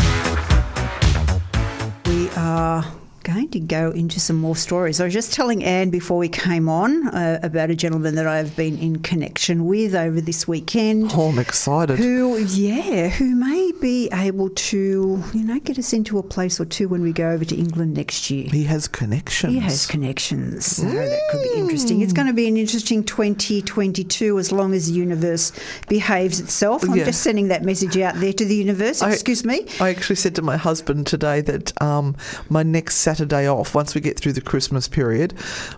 We 2.05 2.29
are 2.37 2.85
going 3.25 3.49
to 3.49 3.59
go 3.59 3.89
into 3.91 4.19
some 4.19 4.35
more 4.35 4.55
stories. 4.55 5.01
I 5.01 5.05
was 5.05 5.13
just 5.13 5.33
telling 5.33 5.63
Anne 5.63 5.89
before 5.89 6.17
we 6.19 6.29
came 6.29 6.69
on 6.69 7.07
uh, 7.07 7.39
about 7.41 7.71
a 7.71 7.75
gentleman 7.75 8.13
that 8.15 8.27
I've 8.27 8.55
been 8.55 8.77
in 8.77 8.99
connection 8.99 9.65
with 9.65 9.95
over 9.95 10.21
this 10.21 10.47
weekend. 10.47 11.11
Oh, 11.15 11.29
I'm 11.29 11.39
excited. 11.39 11.97
Who, 11.97 12.37
yeah, 12.37 13.07
who 13.09 13.35
may 13.35 13.71
be 13.81 14.09
able 14.13 14.49
to, 14.51 15.23
you 15.33 15.43
know, 15.43 15.59
get 15.59 15.79
us 15.79 15.91
into 15.91 16.19
a 16.19 16.23
place 16.23 16.59
or 16.59 16.65
two 16.65 16.87
when 16.87 17.01
we 17.01 17.11
go 17.11 17.31
over 17.31 17.43
to 17.43 17.55
England 17.55 17.95
next 17.95 18.29
year. 18.29 18.47
He 18.47 18.63
has 18.65 18.87
connections. 18.87 19.53
He 19.53 19.59
has 19.59 19.87
connections, 19.87 20.65
so 20.77 20.83
that 20.85 21.19
could 21.31 21.41
be 21.41 21.59
interesting. 21.59 22.01
It's 22.01 22.13
going 22.13 22.27
to 22.27 22.33
be 22.33 22.47
an 22.47 22.57
interesting 22.57 23.03
2022 23.03 24.37
as 24.37 24.51
long 24.51 24.73
as 24.75 24.85
the 24.87 24.93
universe 24.93 25.51
behaves 25.89 26.39
itself. 26.39 26.83
I'm 26.83 26.93
Yeah. 26.95 27.05
just 27.05 27.21
sending 27.23 27.47
that 27.47 27.63
message 27.63 27.97
out 27.97 28.15
there 28.15 28.33
to 28.33 28.45
the 28.45 28.55
universe. 28.55 29.01
I- 29.01 29.11
Excuse 29.11 29.43
me. 29.43 29.65
I 29.79 29.89
actually 29.89 30.17
said 30.17 30.35
to 30.35 30.43
my 30.43 30.57
husband 30.57 31.07
today 31.07 31.41
that 31.41 31.81
um, 31.81 32.15
my 32.49 32.61
next 32.61 32.97
Saturday 32.97 33.14
off, 33.47 33.75
once 33.75 33.95
we 33.95 34.01
get 34.01 34.19
through 34.19 34.33
the 34.33 34.41
Christmas 34.41 34.87
period, 34.87 35.33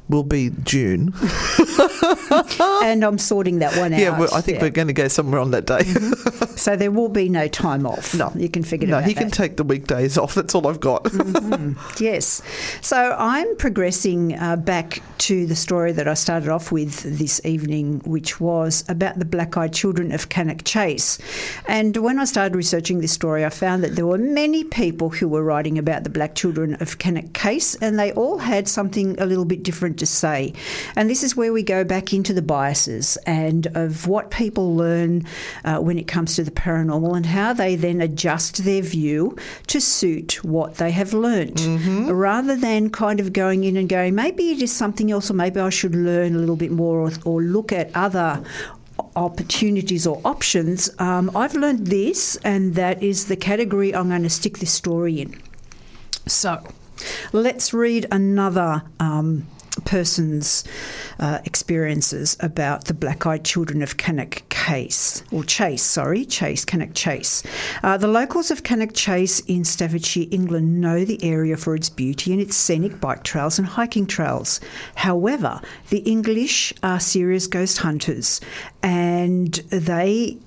will 0.09 0.23
be 0.23 0.51
June. 0.63 1.13
and 2.83 3.03
I'm 3.03 3.17
sorting 3.17 3.59
that 3.59 3.77
one 3.77 3.93
out. 3.93 3.99
Yeah, 3.99 4.17
well, 4.17 4.33
I 4.33 4.41
think 4.41 4.57
Yeah. 4.57 4.63
we're 4.63 4.69
going 4.71 4.88
to 4.88 4.93
go 4.93 5.07
somewhere 5.07 5.39
on 5.39 5.51
that 5.51 5.65
day. 5.65 5.81
So 6.57 6.75
there 6.75 6.89
will 6.89 7.07
be 7.07 7.29
no 7.29 7.47
time 7.47 7.85
off. 7.85 8.15
No. 8.15 8.31
you 8.35 8.49
can 8.49 8.63
figure 8.63 8.88
no, 8.88 8.97
out 8.97 9.01
No, 9.01 9.07
he 9.07 9.13
can 9.13 9.29
that. 9.29 9.33
take 9.35 9.57
the 9.57 9.63
weekdays 9.63 10.17
off. 10.17 10.33
That's 10.33 10.55
all 10.55 10.67
I've 10.67 10.79
got. 10.79 11.07
Yes. 11.99 12.41
So 12.81 13.15
I'm 13.17 13.55
progressing 13.57 14.38
uh, 14.38 14.55
back 14.55 15.01
to 15.19 15.45
the 15.45 15.55
story 15.55 15.91
that 15.91 16.07
I 16.07 16.13
started 16.15 16.49
off 16.49 16.71
with 16.71 17.03
this 17.19 17.39
evening, 17.45 18.01
which 18.05 18.39
was 18.39 18.83
about 18.89 19.19
the 19.19 19.25
black 19.25 19.55
eyed 19.55 19.73
children 19.73 20.11
of 20.11 20.29
Cannock 20.29 20.63
Chase. 20.63 21.19
And 21.67 21.95
when 21.97 22.17
I 22.19 22.25
started 22.25 22.55
researching 22.55 23.01
this 23.01 23.11
story, 23.11 23.45
I 23.45 23.49
found 23.49 23.83
that 23.83 23.95
there 23.95 24.07
were 24.07 24.17
many 24.17 24.63
people 24.63 25.09
who 25.09 25.27
were 25.27 25.43
writing 25.43 25.77
about 25.77 26.03
the 26.03 26.09
black 26.09 26.33
children 26.35 26.75
of 26.81 26.97
Cannock 26.97 27.33
Case, 27.33 27.75
and 27.75 27.99
they 27.99 28.11
all 28.13 28.39
had 28.39 28.67
something 28.67 29.19
a 29.19 29.25
little 29.25 29.45
bit 29.45 29.61
different 29.63 29.99
to 29.99 30.05
say. 30.07 30.53
And 30.95 31.09
this 31.09 31.21
is 31.23 31.35
where 31.35 31.53
we 31.53 31.61
go 31.61 31.83
back 31.83 32.13
into 32.13 32.26
the 32.34 32.41
biases 32.41 33.17
and 33.25 33.67
of 33.75 34.07
what 34.07 34.32
people 34.32 34.75
learn 34.75 35.25
uh, 35.65 35.78
when 35.78 35.97
it 35.97 36.07
comes 36.07 36.36
to 36.36 36.43
the 36.43 36.51
paranormal 36.51 37.15
and 37.15 37.25
how 37.25 37.53
they 37.53 37.75
then 37.75 38.01
adjust 38.01 38.63
their 38.63 38.82
view 38.82 39.36
to 39.67 39.80
suit 39.80 40.43
what 40.43 40.75
they 40.75 40.91
have 40.91 41.13
learnt 41.13 41.61
rather 42.09 42.55
than 42.55 42.89
kind 42.89 43.19
of 43.19 43.34
going 43.34 43.63
in 43.63 43.78
and 43.78 43.89
going, 43.89 44.15
maybe 44.15 44.51
it 44.51 44.61
is 44.61 44.71
something 44.71 45.11
else, 45.11 45.30
or 45.30 45.34
maybe 45.34 45.59
I 45.59 45.69
should 45.69 45.95
learn 45.95 46.36
a 46.36 46.38
little 46.38 46.55
bit 46.55 46.71
more 46.71 46.99
or, 46.99 47.11
or 47.25 47.41
look 47.41 47.71
at 47.71 47.89
other 47.95 48.43
opportunities 49.15 50.05
or 50.07 50.21
options, 50.23 50.89
um, 50.99 51.36
I've 51.36 51.55
learned 51.55 51.88
this, 51.88 52.36
and 52.38 52.75
that 52.75 53.01
is 53.01 53.28
the 53.28 53.36
category 53.36 53.93
I'm 53.93 54.09
going 54.09 54.23
to 54.23 54.30
stick 54.30 54.59
this 54.59 54.71
story 54.71 55.21
in. 55.21 55.41
So, 56.28 56.63
let's 57.32 57.73
read 57.73 58.05
another. 58.11 58.84
Um, 58.99 59.47
person's 59.82 60.63
uh, 61.19 61.39
experiences 61.45 62.38
about 62.39 62.86
the 62.86 62.93
black-eyed 62.93 63.43
children 63.43 63.82
of 63.82 63.97
Cannock 63.97 64.47
Case 64.49 65.23
or 65.32 65.43
Chase, 65.43 65.84
sorry, 65.84 66.25
Chase 66.25 66.65
Cannock 66.65 66.93
Chase. 66.93 67.43
Uh, 67.84 67.97
the 67.97 68.07
locals 68.07 68.51
of 68.51 68.63
Cannock 68.63 68.93
Chase 68.93 69.39
in 69.41 69.63
Staffordshire, 69.63 70.28
England, 70.32 70.82
know 70.82 71.05
the 71.05 71.23
area 71.23 71.57
for 71.57 71.75
its 71.75 71.89
beauty 71.89 72.32
and 72.32 72.41
its 72.41 72.55
scenic 72.55 72.99
bike 72.99 73.23
trails 73.23 73.59
and 73.59 73.67
hiking 73.67 74.05
trails. 74.05 74.59
However, 74.95 75.61
the 75.89 75.99
English 75.99 76.73
are 76.84 76.99
serious 76.99 77.47
ghost 77.47 77.80
hunters, 77.80 78.41
and 78.84 79.53
they 79.69 80.38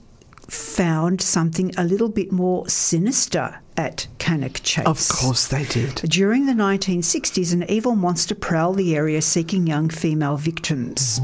found 0.49 1.20
something 1.20 1.72
a 1.76 1.85
little 1.85 2.09
bit 2.09 2.33
more 2.33 2.68
sinister 2.68 3.61
at 3.81 4.07
Cannock 4.18 4.61
Chase. 4.62 4.85
Of 4.85 5.09
course 5.09 5.49
they 5.49 5.64
did. 5.64 5.95
During 5.97 6.45
the 6.45 6.53
1960s, 6.53 7.55
an 7.55 7.64
evil 7.70 7.97
monster 7.97 8.35
prowled 8.35 8.76
the 8.76 8.95
area 8.95 9.22
seeking 9.22 9.66
young 9.66 9.89
female 9.89 10.37
victims. 10.37 11.18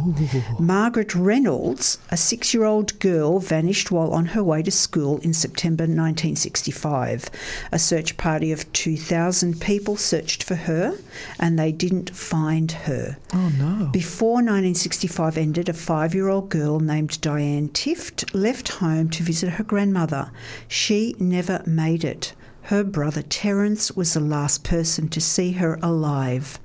Margaret 0.59 1.15
Reynolds, 1.15 1.99
a 2.11 2.17
six 2.17 2.55
year 2.55 2.65
old 2.65 2.99
girl, 2.99 3.41
vanished 3.41 3.91
while 3.91 4.11
on 4.11 4.27
her 4.27 4.43
way 4.43 4.63
to 4.63 4.71
school 4.71 5.19
in 5.19 5.35
September 5.35 5.83
1965. 5.83 7.31
A 7.73 7.79
search 7.79 8.17
party 8.17 8.53
of 8.53 8.73
2,000 8.73 9.61
people 9.61 9.99
searched 9.99 10.43
for 10.43 10.55
her 10.55 10.97
and 11.39 11.59
they 11.59 11.73
didn't 11.73 12.17
find 12.17 12.73
her. 12.73 13.19
Oh 13.35 13.53
no. 13.59 13.91
Before 13.93 14.37
1965 14.37 15.37
ended, 15.37 15.69
a 15.69 15.75
five 15.75 16.15
year 16.15 16.29
old 16.29 16.49
girl 16.49 16.81
named 16.81 17.21
Diane 17.21 17.69
Tift 17.69 18.25
left 18.33 18.69
home 18.69 19.11
to 19.11 19.23
visit 19.23 19.51
her 19.51 19.65
grandmother. 19.65 20.31
She 20.69 21.15
never 21.19 21.63
made 21.67 22.03
it. 22.03 22.33
Her 22.67 22.83
brother 22.83 23.23
Terence 23.23 23.93
was 23.93 24.15
the 24.15 24.19
last 24.19 24.65
person 24.65 25.09
to 25.11 25.21
see 25.21 25.53
her 25.53 25.79
alive. 25.83 26.59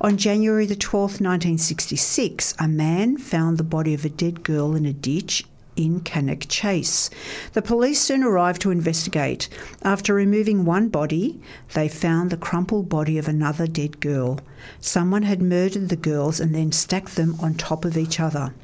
On 0.00 0.16
January 0.16 0.66
the 0.66 0.76
12th, 0.76 1.20
1966, 1.20 2.54
a 2.60 2.68
man 2.68 3.16
found 3.16 3.58
the 3.58 3.64
body 3.64 3.92
of 3.92 4.04
a 4.04 4.08
dead 4.08 4.44
girl 4.44 4.76
in 4.76 4.86
a 4.86 4.92
ditch 4.92 5.44
in 5.74 5.98
Cannock 5.98 6.46
Chase. 6.48 7.10
The 7.54 7.62
police 7.62 8.00
soon 8.00 8.22
arrived 8.22 8.62
to 8.62 8.70
investigate. 8.70 9.48
After 9.82 10.14
removing 10.14 10.64
one 10.64 10.90
body, 10.90 11.40
they 11.74 11.88
found 11.88 12.30
the 12.30 12.36
crumpled 12.36 12.88
body 12.88 13.18
of 13.18 13.26
another 13.26 13.66
dead 13.66 13.98
girl. 13.98 14.38
Someone 14.80 15.24
had 15.24 15.42
murdered 15.42 15.88
the 15.88 15.96
girls 15.96 16.38
and 16.38 16.54
then 16.54 16.70
stacked 16.70 17.16
them 17.16 17.34
on 17.40 17.54
top 17.54 17.84
of 17.84 17.96
each 17.96 18.20
other. 18.20 18.54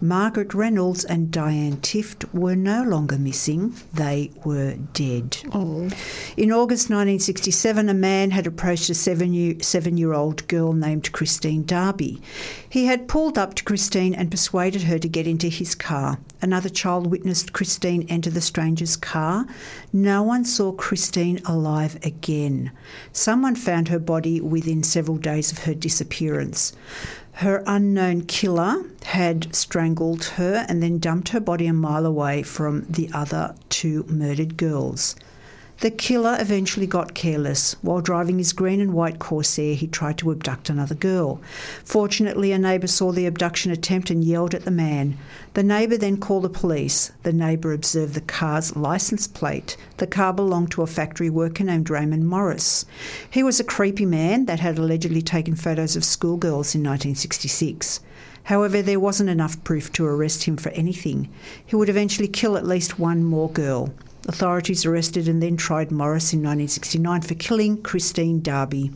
Margaret 0.00 0.52
Reynolds 0.52 1.04
and 1.04 1.30
Diane 1.30 1.78
Tift 1.78 2.32
were 2.34 2.54
no 2.54 2.82
longer 2.82 3.18
missing, 3.18 3.74
they 3.94 4.30
were 4.44 4.74
dead. 4.92 5.38
Oh. 5.52 5.88
In 6.36 6.52
August 6.52 6.90
1967, 6.90 7.88
a 7.88 7.94
man 7.94 8.30
had 8.30 8.46
approached 8.46 8.90
a 8.90 8.94
seven 8.94 9.32
year, 9.32 9.54
seven 9.60 9.96
year 9.96 10.12
old 10.12 10.46
girl 10.48 10.72
named 10.72 11.12
Christine 11.12 11.64
Darby. 11.64 12.20
He 12.76 12.84
had 12.84 13.08
pulled 13.08 13.38
up 13.38 13.54
to 13.54 13.64
Christine 13.64 14.14
and 14.14 14.30
persuaded 14.30 14.82
her 14.82 14.98
to 14.98 15.08
get 15.08 15.26
into 15.26 15.48
his 15.48 15.74
car. 15.74 16.18
Another 16.42 16.68
child 16.68 17.06
witnessed 17.06 17.54
Christine 17.54 18.04
enter 18.10 18.28
the 18.28 18.42
stranger's 18.42 18.96
car. 18.96 19.46
No 19.94 20.22
one 20.22 20.44
saw 20.44 20.72
Christine 20.72 21.40
alive 21.46 21.98
again. 22.02 22.70
Someone 23.12 23.54
found 23.54 23.88
her 23.88 23.98
body 23.98 24.42
within 24.42 24.82
several 24.82 25.16
days 25.16 25.50
of 25.50 25.60
her 25.60 25.72
disappearance. 25.72 26.74
Her 27.32 27.64
unknown 27.66 28.26
killer 28.26 28.84
had 29.04 29.54
strangled 29.56 30.24
her 30.36 30.66
and 30.68 30.82
then 30.82 30.98
dumped 30.98 31.30
her 31.30 31.40
body 31.40 31.66
a 31.68 31.72
mile 31.72 32.04
away 32.04 32.42
from 32.42 32.84
the 32.90 33.08
other 33.10 33.54
two 33.70 34.04
murdered 34.06 34.58
girls. 34.58 35.16
The 35.80 35.90
killer 35.90 36.38
eventually 36.40 36.86
got 36.86 37.12
careless. 37.12 37.76
While 37.82 38.00
driving 38.00 38.38
his 38.38 38.54
green 38.54 38.80
and 38.80 38.94
white 38.94 39.18
Corsair, 39.18 39.74
he 39.74 39.86
tried 39.86 40.16
to 40.18 40.30
abduct 40.30 40.70
another 40.70 40.94
girl. 40.94 41.38
Fortunately, 41.84 42.50
a 42.52 42.58
neighbour 42.58 42.86
saw 42.86 43.12
the 43.12 43.26
abduction 43.26 43.70
attempt 43.70 44.08
and 44.08 44.24
yelled 44.24 44.54
at 44.54 44.64
the 44.64 44.70
man. 44.70 45.18
The 45.52 45.62
neighbour 45.62 45.98
then 45.98 46.16
called 46.16 46.44
the 46.44 46.48
police. 46.48 47.12
The 47.24 47.32
neighbour 47.32 47.74
observed 47.74 48.14
the 48.14 48.22
car's 48.22 48.74
license 48.74 49.28
plate. 49.28 49.76
The 49.98 50.06
car 50.06 50.32
belonged 50.32 50.70
to 50.72 50.82
a 50.82 50.86
factory 50.86 51.28
worker 51.28 51.62
named 51.62 51.90
Raymond 51.90 52.26
Morris. 52.26 52.86
He 53.30 53.42
was 53.42 53.60
a 53.60 53.64
creepy 53.64 54.06
man 54.06 54.46
that 54.46 54.60
had 54.60 54.78
allegedly 54.78 55.20
taken 55.20 55.56
photos 55.56 55.94
of 55.94 56.04
schoolgirls 56.04 56.74
in 56.74 56.80
1966. 56.80 58.00
However, 58.44 58.80
there 58.80 59.00
wasn't 59.00 59.28
enough 59.28 59.62
proof 59.62 59.92
to 59.92 60.06
arrest 60.06 60.44
him 60.44 60.56
for 60.56 60.70
anything. 60.70 61.28
He 61.66 61.76
would 61.76 61.90
eventually 61.90 62.28
kill 62.28 62.56
at 62.56 62.66
least 62.66 62.98
one 62.98 63.24
more 63.24 63.50
girl. 63.50 63.92
Authorities 64.26 64.84
arrested 64.84 65.28
and 65.28 65.40
then 65.40 65.56
tried 65.56 65.92
Morris 65.92 66.32
in 66.32 66.40
1969 66.40 67.22
for 67.22 67.34
killing 67.34 67.80
Christine 67.80 68.42
Darby. 68.42 68.90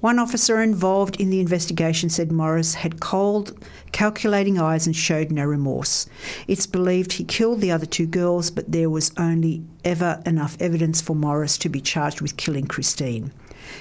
One 0.00 0.18
officer 0.18 0.60
involved 0.60 1.20
in 1.20 1.30
the 1.30 1.40
investigation 1.40 2.08
said 2.08 2.32
Morris 2.32 2.74
had 2.74 3.00
cold, 3.00 3.56
calculating 3.92 4.58
eyes 4.58 4.86
and 4.86 4.96
showed 4.96 5.30
no 5.30 5.44
remorse. 5.44 6.08
It's 6.48 6.66
believed 6.66 7.12
he 7.12 7.24
killed 7.24 7.60
the 7.60 7.70
other 7.70 7.86
two 7.86 8.06
girls, 8.06 8.50
but 8.50 8.72
there 8.72 8.90
was 8.90 9.12
only 9.18 9.62
ever 9.84 10.22
enough 10.26 10.56
evidence 10.58 11.00
for 11.00 11.14
Morris 11.14 11.58
to 11.58 11.68
be 11.68 11.80
charged 11.80 12.20
with 12.20 12.38
killing 12.38 12.66
Christine. 12.66 13.30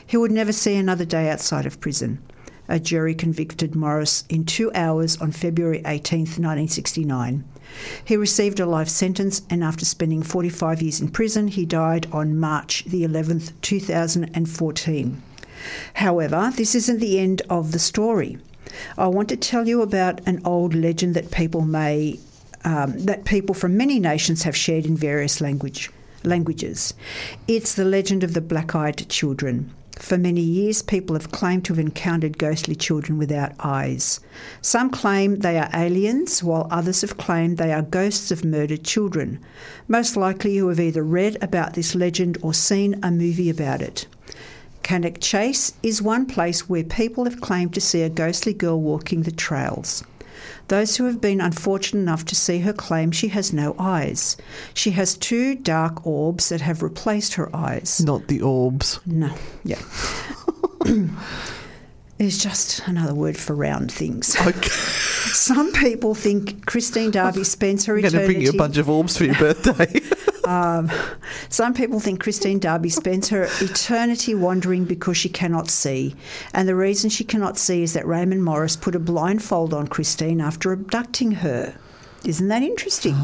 He 0.05 0.17
would 0.17 0.32
never 0.32 0.51
see 0.51 0.76
another 0.76 1.05
day 1.05 1.30
outside 1.30 1.65
of 1.65 1.80
prison. 1.80 2.20
A 2.67 2.80
jury 2.80 3.15
convicted 3.15 3.74
Morris 3.74 4.26
in 4.30 4.45
two 4.45 4.72
hours 4.76 5.20
on 5.22 5.32
February 5.32 5.82
18, 5.86 6.20
1969. 6.20 7.43
He 8.03 8.17
received 8.17 8.59
a 8.59 8.65
life 8.65 8.89
sentence, 8.89 9.41
and 9.49 9.63
after 9.63 9.86
spending 9.86 10.24
45 10.24 10.82
years 10.82 11.01
in 11.01 11.09
prison, 11.09 11.47
he 11.47 11.65
died 11.65 12.07
on 12.11 12.38
March 12.38 12.84
the 12.86 13.03
11th, 13.03 13.51
2014. 13.61 15.22
However, 15.95 16.51
this 16.55 16.76
isn't 16.76 16.99
the 16.99 17.20
end 17.20 17.41
of 17.49 17.72
the 17.72 17.80
story. 17.80 18.38
I 18.97 19.07
want 19.07 19.30
to 19.30 19.38
tell 19.38 19.67
you 19.67 19.82
about 19.82 20.26
an 20.28 20.41
old 20.45 20.74
legend 20.74 21.15
that 21.15 21.32
people 21.32 21.61
may 21.61 22.20
um, 22.65 22.99
that 23.05 23.24
people 23.24 23.55
from 23.55 23.78
many 23.78 23.99
nations 23.99 24.43
have 24.43 24.55
shared 24.55 24.86
in 24.86 24.97
various 24.97 25.39
language 25.41 25.89
languages. 26.24 26.93
It's 27.47 27.74
the 27.74 27.86
legend 27.86 28.24
of 28.24 28.34
the 28.34 28.41
black-eyed 28.41 29.07
children. 29.09 29.74
For 29.99 30.17
many 30.17 30.41
years, 30.41 30.81
people 30.81 31.15
have 31.15 31.31
claimed 31.31 31.65
to 31.65 31.73
have 31.73 31.79
encountered 31.79 32.37
ghostly 32.37 32.73
children 32.73 33.17
without 33.17 33.51
eyes. 33.59 34.21
Some 34.61 34.89
claim 34.89 35.35
they 35.35 35.59
are 35.59 35.69
aliens, 35.73 36.41
while 36.41 36.67
others 36.71 37.01
have 37.01 37.17
claimed 37.17 37.57
they 37.57 37.73
are 37.73 37.81
ghosts 37.81 38.31
of 38.31 38.45
murdered 38.45 38.85
children. 38.85 39.39
Most 39.89 40.15
likely, 40.15 40.53
you 40.55 40.69
have 40.69 40.79
either 40.79 41.03
read 41.03 41.37
about 41.41 41.73
this 41.73 41.95
legend 41.95 42.37
or 42.41 42.53
seen 42.53 42.97
a 43.03 43.11
movie 43.11 43.49
about 43.49 43.81
it. 43.81 44.07
Cannock 44.83 45.19
Chase 45.19 45.73
is 45.83 46.01
one 46.01 46.25
place 46.25 46.69
where 46.69 46.83
people 46.83 47.25
have 47.25 47.41
claimed 47.41 47.73
to 47.73 47.81
see 47.81 48.01
a 48.01 48.09
ghostly 48.09 48.53
girl 48.53 48.79
walking 48.79 49.23
the 49.23 49.31
trails. 49.31 50.03
Those 50.70 50.95
who 50.97 51.05
have 51.05 51.20
been 51.20 51.41
unfortunate 51.41 52.01
enough 52.01 52.26
to 52.26 52.36
see 52.36 52.59
her 52.59 52.74
claim 52.74 53.11
she 53.11 53.28
has 53.30 53.51
no 53.51 53.76
eyes. 53.80 54.38
She 54.74 54.91
has 54.91 55.17
two 55.17 55.55
dark 55.55 56.05
orbs 56.05 56.49
that 56.49 56.61
have 56.61 56.82
replaced 56.84 57.34
her 57.34 57.53
eyes. 57.55 58.01
Not 58.05 58.28
the 58.28 58.41
orbs. 58.41 58.99
No, 59.05 59.34
yeah. 59.63 59.82
It's 62.20 62.38
just 62.43 62.86
another 62.86 63.13
word 63.15 63.38
for 63.38 63.55
round 63.55 63.93
things. 63.93 64.36
Okay. 64.36 64.67
Some 64.70 65.72
people 65.72 66.13
think 66.13 66.65
Christine 66.65 67.11
Darby 67.11 67.45
spends 67.45 67.86
her 67.86 67.95
I'm 67.95 68.01
going 68.01 68.11
to 68.11 68.17
eternity. 68.17 68.34
bring 68.34 68.45
you 68.45 68.49
a 68.49 68.57
bunch 68.57 68.76
of 68.76 68.89
orbs 68.89 69.17
for 69.17 69.24
your 69.24 69.36
birthday. 69.36 70.01
Um, 70.49 70.91
some 71.49 71.75
people 71.75 71.99
think 71.99 72.19
Christine 72.19 72.59
Darby 72.59 72.89
spends 72.89 73.29
her 73.29 73.47
eternity 73.61 74.33
wandering 74.33 74.85
because 74.85 75.15
she 75.15 75.29
cannot 75.29 75.69
see. 75.69 76.15
And 76.53 76.67
the 76.67 76.75
reason 76.75 77.09
she 77.11 77.23
cannot 77.23 77.57
see 77.57 77.83
is 77.83 77.93
that 77.93 78.07
Raymond 78.07 78.43
Morris 78.43 78.75
put 78.75 78.95
a 78.95 78.99
blindfold 78.99 79.73
on 79.73 79.87
Christine 79.87 80.41
after 80.41 80.71
abducting 80.71 81.31
her. 81.31 81.75
Isn't 82.25 82.49
that 82.49 82.63
interesting? 82.63 83.15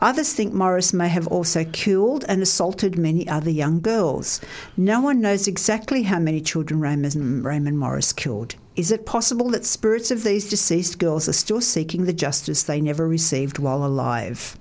Others 0.00 0.34
think 0.34 0.52
Morris 0.52 0.92
may 0.92 1.08
have 1.08 1.26
also 1.28 1.64
killed 1.64 2.24
and 2.28 2.42
assaulted 2.42 2.98
many 2.98 3.26
other 3.26 3.50
young 3.50 3.80
girls. 3.80 4.42
No 4.76 5.00
one 5.00 5.22
knows 5.22 5.48
exactly 5.48 6.02
how 6.02 6.18
many 6.18 6.42
children 6.42 6.80
Raymond, 6.80 7.44
Raymond 7.44 7.78
Morris 7.78 8.12
killed. 8.12 8.56
Is 8.76 8.90
it 8.90 9.06
possible 9.06 9.48
that 9.50 9.64
spirits 9.64 10.10
of 10.10 10.24
these 10.24 10.50
deceased 10.50 10.98
girls 10.98 11.28
are 11.28 11.32
still 11.32 11.62
seeking 11.62 12.04
the 12.04 12.12
justice 12.12 12.64
they 12.64 12.80
never 12.80 13.08
received 13.08 13.58
while 13.58 13.84
alive? 13.86 14.58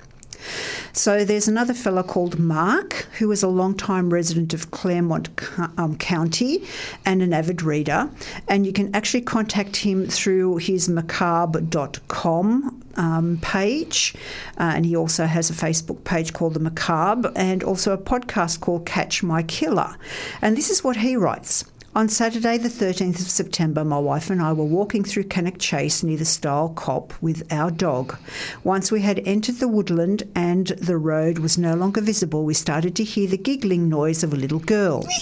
So 0.91 1.25
there's 1.25 1.47
another 1.47 1.73
fellow 1.73 2.03
called 2.03 2.39
Mark, 2.39 3.07
who 3.19 3.31
is 3.31 3.43
a 3.43 3.47
long-time 3.47 4.11
resident 4.11 4.53
of 4.53 4.71
Claremont 4.71 5.29
um, 5.77 5.97
County 5.97 6.63
and 7.05 7.21
an 7.21 7.33
avid 7.33 7.61
reader. 7.61 8.09
And 8.47 8.65
you 8.65 8.73
can 8.73 8.93
actually 8.95 9.21
contact 9.21 9.77
him 9.77 10.07
through 10.07 10.57
his 10.57 10.89
macabre.com 10.89 12.83
um, 12.95 13.39
page. 13.41 14.13
Uh, 14.59 14.73
and 14.75 14.85
he 14.85 14.95
also 14.95 15.25
has 15.25 15.49
a 15.49 15.53
Facebook 15.53 16.03
page 16.03 16.33
called 16.33 16.53
The 16.53 16.59
Macabre 16.59 17.31
and 17.35 17.63
also 17.63 17.93
a 17.93 17.97
podcast 17.97 18.59
called 18.59 18.85
Catch 18.85 19.23
My 19.23 19.43
Killer. 19.43 19.95
And 20.41 20.57
this 20.57 20.69
is 20.69 20.83
what 20.83 20.97
he 20.97 21.15
writes. 21.15 21.65
On 21.95 22.09
Saturday, 22.09 22.57
the 22.57 22.69
13th 22.69 23.19
of 23.19 23.29
September, 23.29 23.85
my 23.85 23.99
wife 23.99 24.31
and 24.31 24.41
I 24.41 24.51
were 24.51 24.65
walking 24.65 25.03
through 25.03 25.25
Cannock 25.25 25.59
Chase 25.59 26.01
near 26.01 26.17
the 26.17 26.25
Stile 26.25 26.69
Cop 26.69 27.13
with 27.21 27.45
our 27.53 27.69
dog. 27.69 28.17
Once 28.63 28.91
we 28.91 29.01
had 29.01 29.19
entered 29.27 29.57
the 29.57 29.67
woodland 29.67 30.23
and 30.33 30.67
the 30.67 30.97
road 30.97 31.37
was 31.37 31.57
no 31.57 31.75
longer 31.75 32.01
visible, 32.01 32.45
we 32.45 32.55
started 32.55 32.95
to 32.95 33.03
hear 33.03 33.27
the 33.27 33.37
giggling 33.37 33.89
noise 33.89 34.23
of 34.23 34.33
a 34.33 34.37
little 34.37 34.57
girl. 34.59 35.07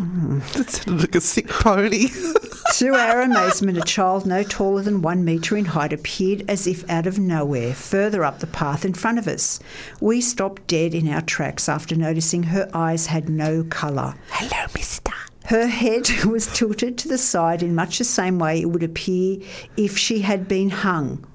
That 0.54 0.70
sounded 0.70 1.00
like 1.00 1.14
a 1.14 1.20
sick 1.20 1.48
pony. 1.48 2.08
to 2.74 2.94
our 2.94 3.20
amazement, 3.20 3.76
a 3.76 3.82
child 3.82 4.24
no 4.26 4.42
taller 4.42 4.82
than 4.82 5.02
one 5.02 5.24
metre 5.24 5.56
in 5.56 5.66
height 5.66 5.92
appeared 5.92 6.44
as 6.48 6.66
if 6.66 6.88
out 6.88 7.06
of 7.06 7.18
nowhere, 7.18 7.74
further 7.74 8.24
up 8.24 8.38
the 8.38 8.46
path 8.46 8.84
in 8.84 8.94
front 8.94 9.18
of 9.18 9.28
us. 9.28 9.60
We 10.00 10.20
stopped 10.20 10.66
dead 10.66 10.94
in 10.94 11.08
our 11.08 11.22
tracks 11.22 11.68
after 11.68 11.96
noticing 11.96 12.44
her 12.44 12.70
eyes 12.72 13.06
had 13.06 13.28
no 13.28 13.64
colour. 13.64 14.14
Hello, 14.30 14.66
mister. 14.74 15.12
Her 15.50 15.66
head 15.66 16.08
was 16.24 16.46
tilted 16.46 16.96
to 16.98 17.08
the 17.08 17.18
side 17.18 17.60
in 17.60 17.74
much 17.74 17.98
the 17.98 18.04
same 18.04 18.38
way 18.38 18.60
it 18.60 18.70
would 18.70 18.84
appear 18.84 19.38
if 19.76 19.98
she 19.98 20.20
had 20.20 20.46
been 20.46 20.70
hung. 20.70 21.26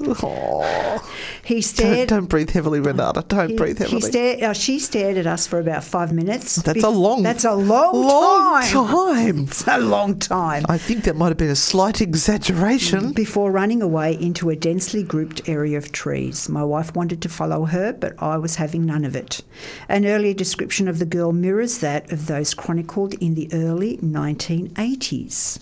Oh. 0.00 1.04
He 1.44 1.54
Don't, 1.54 1.62
stared. 1.62 2.08
don't 2.08 2.26
breathe 2.26 2.50
heavily, 2.50 2.78
Renata. 2.80 3.24
Don't 3.26 3.50
he- 3.50 3.56
breathe 3.56 3.78
he 3.78 3.84
heavily. 3.84 4.00
stared, 4.02 4.42
uh, 4.42 4.52
she 4.52 4.78
stared 4.78 5.16
at 5.16 5.26
us 5.26 5.46
for 5.46 5.58
about 5.58 5.82
five 5.82 6.12
minutes. 6.12 6.56
That's 6.56 6.84
a 6.84 6.88
long, 6.88 7.22
That's 7.24 7.44
a 7.44 7.54
long, 7.54 7.94
long 8.06 8.62
time. 8.62 9.46
time. 9.46 9.48
A 9.68 9.80
long 9.80 10.18
time. 10.18 10.64
I 10.68 10.78
think 10.78 11.04
that 11.04 11.16
might 11.16 11.28
have 11.28 11.36
been 11.36 11.50
a 11.50 11.56
slight 11.56 12.00
exaggeration. 12.00 13.12
Before 13.12 13.50
running 13.50 13.82
away 13.82 14.14
into 14.14 14.50
a 14.50 14.56
densely 14.56 15.02
grouped 15.02 15.48
area 15.48 15.76
of 15.78 15.90
trees. 15.92 16.48
My 16.48 16.62
wife 16.64 16.94
wanted 16.94 17.20
to 17.22 17.28
follow 17.28 17.64
her, 17.66 17.92
but 17.92 18.14
I 18.22 18.36
was 18.38 18.56
having 18.56 18.86
none 18.86 19.04
of 19.04 19.16
it. 19.16 19.42
An 19.88 20.06
earlier 20.06 20.34
description 20.34 20.86
of 20.88 20.98
the 21.00 21.06
girl 21.06 21.32
mirrors 21.32 21.78
that 21.78 22.10
of 22.12 22.26
those 22.26 22.54
chronicled 22.54 23.14
in 23.14 23.34
the 23.34 23.48
early 23.52 23.98
1980s. 23.98 25.58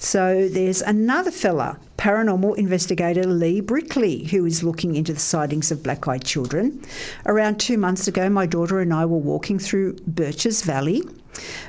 So 0.00 0.48
there's 0.48 0.82
another 0.82 1.30
fella, 1.30 1.78
paranormal 1.98 2.56
investigator 2.56 3.24
Lee 3.24 3.60
Brickley, 3.60 4.24
who 4.24 4.46
is 4.46 4.62
looking 4.62 4.94
into 4.94 5.12
the 5.12 5.20
sightings 5.20 5.70
of 5.70 5.82
black 5.82 6.06
eyed 6.06 6.24
children. 6.24 6.80
Around 7.26 7.58
two 7.58 7.76
months 7.76 8.06
ago, 8.08 8.30
my 8.30 8.46
daughter 8.46 8.80
and 8.80 8.94
I 8.94 9.04
were 9.04 9.18
walking 9.18 9.58
through 9.58 9.96
Birches 10.06 10.62
Valley 10.62 11.02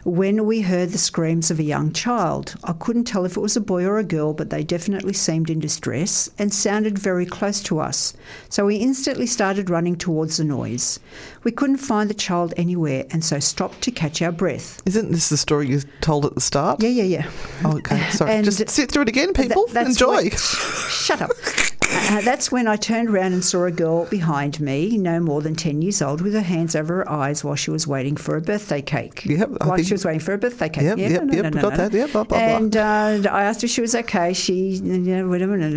when 0.03 0.45
we 0.45 0.61
heard 0.61 0.89
the 0.89 0.97
screams 0.97 1.51
of 1.51 1.59
a 1.59 1.63
young 1.63 1.91
child. 1.93 2.55
I 2.63 2.74
couldn't 2.74 3.05
tell 3.05 3.26
if 3.26 3.38
it 3.38 3.41
was 3.41 3.55
a 3.55 3.61
boy 3.61 3.86
or 3.86 3.97
a 3.97 4.03
girl, 4.03 4.34
but 4.34 4.49
they 4.49 4.63
definitely 4.63 5.13
seemed 5.13 5.49
in 5.49 5.59
distress 5.59 6.30
and 6.38 6.53
sounded 6.53 6.97
very 6.97 7.26
close 7.26 7.61
to 7.63 7.80
us. 7.80 8.13
So 8.49 8.65
we 8.65 8.78
instantly 8.78 9.26
started 9.26 9.70
running 9.70 9.95
towards 9.95 10.38
the 10.38 10.43
noise. 10.43 10.99
We 11.43 11.51
couldn't 11.51 11.78
find 11.78 12.09
the 12.09 12.13
child 12.13 12.53
anywhere 12.57 13.05
and 13.11 13.24
so 13.24 13.39
stopped 13.39 13.82
to 13.82 13.91
catch 13.91 14.22
our 14.22 14.32
breath. 14.32 14.82
Isn't 14.86 15.11
this 15.11 15.30
the 15.30 15.38
story 15.38 15.67
you 15.67 15.82
told 16.01 16.26
at 16.26 16.36
the 16.36 16.41
start? 16.41 16.82
Yeah, 16.82 16.89
yeah, 16.89 17.03
yeah. 17.03 17.30
Oh, 17.63 17.78
okay, 17.78 18.01
sorry. 18.11 18.41
Just 18.41 18.70
sit 18.70 18.91
through 18.91 19.03
it 19.03 19.09
again, 19.09 19.34
people. 19.34 19.67
That's 19.67 19.89
Enjoy. 19.89 20.15
when- 20.15 20.32
shut 20.32 21.22
up. 21.22 21.32
Uh, 22.12 22.22
that's 22.22 22.51
when 22.51 22.68
I 22.68 22.76
turned 22.76 23.10
around 23.10 23.34
and 23.34 23.45
saw 23.45 23.66
a 23.66 23.72
girl 23.72 24.05
behind 24.05 24.60
me, 24.60 24.97
no 24.97 25.20
more 25.20 25.41
than 25.43 25.53
10 25.53 25.84
years 25.84 26.01
old, 26.01 26.22
with 26.22 26.34
her 26.34 26.41
hands 26.41 26.76
over 26.76 26.95
her 26.95 27.10
eyes 27.10 27.43
while 27.43 27.53
she 27.55 27.70
was 27.70 27.86
waiting 27.86 28.16
for 28.18 28.36
a 28.36 28.41
birthday 28.41 28.82
cake. 28.82 29.26
Yep, 29.26 29.49
While 29.64 29.76
think- 29.76 29.88
she 29.88 29.93
was 29.93 30.05
waiting 30.05 30.20
for 30.20 30.34
a 30.34 30.38
birthday 30.39 30.70
cake. 30.70 30.84
Yep, 30.86 30.97
yeah, 30.97 31.07
yep, 31.10 31.24
no, 31.26 31.34
yep, 31.34 31.43
no, 31.43 31.49
no, 31.49 31.62
got 31.62 31.78
that, 31.78 31.93
yep, 31.93 32.12
blah, 32.12 32.24
blah. 32.24 32.38
And 32.39 32.76
uh, 32.76 33.22
I 33.30 33.43
asked 33.43 33.62
her 33.62 33.66
if 33.66 33.72
she 33.72 33.82
was 33.82 33.93
okay. 33.93 34.34
She, 34.34 34.53
you 34.70 34.97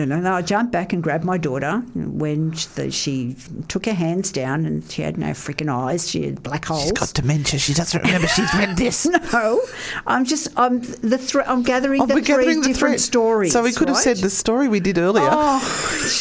know. 0.07 0.33
I 0.35 0.41
jumped 0.43 0.73
back 0.73 0.95
and 0.95 1.03
grabbed 1.03 1.25
my 1.25 1.37
daughter 1.37 1.81
when 1.95 2.53
she, 2.53 2.69
the, 2.77 2.91
she 2.91 3.37
took 3.69 3.85
her 3.85 3.93
hands 3.93 4.33
down 4.33 4.65
and 4.65 4.91
she 4.91 5.03
had 5.03 5.19
no 5.19 5.29
freaking 5.33 5.69
eyes. 5.71 6.09
She 6.09 6.25
had 6.25 6.43
black 6.43 6.65
holes. 6.65 6.85
She's 6.85 6.93
got 6.93 7.13
dementia. 7.13 7.59
She 7.59 7.75
doesn't 7.75 8.03
remember 8.03 8.27
she's 8.29 8.53
read 8.55 8.77
this. 8.79 9.05
no, 9.07 9.61
I'm 10.07 10.25
just 10.25 10.49
I'm 10.57 10.81
the 10.81 11.19
thre- 11.19 11.43
I'm 11.43 11.63
gathering 11.63 12.01
Oh, 12.01 12.07
the 12.07 12.15
three 12.15 12.23
gathering 12.23 12.61
the 12.63 12.69
different 12.69 12.93
thread. 12.95 13.01
stories. 13.01 13.53
So 13.53 13.63
we 13.63 13.73
could 13.73 13.89
have 13.89 13.99
said 13.99 14.17
the 14.17 14.31
story 14.31 14.69
we 14.69 14.81
did 14.81 14.97
earlier. 14.97 15.29
Oh. 15.31 15.59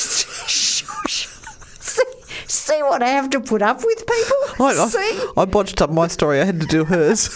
see, 2.48 2.82
what 2.84 3.04
I 3.04 3.10
have 3.10 3.30
to 3.32 3.40
put 3.40 3.62
up 3.62 3.84
with, 3.84 4.00
people. 4.00 4.66
I, 4.66 4.74
see, 4.88 4.98
I, 5.38 5.42
I 5.42 5.46
botched 5.46 5.82
up 5.82 5.92
my 5.92 6.08
story. 6.08 6.42
I 6.42 6.46
had 6.46 6.60
to 6.62 6.68
do 6.68 6.86
hers. 6.86 7.30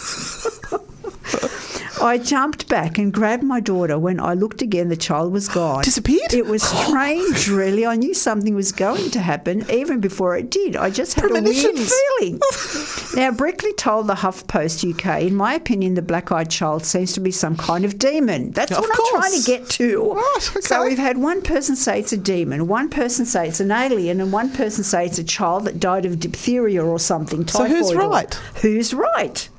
I 2.05 2.19
jumped 2.19 2.69
back 2.69 2.99
and 2.99 3.11
grabbed 3.11 3.41
my 3.41 3.59
daughter. 3.59 3.97
When 3.97 4.19
I 4.19 4.35
looked 4.35 4.61
again, 4.61 4.89
the 4.89 4.95
child 4.95 5.33
was 5.33 5.49
gone. 5.49 5.83
Disappeared? 5.83 6.33
It 6.33 6.45
was 6.45 6.61
oh. 6.63 6.83
strange, 6.83 7.49
really. 7.49 7.83
I 7.83 7.95
knew 7.95 8.13
something 8.13 8.53
was 8.53 8.71
going 8.71 9.09
to 9.09 9.19
happen 9.19 9.65
even 9.71 10.01
before 10.01 10.37
it 10.37 10.51
did. 10.51 10.75
I 10.75 10.91
just 10.91 11.15
had 11.15 11.31
a 11.31 11.41
weird 11.41 11.75
feeling. 11.75 12.39
now, 13.15 13.31
Brickley 13.31 13.73
told 13.73 14.05
the 14.05 14.13
HuffPost 14.13 14.87
UK, 14.87 15.23
in 15.23 15.35
my 15.35 15.55
opinion, 15.55 15.95
the 15.95 16.03
black-eyed 16.03 16.51
child 16.51 16.85
seems 16.85 17.11
to 17.13 17.19
be 17.19 17.31
some 17.31 17.57
kind 17.57 17.83
of 17.83 17.97
demon. 17.97 18.51
That's 18.51 18.71
what 18.71 18.87
I'm 18.87 19.21
trying 19.21 19.41
to 19.41 19.45
get 19.45 19.67
to. 19.71 20.13
Right, 20.13 20.41
So 20.61 20.83
we've 20.83 20.99
had 20.99 21.17
one 21.17 21.41
person 21.41 21.75
say 21.75 21.99
it's 21.99 22.13
a 22.13 22.17
demon, 22.17 22.67
one 22.67 22.89
person 22.89 23.25
say 23.25 23.47
it's 23.47 23.59
an 23.59 23.71
alien, 23.71 24.21
and 24.21 24.31
one 24.31 24.51
person 24.51 24.83
say 24.83 25.07
it's 25.07 25.17
a 25.17 25.23
child 25.23 25.65
that 25.65 25.79
died 25.79 26.05
of 26.05 26.19
diphtheria 26.19 26.85
or 26.85 26.99
something. 26.99 27.47
So 27.47 27.65
who's 27.65 27.89
typhoid 27.89 28.03
or- 28.03 28.09
right? 28.09 28.33
Who's 28.61 28.93
right? 28.93 29.49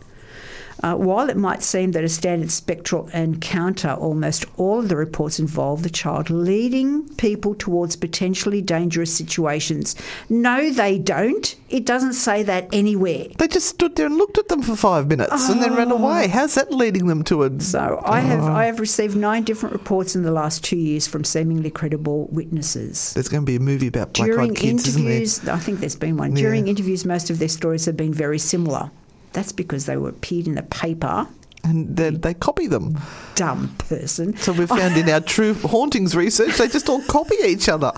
Uh, 0.83 0.95
while 0.95 1.29
it 1.31 1.37
might 1.37 1.63
seem 1.63 1.93
that 1.93 2.05
a 2.05 2.09
standard 2.09 2.51
spectral 2.51 3.09
encounter, 3.09 3.93
almost 3.93 4.45
all 4.57 4.81
of 4.81 4.89
the 4.89 4.97
reports 4.97 5.39
involve 5.39 5.83
the 5.83 5.91
child 5.91 6.31
leading 6.31 7.09
people 7.17 7.55
towards 7.55 7.97
potentially 7.97 8.61
dangerous 8.61 9.13
situations. 9.15 9.97
No, 10.29 10.71
they 10.71 10.99
don't. 10.99 11.55
It 11.69 11.85
doesn't 11.87 12.13
say 12.13 12.43
that 12.45 12.69
anywhere. 12.73 13.27
they 13.39 13.49
just 13.49 13.69
stood 13.69 13.97
there 13.97 14.07
and 14.07 14.17
looked 14.17 14.39
at 14.39 14.49
them 14.49 14.63
for 14.63 14.77
five 14.77 15.09
minutes 15.09 15.49
and 15.49 15.63
then 15.63 15.75
ran 15.75 15.91
away. 15.91 16.29
How's 16.29 16.55
that 16.55 16.73
leading 16.73 17.07
them 17.07 17.23
to 17.25 17.43
a. 17.45 17.61
So 17.61 18.03
I 18.05 18.21
have 18.21 18.37
Oh. 18.37 18.53
I 18.53 18.67
have 18.67 18.81
received 18.81 19.17
nine 19.17 19.45
different 19.45 19.73
reports 19.73 20.15
in 20.15 20.23
the 20.23 20.31
last 20.31 20.63
two 20.63 20.77
years 20.77 21.07
from 21.07 21.25
seemingly 21.25 21.71
credible 21.71 22.27
witnesses. 22.31 23.15
There's 23.15 23.29
going 23.29 23.43
to 23.43 23.47
be 23.47 23.57
a 23.57 23.61
movie 23.61 23.87
about 23.87 24.13
black 24.13 24.29
During 24.29 24.51
eyed 24.51 24.57
kids, 24.57 24.87
isn't 24.89 25.05
there? 25.45 25.55
I 25.55 25.59
think 25.59 25.81
there's 25.81 25.97
been 25.97 26.17
one. 26.17 26.37
Yeah. 26.37 26.43
During 26.43 26.69
interviews, 26.69 27.05
most 27.05 27.31
of 27.31 27.39
their 27.39 27.49
stories 27.49 27.87
have 27.87 27.97
been 27.97 28.13
very 28.13 28.39
similar. 28.39 28.91
That's 29.37 29.53
because 29.53 29.85
they 29.85 29.99
were 29.99 30.09
appeared 30.09 30.47
in 30.47 30.55
the 30.55 30.63
paper. 30.63 31.29
And 31.63 31.95
then 31.95 32.23
they 32.23 32.33
copy 32.33 32.67
them. 32.69 32.99
Dumb 33.35 33.69
person. 33.77 34.35
So 34.39 34.55
we 34.55 34.65
found 34.65 34.97
in 34.97 35.11
our 35.11 35.21
true 35.21 35.53
hauntings 35.73 36.17
research, 36.17 36.57
they 36.57 36.69
just 36.69 36.89
all 36.89 37.03
copy 37.03 37.37
each 37.45 37.69
other. 37.69 37.93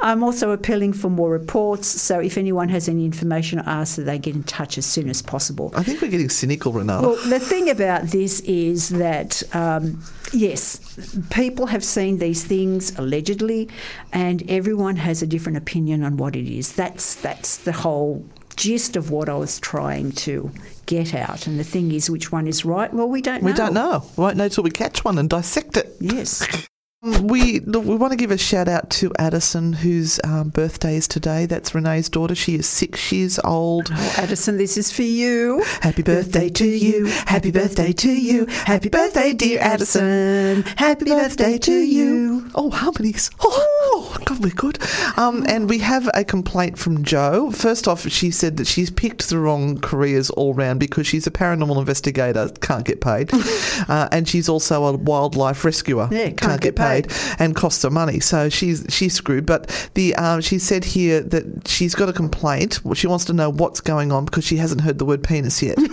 I'm 0.00 0.24
also 0.24 0.52
appealing 0.52 0.94
for 0.94 1.10
more 1.10 1.28
reports. 1.28 1.88
So 1.88 2.20
if 2.20 2.38
anyone 2.38 2.70
has 2.70 2.88
any 2.88 3.04
information, 3.04 3.58
I 3.58 3.82
ask 3.82 3.96
that 3.96 4.04
they 4.04 4.18
get 4.18 4.34
in 4.34 4.44
touch 4.44 4.78
as 4.78 4.86
soon 4.86 5.10
as 5.10 5.20
possible. 5.20 5.74
I 5.76 5.82
think 5.82 6.00
we're 6.00 6.10
getting 6.10 6.30
cynical, 6.30 6.72
Renata. 6.72 7.06
Well, 7.06 7.28
the 7.28 7.38
thing 7.38 7.68
about 7.68 8.04
this 8.04 8.40
is 8.40 8.88
that, 8.90 9.42
um, 9.54 10.02
yes, 10.32 10.80
people 11.28 11.66
have 11.66 11.84
seen 11.84 12.16
these 12.16 12.44
things 12.44 12.98
allegedly, 12.98 13.68
and 14.10 14.42
everyone 14.50 14.96
has 14.96 15.20
a 15.20 15.26
different 15.26 15.58
opinion 15.58 16.02
on 16.02 16.16
what 16.16 16.34
it 16.34 16.50
is. 16.50 16.72
That's 16.72 17.14
that's 17.14 17.58
the 17.58 17.72
whole 17.72 18.24
gist 18.56 18.96
of 18.96 19.10
what 19.10 19.28
I 19.28 19.34
was 19.34 19.58
trying 19.60 20.12
to 20.12 20.50
get 20.86 21.14
out. 21.14 21.46
And 21.46 21.58
the 21.58 21.64
thing 21.64 21.92
is, 21.92 22.10
which 22.10 22.32
one 22.32 22.46
is 22.46 22.64
right? 22.64 22.92
Well, 22.92 23.08
we 23.08 23.22
don't 23.22 23.42
know. 23.42 23.46
we 23.46 23.52
don't 23.52 23.74
know. 23.74 24.04
We 24.16 24.22
won't 24.22 24.36
know 24.36 24.48
till 24.48 24.64
we 24.64 24.70
catch 24.70 25.04
one 25.04 25.18
and 25.18 25.28
dissect 25.28 25.76
it. 25.76 25.94
Yes. 26.00 26.68
We 27.04 27.60
look, 27.60 27.84
we 27.84 27.96
want 27.96 28.12
to 28.12 28.16
give 28.16 28.30
a 28.30 28.38
shout 28.38 28.66
out 28.66 28.88
to 28.92 29.12
Addison, 29.18 29.74
whose 29.74 30.18
um, 30.24 30.48
birthday 30.48 30.96
is 30.96 31.06
today. 31.06 31.44
That's 31.44 31.74
Renee's 31.74 32.08
daughter. 32.08 32.34
She 32.34 32.54
is 32.54 32.66
six 32.66 33.12
years 33.12 33.38
old. 33.44 33.90
Oh, 33.92 34.14
Addison, 34.16 34.56
this 34.56 34.78
is 34.78 34.90
for 34.90 35.02
you. 35.02 35.62
Happy 35.82 36.00
birthday 36.02 36.48
to 36.48 36.64
you. 36.64 37.04
Happy 37.26 37.50
birthday 37.50 37.92
to 37.92 38.10
you. 38.10 38.46
Happy 38.46 38.88
birthday, 38.88 39.34
dear 39.34 39.60
Addison. 39.60 40.62
Happy 40.78 41.04
birthday 41.04 41.58
to 41.58 41.74
you. 41.74 42.50
Oh, 42.54 42.70
harmonies. 42.70 43.30
Oh, 43.38 44.16
God, 44.24 44.42
we're 44.42 44.54
good. 44.54 44.78
Um, 45.18 45.44
and 45.46 45.68
we 45.68 45.80
have 45.80 46.08
a 46.14 46.24
complaint 46.24 46.78
from 46.78 47.04
Joe. 47.04 47.50
First 47.50 47.86
off, 47.86 48.08
she 48.08 48.30
said 48.30 48.56
that 48.56 48.66
she's 48.66 48.90
picked 48.90 49.28
the 49.28 49.38
wrong 49.38 49.78
careers 49.78 50.30
all 50.30 50.54
round 50.54 50.80
because 50.80 51.06
she's 51.06 51.26
a 51.26 51.30
paranormal 51.30 51.78
investigator, 51.78 52.48
can't 52.62 52.86
get 52.86 53.02
paid, 53.02 53.30
uh, 53.88 54.08
and 54.10 54.26
she's 54.26 54.48
also 54.48 54.84
a 54.84 54.92
wildlife 54.94 55.66
rescuer, 55.66 56.08
Yeah, 56.10 56.30
can't 56.30 56.62
get 56.62 56.76
paid. 56.76 56.93
And 57.38 57.54
costs 57.56 57.82
her 57.82 57.90
money. 57.90 58.20
So 58.20 58.48
she's 58.48 58.84
she's 58.88 59.14
screwed. 59.14 59.46
But 59.46 59.90
the 59.94 60.14
um, 60.16 60.40
she 60.40 60.58
said 60.58 60.84
here 60.84 61.20
that 61.20 61.68
she's 61.68 61.94
got 61.94 62.08
a 62.08 62.12
complaint. 62.12 62.80
She 62.94 63.06
wants 63.06 63.24
to 63.26 63.32
know 63.32 63.50
what's 63.50 63.80
going 63.80 64.12
on 64.12 64.24
because 64.24 64.44
she 64.44 64.56
hasn't 64.56 64.80
heard 64.82 64.98
the 64.98 65.04
word 65.04 65.22
penis 65.22 65.62
yet. 65.62 65.78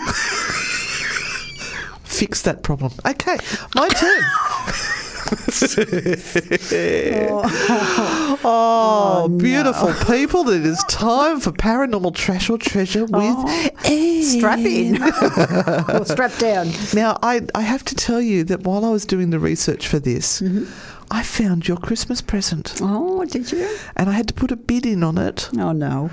Fix 2.03 2.41
that 2.43 2.63
problem. 2.63 2.91
Okay, 3.05 3.37
my 3.75 3.87
turn. 3.89 4.21
oh, 8.43 9.27
beautiful 9.39 9.93
people! 10.13 10.49
It 10.49 10.65
is 10.65 10.83
time 10.85 11.39
for 11.39 11.51
paranormal 11.51 12.15
trash 12.15 12.49
or 12.49 12.57
treasure 12.57 13.05
with 13.05 13.13
Anne. 13.85 14.23
Strap 14.23 14.59
in. 14.59 15.01
or 15.03 16.05
strap 16.05 16.35
down. 16.37 16.69
Now, 16.93 17.17
I, 17.23 17.41
I 17.55 17.61
have 17.61 17.83
to 17.85 17.95
tell 17.95 18.21
you 18.21 18.43
that 18.45 18.61
while 18.61 18.85
I 18.85 18.89
was 18.89 19.05
doing 19.05 19.29
the 19.29 19.39
research 19.39 19.87
for 19.87 19.99
this, 19.99 20.41
I 21.09 21.23
found 21.23 21.67
your 21.67 21.77
Christmas 21.77 22.21
present 22.21 22.75
Oh, 22.81 23.25
did 23.25 23.51
you? 23.51 23.67
and 23.95 24.09
I 24.09 24.13
had 24.13 24.27
to 24.29 24.33
put 24.33 24.51
a 24.51 24.55
bid 24.55 24.85
in 24.85 25.03
on 25.03 25.17
it. 25.17 25.49
Oh, 25.57 25.71
no. 25.71 26.09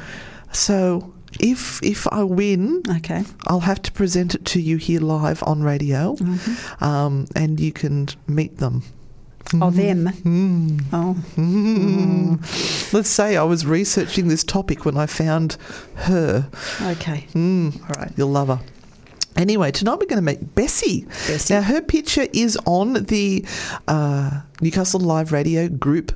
So 0.53 1.13
if 1.41 1.83
if 1.83 2.07
I 2.11 2.23
win, 2.25 2.83
Okay. 2.99 3.23
I'll 3.47 3.61
have 3.61 3.83
to 3.83 3.93
present 3.93 4.35
it 4.35 4.45
to 4.47 4.61
you 4.61 4.77
here 4.79 5.01
live 5.01 5.43
on 5.45 5.63
radio, 5.63 6.17
Mm-hmm. 6.17 6.85
um, 6.85 7.27
and 7.37 7.61
you 7.61 7.73
can 7.73 8.09
meet 8.27 8.57
them. 8.59 8.83
Oh, 9.55 9.71
them. 9.71 10.05
Mm. 10.25 10.83
Oh, 10.93 11.17
Mm. 11.37 12.93
Let's 12.93 13.09
say 13.09 13.37
I 13.37 13.45
was 13.45 13.65
researching 13.67 14.29
this 14.29 14.45
topic 14.45 14.85
when 14.85 14.97
I 14.97 15.07
found 15.07 15.57
her. 15.97 16.49
okay. 16.83 17.27
Mm. 17.35 17.81
All 17.83 18.01
right. 18.01 18.13
You'll 18.17 18.29
love 18.31 18.49
her. 18.49 18.61
Anyway, 19.37 19.71
tonight 19.71 19.99
we're 20.01 20.07
going 20.07 20.17
to 20.17 20.23
meet 20.23 20.55
Bessie. 20.55 21.05
Bessie. 21.27 21.55
Now, 21.55 21.63
her 21.63 21.81
picture 21.81 22.27
is 22.33 22.59
on 22.67 22.95
the 23.05 23.45
uh, 23.87 24.41
Newcastle 24.61 25.01
Live 25.01 25.31
Radio 25.33 25.69
group 25.69 26.13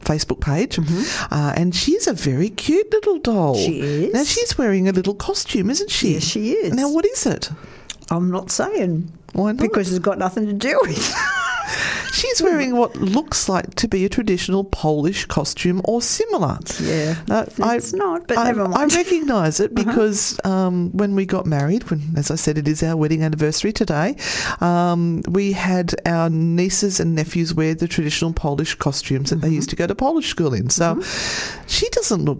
Facebook 0.00 0.40
page, 0.40 0.78
uh, 1.32 1.52
and 1.56 1.74
she's 1.74 2.06
a 2.06 2.12
very 2.12 2.48
cute 2.48 2.88
little 2.92 3.18
doll. 3.18 3.56
Mm-hmm. 3.56 3.64
She 3.72 3.80
is. 3.80 4.14
Now, 4.14 4.22
she's 4.22 4.56
wearing 4.56 4.88
a 4.88 4.92
little 4.92 5.14
costume, 5.14 5.70
isn't 5.70 5.90
she? 5.90 6.14
Yes, 6.14 6.22
she 6.22 6.52
is. 6.52 6.72
Now, 6.72 6.88
what 6.90 7.04
is 7.04 7.26
it? 7.26 7.50
I'm 8.10 8.30
not 8.30 8.50
saying. 8.52 9.12
Why 9.36 9.52
not? 9.52 9.60
Because 9.62 9.90
it's 9.92 9.98
got 10.04 10.18
nothing 10.18 10.46
to 10.46 10.52
do 10.52 10.78
with. 10.82 11.14
She's 12.12 12.40
wearing 12.40 12.76
what 12.76 12.96
looks 12.96 13.46
like 13.48 13.74
to 13.74 13.88
be 13.88 14.04
a 14.06 14.08
traditional 14.08 14.64
Polish 14.64 15.26
costume 15.26 15.82
or 15.84 16.00
similar. 16.00 16.58
Yeah. 16.80 17.16
Uh, 17.28 17.44
It's 17.58 17.92
not, 17.92 18.26
but 18.26 18.38
I, 18.38 18.44
never 18.44 18.66
mind. 18.68 18.74
Uh-huh. 18.92 18.96
recognise 19.04 19.60
it 19.60 19.74
because 19.74 20.38
um, 20.44 20.90
when 20.92 21.14
we 21.14 21.26
got 21.26 21.44
married, 21.44 21.90
when, 21.90 22.00
as 22.16 22.30
I 22.30 22.36
said, 22.36 22.56
it 22.56 22.66
is 22.68 22.82
our 22.82 22.96
wedding 22.96 23.22
anniversary 23.22 23.72
today, 23.72 24.16
um, 24.60 25.22
we 25.28 25.52
had 25.52 25.94
our 26.06 26.30
nieces 26.30 27.00
and 27.00 27.14
nephews 27.14 27.52
wear 27.52 27.74
the 27.74 27.88
traditional 27.88 28.32
Polish 28.32 28.74
costumes 28.76 29.28
that 29.30 29.36
they 29.42 29.48
Mm-hmm. 29.48 29.56
used 29.56 29.70
to 29.70 29.76
go 29.76 29.86
to 29.86 29.94
Polish 29.94 30.28
school 30.28 30.54
in. 30.54 30.70
So 30.70 31.02
she 31.66 31.88
doesn't 31.90 32.24
look 32.24 32.38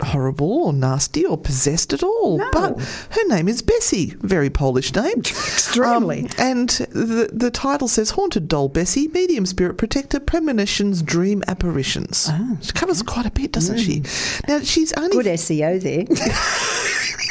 horrible 0.00 0.62
or 0.66 0.72
nasty 0.72 1.26
or 1.26 1.36
possessed 1.36 1.92
at 1.92 2.04
all. 2.04 2.38
No. 2.38 2.48
But 2.52 2.78
her 3.10 3.26
name 3.26 3.48
is 3.48 3.62
Bessie, 3.62 4.14
very 4.20 4.48
Polish 4.48 4.94
name. 4.94 5.18
Extremely. 5.18 6.20
Um, 6.22 6.28
and 6.38 6.68
the, 6.68 7.30
the 7.32 7.50
title 7.50 7.88
says 7.88 8.10
Haunted 8.10 8.48
Doll 8.48 8.68
Bessie, 8.68 9.08
Medium 9.08 9.46
Spirit 9.46 9.76
Protector, 9.76 10.20
Premonitions, 10.20 11.02
Dream 11.02 11.42
Apparitions. 11.48 12.28
Ah, 12.30 12.56
she 12.60 12.72
covers 12.72 13.02
quite 13.02 13.26
a 13.26 13.30
bit, 13.30 13.52
doesn't 13.52 13.78
she? 13.78 13.98
Hmm. 14.04 14.52
Now, 14.52 14.60
she's 14.60 14.92
only. 14.94 15.16
Good 15.16 15.26
SEO 15.26 15.80
there. 15.82 16.04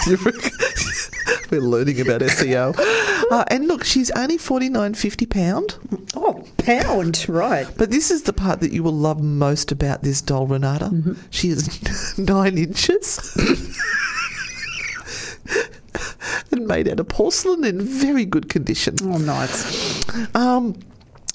We're 1.52 1.62
learning 1.62 2.02
about 2.02 2.22
SEO. 2.22 2.76
Uh, 3.32 3.46
and 3.50 3.68
look, 3.68 3.84
she's 3.84 4.12
only 4.12 4.38
forty 4.38 4.70
nine 4.70 4.94
fifty 4.94 5.26
pound. 5.26 5.78
oh, 6.16 6.46
pound. 6.58 7.26
Right. 7.28 7.68
But 7.78 7.90
this 7.92 8.12
is 8.12 8.24
the 8.24 8.34
part 8.34 8.60
that 8.62 8.72
you 8.72 8.84
will 8.84 8.94
love 8.94 9.22
most 9.22 9.72
about 9.72 10.04
this 10.04 10.22
doll, 10.22 10.48
Renata. 10.48 10.86
Mm-hmm. 10.86 11.14
She 11.30 11.50
is 11.50 12.18
nine 12.20 12.58
inches. 12.58 13.36
and 16.52 16.68
made 16.68 16.88
out 16.88 17.00
of 17.00 17.08
porcelain 17.08 17.64
in 17.64 17.82
very 17.82 18.26
good 18.26 18.50
condition. 18.50 18.96
Oh, 19.04 19.18
nice. 19.18 20.36
Um, 20.36 20.80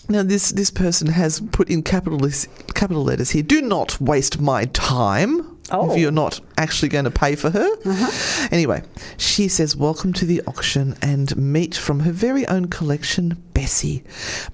now, 0.09 0.23
this, 0.23 0.51
this 0.53 0.71
person 0.71 1.09
has 1.09 1.41
put 1.53 1.71
in 1.71 1.83
capital, 1.83 2.21
capital 2.75 3.05
letters 3.05 3.31
here 3.31 3.43
do 3.43 3.63
not 3.63 4.01
waste 4.01 4.41
my 4.41 4.67
time. 4.67 5.52
Oh. 5.71 5.93
If 5.93 5.99
you're 5.99 6.11
not 6.11 6.41
actually 6.59 6.89
going 6.89 7.05
to 7.05 7.11
pay 7.11 7.37
for 7.37 7.51
her. 7.51 7.69
Uh-huh. 7.85 8.49
Anyway, 8.51 8.83
she 9.17 9.49
says, 9.49 9.77
Welcome 9.77 10.13
to 10.15 10.25
the 10.25 10.43
auction 10.47 10.97
and 11.01 11.37
meet 11.37 11.75
from 11.75 12.01
her 12.01 12.13
very 12.13 12.47
own 12.49 12.67
collection, 12.67 13.43
Bessie. 13.55 14.03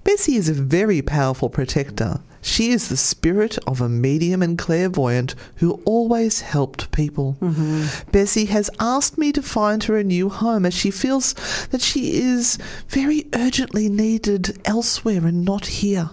Bessie 0.05 0.37
is 0.37 0.49
a 0.49 0.55
very 0.55 1.03
powerful 1.03 1.49
protector. 1.49 2.21
She 2.41 2.71
is 2.71 2.89
the 2.89 2.97
spirit 2.97 3.59
of 3.67 3.81
a 3.81 3.89
medium 3.89 4.43
and 4.43 4.57
clairvoyant 4.57 5.35
who 5.57 5.83
always 5.85 6.41
helped 6.41 6.91
people. 6.93 7.37
Mm-hmm. 7.41 8.11
Bessie 8.11 8.47
has 8.47 8.71
asked 8.79 9.19
me 9.19 9.33
to 9.33 9.43
find 9.43 9.85
her 9.85 9.97
a 9.97 10.05
new 10.05 10.29
home 10.29 10.65
as 10.65 10.75
she 10.75 10.91
feels 10.91 11.35
that 11.71 11.83
she 11.83 12.21
is 12.21 12.59
very 12.89 13.27
urgently 13.35 13.89
needed 13.89 14.59
elsewhere 14.65 15.27
and 15.27 15.45
not 15.45 15.67
here. 15.67 16.11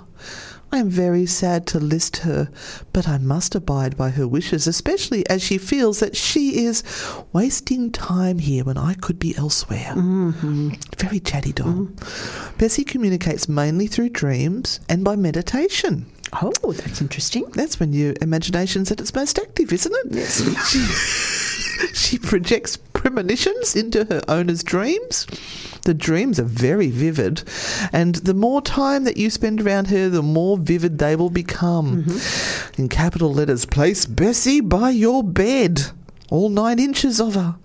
I 0.76 0.80
am 0.80 0.90
very 0.90 1.26
sad 1.26 1.66
to 1.68 1.80
list 1.80 2.18
her, 2.18 2.50
but 2.92 3.08
I 3.08 3.18
must 3.18 3.56
abide 3.56 3.96
by 3.96 4.10
her 4.10 4.28
wishes, 4.28 4.68
especially 4.68 5.26
as 5.30 5.42
she 5.42 5.58
feels 5.58 6.02
that 6.02 6.18
she 6.18 6.66
is 6.66 6.84
wasting 7.32 7.94
time 7.94 8.40
here 8.40 8.66
when 8.66 8.78
I 8.78 8.94
could 8.96 9.18
be 9.18 9.38
elsewhere. 9.38 9.94
Mm-hmm. 9.96 10.72
Very 10.98 11.22
chatty 11.22 11.54
doll. 11.54 11.68
Mm-hmm. 11.68 12.58
Bessie 12.58 12.84
communicates 12.84 13.48
mainly 13.48 13.88
through 13.88 14.10
dreams 14.10 14.82
and 14.90 15.06
by 15.06 15.16
meditation. 15.16 16.08
Oh, 16.34 16.74
that's 16.74 17.00
interesting. 17.00 17.46
That's 17.54 17.80
when 17.80 17.94
your 17.94 18.14
imagination's 18.22 18.92
at 18.92 19.00
its 19.00 19.16
most 19.16 19.40
active, 19.40 19.72
isn't 19.72 19.96
it? 19.96 20.08
Yes. 20.12 20.70
She, 20.70 21.88
she 21.94 22.20
projects 22.20 22.76
premonitions 22.76 23.78
into 23.78 24.04
her 24.06 24.22
owner's 24.28 24.62
dreams. 24.62 25.26
The 25.86 25.94
dreams 25.94 26.40
are 26.40 26.44
very 26.44 26.90
vivid, 26.90 27.44
and 27.94 28.16
the 28.16 28.34
more 28.34 28.62
time 28.62 29.04
that 29.04 29.18
you 29.18 29.30
spend 29.30 29.62
around 29.62 29.88
her, 29.88 30.10
the 30.10 30.24
more 30.24 30.58
vivid 30.58 30.98
they 30.98 31.16
will 31.16 31.30
become. 31.30 32.04
Mm-hmm. 32.04 32.82
In 32.82 32.90
capital 32.90 33.32
letters, 33.32 33.66
place 33.66 34.06
Bessie 34.06 34.62
by 34.62 34.90
your 34.90 35.24
bed. 35.24 35.92
All 36.30 36.50
nine 36.50 36.80
inches 36.80 37.22
of 37.22 37.36
her. 37.36 37.56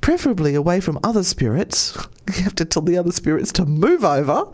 Preferably 0.00 0.54
away 0.54 0.80
from 0.80 0.98
other 1.02 1.22
spirits. 1.22 1.96
You 2.26 2.42
have 2.42 2.54
to 2.54 2.64
tell 2.64 2.82
the 2.82 2.96
other 2.96 3.12
spirits 3.12 3.52
to 3.52 3.66
move 3.66 4.02
over 4.02 4.46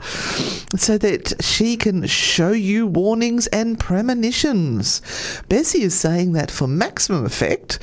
so 0.77 0.99
that 0.99 1.41
she 1.41 1.77
can 1.77 2.05
show 2.09 2.51
you 2.51 2.85
warnings 2.85 3.47
and 3.47 3.79
premonitions. 3.79 5.01
Bessie 5.49 5.83
is 5.83 5.95
saying 5.95 6.33
that 6.33 6.51
for 6.51 6.67
maximum 6.67 7.25
effect, 7.25 7.79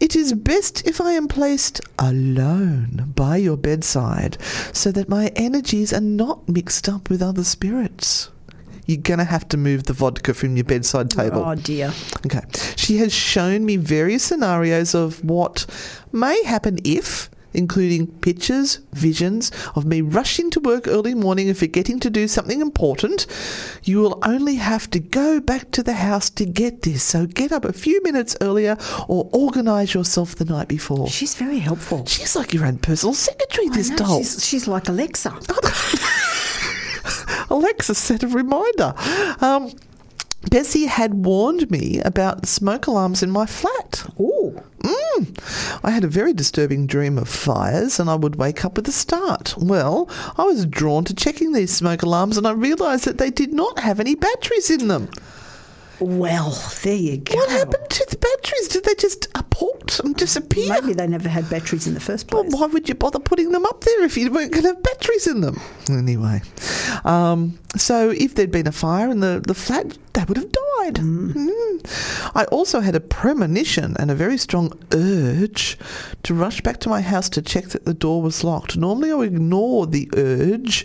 it 0.00 0.14
is 0.14 0.34
best 0.34 0.86
if 0.86 1.00
I 1.00 1.12
am 1.12 1.28
placed 1.28 1.80
alone 1.98 3.14
by 3.16 3.38
your 3.38 3.56
bedside 3.56 4.36
so 4.74 4.92
that 4.92 5.08
my 5.08 5.28
energies 5.28 5.94
are 5.94 6.00
not 6.02 6.46
mixed 6.46 6.86
up 6.86 7.08
with 7.08 7.22
other 7.22 7.42
spirits. 7.42 8.28
You're 8.86 9.00
going 9.00 9.18
to 9.18 9.24
have 9.24 9.46
to 9.48 9.56
move 9.56 9.84
the 9.84 9.92
vodka 9.92 10.34
from 10.34 10.56
your 10.56 10.64
bedside 10.64 11.10
table. 11.10 11.44
Oh, 11.44 11.54
dear. 11.54 11.92
Okay. 12.26 12.42
She 12.76 12.96
has 12.98 13.12
shown 13.12 13.64
me 13.64 13.76
various 13.76 14.24
scenarios 14.24 14.94
of 14.94 15.24
what 15.24 15.66
may 16.12 16.42
happen 16.44 16.78
if, 16.84 17.30
including 17.54 18.06
pictures, 18.20 18.80
visions 18.92 19.52
of 19.76 19.84
me 19.84 20.00
rushing 20.00 20.50
to 20.50 20.60
work 20.60 20.88
early 20.88 21.14
morning 21.14 21.48
and 21.48 21.56
forgetting 21.56 22.00
to 22.00 22.10
do 22.10 22.26
something 22.26 22.60
important. 22.60 23.26
You 23.84 24.00
will 24.00 24.18
only 24.24 24.56
have 24.56 24.90
to 24.90 24.98
go 24.98 25.38
back 25.40 25.70
to 25.72 25.82
the 25.82 25.92
house 25.92 26.28
to 26.30 26.44
get 26.44 26.82
this. 26.82 27.04
So 27.04 27.26
get 27.26 27.52
up 27.52 27.64
a 27.64 27.72
few 27.72 28.02
minutes 28.02 28.36
earlier 28.40 28.76
or 29.06 29.28
organise 29.32 29.94
yourself 29.94 30.34
the 30.34 30.44
night 30.44 30.66
before. 30.66 31.08
She's 31.08 31.34
very 31.34 31.60
helpful. 31.60 32.04
She's 32.06 32.34
like 32.34 32.52
your 32.52 32.66
own 32.66 32.78
personal 32.78 33.14
secretary, 33.14 33.68
I 33.70 33.74
this 33.74 33.90
know, 33.90 33.96
doll. 33.96 34.18
She's, 34.18 34.44
she's 34.44 34.66
like 34.66 34.88
Alexa. 34.88 35.30
Alexa 37.52 37.94
set 37.94 38.22
a 38.22 38.28
reminder. 38.28 38.94
Um, 39.40 39.72
Bessie 40.50 40.86
had 40.86 41.24
warned 41.24 41.70
me 41.70 42.00
about 42.00 42.46
smoke 42.46 42.86
alarms 42.88 43.22
in 43.22 43.30
my 43.30 43.46
flat. 43.46 44.04
Oh, 44.18 44.62
Mm. 44.82 45.80
I 45.84 45.90
had 45.90 46.02
a 46.02 46.08
very 46.08 46.32
disturbing 46.32 46.86
dream 46.88 47.16
of 47.16 47.28
fires 47.28 48.00
and 48.00 48.10
I 48.10 48.16
would 48.16 48.36
wake 48.36 48.64
up 48.64 48.76
with 48.76 48.88
a 48.88 48.92
start. 48.92 49.54
Well, 49.56 50.08
I 50.36 50.42
was 50.42 50.66
drawn 50.66 51.04
to 51.04 51.14
checking 51.14 51.52
these 51.52 51.72
smoke 51.72 52.02
alarms 52.02 52.36
and 52.36 52.46
I 52.48 52.50
realised 52.50 53.04
that 53.04 53.18
they 53.18 53.30
did 53.30 53.52
not 53.52 53.78
have 53.78 54.00
any 54.00 54.16
batteries 54.16 54.70
in 54.70 54.88
them. 54.88 55.08
Well, 56.02 56.50
there 56.82 56.94
you 56.94 57.18
go. 57.18 57.34
What 57.34 57.50
happened 57.50 57.88
to 57.90 58.06
the 58.10 58.16
batteries? 58.16 58.68
Did 58.68 58.84
they 58.84 58.94
just 58.94 59.32
apport 59.34 60.00
and 60.04 60.14
disappear? 60.16 60.68
Maybe 60.68 60.92
they 60.94 61.06
never 61.06 61.28
had 61.28 61.48
batteries 61.50 61.86
in 61.86 61.94
the 61.94 62.00
first 62.00 62.32
Well, 62.32 62.42
place. 62.44 62.54
why 62.54 62.66
would 62.66 62.88
you 62.88 62.94
bother 62.94 63.18
putting 63.18 63.52
them 63.52 63.64
up 63.66 63.82
there 63.84 64.04
if 64.04 64.16
you 64.16 64.30
weren't 64.30 64.52
going 64.52 64.62
to 64.62 64.68
have 64.74 64.82
batteries 64.82 65.26
in 65.26 65.40
them? 65.40 65.60
Anyway, 65.88 66.42
um, 67.04 67.58
so 67.76 68.10
if 68.10 68.34
there'd 68.34 68.50
been 68.50 68.66
a 68.66 68.72
fire 68.72 69.10
in 69.10 69.20
the, 69.20 69.42
the 69.46 69.54
flat, 69.54 69.96
they 70.14 70.24
would 70.24 70.36
have 70.36 70.52
died. 70.52 70.94
Mm. 70.96 72.32
I 72.34 72.44
also 72.44 72.80
had 72.80 72.94
a 72.94 73.00
premonition 73.00 73.96
and 73.98 74.10
a 74.10 74.14
very 74.14 74.36
strong 74.36 74.72
urge 74.92 75.78
to 76.22 76.34
rush 76.34 76.60
back 76.60 76.80
to 76.80 76.88
my 76.88 77.00
house 77.00 77.28
to 77.30 77.42
check 77.42 77.66
that 77.68 77.84
the 77.84 77.94
door 77.94 78.20
was 78.22 78.44
locked. 78.44 78.76
Normally 78.76 79.10
I 79.10 79.14
would 79.14 79.32
ignore 79.32 79.86
the 79.86 80.08
urge, 80.16 80.84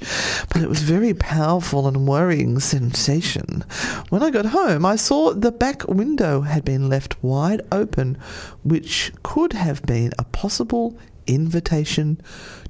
but 0.53 0.61
it 0.61 0.69
was 0.69 0.81
a 0.81 0.85
very 0.85 1.13
powerful 1.13 1.87
and 1.87 2.07
worrying 2.07 2.59
sensation. 2.59 3.63
When 4.09 4.23
I 4.23 4.29
got 4.29 4.45
home, 4.47 4.85
I 4.85 4.95
saw 5.07 5.33
the 5.33 5.53
back 5.53 5.87
window 5.87 6.41
had 6.41 6.65
been 6.65 6.89
left 6.89 7.23
wide 7.23 7.61
open, 7.71 8.17
which 8.63 9.13
could 9.23 9.53
have 9.53 9.81
been 9.83 10.11
a 10.19 10.25
possible 10.25 10.97
invitation 11.25 12.19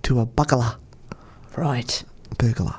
to 0.04 0.20
a 0.20 0.26
burglar. 0.28 0.76
Right. 1.56 2.04
Burglar. 2.38 2.76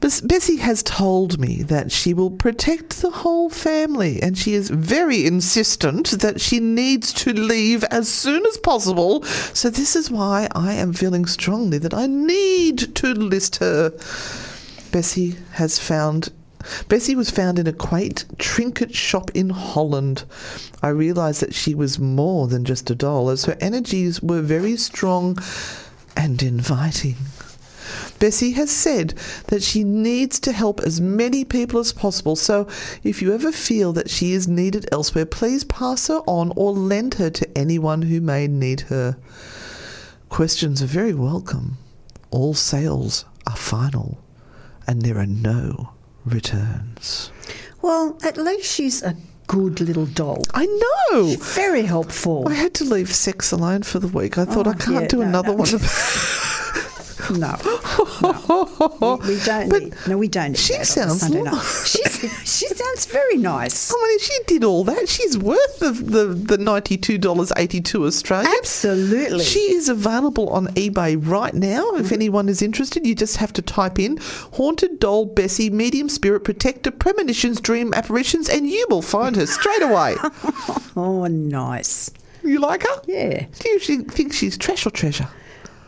Bessie 0.00 0.56
has 0.56 0.82
told 0.82 1.38
me 1.38 1.62
that 1.62 1.92
she 1.92 2.12
will 2.12 2.32
protect 2.32 3.00
the 3.00 3.10
whole 3.10 3.48
family, 3.48 4.20
and 4.20 4.36
she 4.36 4.54
is 4.54 4.70
very 4.70 5.24
insistent 5.24 6.10
that 6.20 6.40
she 6.40 6.58
needs 6.58 7.12
to 7.12 7.32
leave 7.32 7.84
as 7.84 8.08
soon 8.08 8.44
as 8.46 8.58
possible. 8.58 9.22
So, 9.54 9.70
this 9.70 9.94
is 9.94 10.10
why 10.10 10.48
I 10.52 10.72
am 10.72 10.92
feeling 10.92 11.26
strongly 11.26 11.78
that 11.78 11.94
I 11.94 12.06
need 12.06 12.96
to 12.96 13.14
list 13.14 13.56
her. 13.56 13.90
Bessie 14.90 15.36
has 15.52 15.78
found 15.78 16.32
Bessie 16.88 17.16
was 17.16 17.30
found 17.30 17.58
in 17.58 17.66
a 17.66 17.72
quaint 17.72 18.24
trinket 18.38 18.94
shop 18.94 19.30
in 19.34 19.50
Holland. 19.50 20.24
I 20.82 20.88
realised 20.88 21.40
that 21.42 21.54
she 21.54 21.74
was 21.74 21.98
more 21.98 22.46
than 22.48 22.64
just 22.64 22.90
a 22.90 22.94
doll, 22.94 23.30
as 23.30 23.44
her 23.44 23.56
energies 23.60 24.22
were 24.22 24.42
very 24.42 24.76
strong 24.76 25.38
and 26.16 26.42
inviting. 26.42 27.16
Bessie 28.18 28.52
has 28.52 28.70
said 28.70 29.14
that 29.48 29.62
she 29.62 29.84
needs 29.84 30.40
to 30.40 30.52
help 30.52 30.80
as 30.80 31.00
many 31.00 31.44
people 31.44 31.78
as 31.78 31.92
possible, 31.92 32.34
so 32.34 32.66
if 33.04 33.20
you 33.20 33.32
ever 33.32 33.52
feel 33.52 33.92
that 33.92 34.10
she 34.10 34.32
is 34.32 34.48
needed 34.48 34.88
elsewhere, 34.90 35.26
please 35.26 35.64
pass 35.64 36.08
her 36.08 36.20
on 36.26 36.52
or 36.56 36.72
lend 36.72 37.14
her 37.14 37.30
to 37.30 37.58
anyone 37.58 38.02
who 38.02 38.20
may 38.20 38.48
need 38.48 38.82
her. 38.82 39.16
Questions 40.28 40.82
are 40.82 40.86
very 40.86 41.14
welcome. 41.14 41.76
All 42.30 42.54
sales 42.54 43.24
are 43.46 43.56
final, 43.56 44.18
and 44.86 45.02
there 45.02 45.18
are 45.18 45.26
no 45.26 45.95
returns. 46.26 47.30
Well, 47.82 48.18
at 48.24 48.36
least 48.36 48.70
she's 48.74 49.02
a 49.02 49.16
good 49.46 49.80
little 49.80 50.06
doll. 50.06 50.42
I 50.54 50.66
know. 50.66 51.36
Very 51.38 51.82
helpful. 51.82 52.48
I 52.48 52.54
had 52.54 52.74
to 52.74 52.84
leave 52.84 53.14
sex 53.14 53.52
alone 53.52 53.82
for 53.84 53.98
the 54.00 54.08
week. 54.08 54.38
I 54.38 54.44
thought 54.44 54.66
Oh, 54.66 54.70
I 54.70 54.74
can't 54.74 55.02
yeah, 55.02 55.06
do 55.08 55.16
no, 55.18 55.22
another 55.22 55.48
no. 55.52 55.54
one. 55.54 55.68
No, 57.28 57.56
no. 58.22 59.18
We, 59.22 59.34
we 59.34 59.40
don't 59.44 59.68
But. 59.68 60.08
No, 60.08 60.18
we 60.18 60.28
don't 60.28 60.56
she 60.56 60.74
sounds 60.84 61.20
Sunday 61.20 61.42
lo- 61.42 61.52
night. 61.52 61.62
She's, 61.86 62.18
she 62.44 62.68
sounds 62.68 63.06
very 63.06 63.36
nice. 63.36 63.92
I 63.92 63.94
mean, 63.96 64.16
if 64.16 64.22
she 64.22 64.38
did 64.46 64.64
all 64.64 64.84
that, 64.84 65.08
she's 65.08 65.36
worth 65.38 65.78
the 65.78 65.90
the, 65.90 66.24
the 66.26 66.58
ninety 66.58 66.96
two 66.96 67.18
dollars 67.18 67.52
eighty 67.56 67.80
two 67.80 68.04
Australian. 68.06 68.52
Absolutely. 68.58 69.44
She 69.44 69.72
is 69.72 69.88
available 69.88 70.48
on 70.50 70.68
eBay 70.68 71.16
right 71.20 71.54
now. 71.54 71.84
Mm-hmm. 71.84 72.04
If 72.04 72.12
anyone 72.12 72.48
is 72.48 72.62
interested, 72.62 73.06
you 73.06 73.14
just 73.14 73.36
have 73.38 73.52
to 73.54 73.62
type 73.62 73.98
in 73.98 74.18
"haunted 74.54 74.98
doll 74.98 75.26
Bessie 75.26 75.70
medium 75.70 76.08
spirit 76.08 76.40
protector 76.44 76.90
premonitions 76.90 77.60
dream 77.60 77.92
apparitions" 77.94 78.48
and 78.48 78.68
you 78.68 78.86
will 78.90 79.02
find 79.02 79.36
her 79.36 79.46
straight 79.46 79.82
away. 79.82 80.16
oh, 80.96 81.26
nice. 81.26 82.10
you 82.42 82.58
like 82.58 82.82
her? 82.82 83.02
Yeah. 83.06 83.46
Do 83.58 83.68
you 83.68 83.78
think 84.04 84.32
she's 84.32 84.56
trash 84.56 84.86
or 84.86 84.90
treasure? 84.90 85.28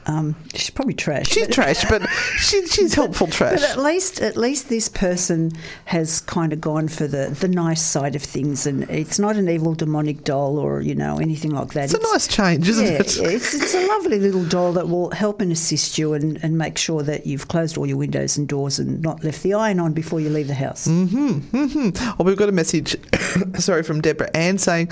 Um, 0.09 0.37
she's 0.55 0.71
probably 0.71 0.95
trash. 0.95 1.29
She's 1.29 1.49
trash, 1.49 1.85
but 1.85 2.09
she, 2.39 2.67
she's 2.67 2.95
helpful 2.95 3.27
trash. 3.27 3.61
But 3.61 3.71
at 3.71 3.79
least, 3.79 4.21
at 4.23 4.39
least 4.39 4.71
this 4.71 4.89
person 4.89 5.53
has 5.85 6.21
kind 6.23 6.55
of 6.55 6.63
gone 6.63 6.89
for 6.89 7.07
the, 7.07 7.37
the 7.39 7.47
nice 7.47 7.83
side 7.83 8.17
of 8.17 8.23
things, 8.23 8.67
and 8.67 8.85
it's 8.85 9.19
not 9.19 9.37
an 9.37 9.51
evil 9.51 9.75
demonic 9.75 10.25
doll 10.25 10.59
or 10.59 10.81
you 10.81 10.95
know 10.95 11.19
anything 11.19 11.51
like 11.51 11.75
that. 11.75 11.85
It's 11.85 11.95
a 11.95 12.13
nice 12.13 12.27
change, 12.27 12.69
isn't 12.71 12.87
yeah, 12.87 12.93
it? 12.93 13.17
yeah, 13.19 13.29
it's, 13.29 13.53
it's 13.53 13.75
a 13.75 13.87
lovely 13.87 14.19
little 14.19 14.45
doll 14.45 14.73
that 14.73 14.89
will 14.89 15.11
help 15.11 15.43
and 15.43 15.53
assist 15.53 15.99
you 15.99 16.15
and, 16.15 16.43
and 16.43 16.57
make 16.57 16.79
sure 16.79 17.03
that 17.03 17.27
you've 17.27 17.49
closed 17.49 17.77
all 17.77 17.87
your 17.87 17.99
windows 17.99 18.39
and 18.39 18.49
doors 18.49 18.79
and 18.79 19.03
not 19.03 19.23
left 19.23 19.43
the 19.43 19.53
iron 19.53 19.79
on 19.79 19.93
before 19.93 20.21
you 20.21 20.31
leave 20.31 20.49
the 20.49 20.55
house. 20.55 20.89
Mhm, 20.89 21.41
mhm. 21.41 22.15
Oh, 22.19 22.25
we've 22.25 22.37
got 22.37 22.49
a 22.49 22.53
message, 22.53 22.97
sorry, 23.59 23.83
from 23.83 24.01
Deborah 24.01 24.31
Ann 24.35 24.57
saying, 24.57 24.91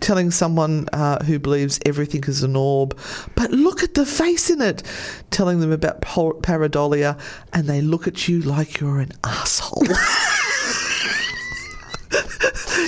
telling 0.00 0.30
someone 0.30 0.88
uh, 0.92 1.24
who 1.24 1.38
believes 1.38 1.80
everything 1.86 2.22
is 2.24 2.42
an 2.42 2.54
orb, 2.54 2.98
but 3.34 3.50
look 3.50 3.82
at 3.82 3.94
the 3.94 4.04
face 4.04 4.50
in 4.50 4.57
it, 4.62 4.82
telling 5.30 5.60
them 5.60 5.72
about 5.72 6.00
par- 6.00 6.34
and 7.52 7.66
they 7.66 7.80
look 7.80 8.06
at 8.06 8.28
you 8.28 8.40
like 8.40 8.80
you're 8.80 9.00
an 9.00 9.12
asshole. 9.24 9.82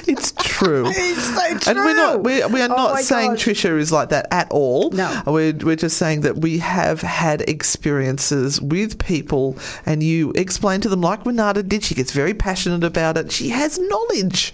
it's 0.06 0.32
true. 0.64 0.86
It's 0.92 1.64
so 1.64 1.70
And 1.70 1.78
we're 1.78 1.94
not 1.94 2.22
we, 2.22 2.44
we 2.46 2.60
are 2.62 2.70
Oh 2.70 2.76
not 2.76 2.98
saying 3.00 3.32
gosh. 3.32 3.44
Trisha 3.44 3.78
is 3.78 3.90
like 3.90 4.10
that 4.10 4.28
at 4.30 4.50
all. 4.50 4.90
No. 4.90 5.22
We're, 5.26 5.52
we're 5.52 5.76
just 5.76 5.96
saying 5.96 6.20
that 6.22 6.38
we 6.38 6.58
have 6.58 7.00
had 7.00 7.42
experiences 7.42 8.60
with 8.60 8.98
people 8.98 9.56
and 9.86 10.02
you 10.02 10.32
explain 10.36 10.80
to 10.82 10.88
them 10.88 11.00
like 11.00 11.24
Renata 11.26 11.62
did. 11.62 11.82
She 11.84 11.94
gets 11.94 12.12
very 12.12 12.34
passionate 12.34 12.84
about 12.84 13.16
it. 13.16 13.32
She 13.32 13.48
has 13.48 13.78
knowledge. 13.78 14.52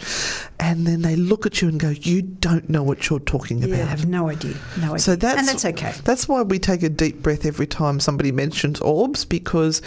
And 0.59 0.87
then 0.87 1.03
they 1.03 1.17
look 1.17 1.45
at 1.45 1.61
you 1.61 1.69
and 1.69 1.79
go, 1.79 1.91
You 1.91 2.23
don't 2.23 2.71
know 2.71 2.83
what 2.83 3.11
you're 3.11 3.21
talking 3.21 3.63
Yeah, 3.63 3.77
I 3.77 3.79
have 3.87 4.07
no 4.07 4.31
idea. 4.31 4.55
No 4.79 4.87
idea. 4.89 4.99
So 5.01 5.17
that's 5.17 5.39
and 5.39 5.49
that's 5.49 5.65
okay. 5.65 5.93
That's 6.05 6.29
why 6.29 6.43
we 6.43 6.59
take 6.59 6.83
a 6.83 6.89
deep 6.89 7.23
breath 7.23 7.45
every 7.45 7.67
time 7.67 8.01
somebody 8.01 8.33
mentions 8.33 8.81
orbs 8.81 9.25
because 9.25 9.83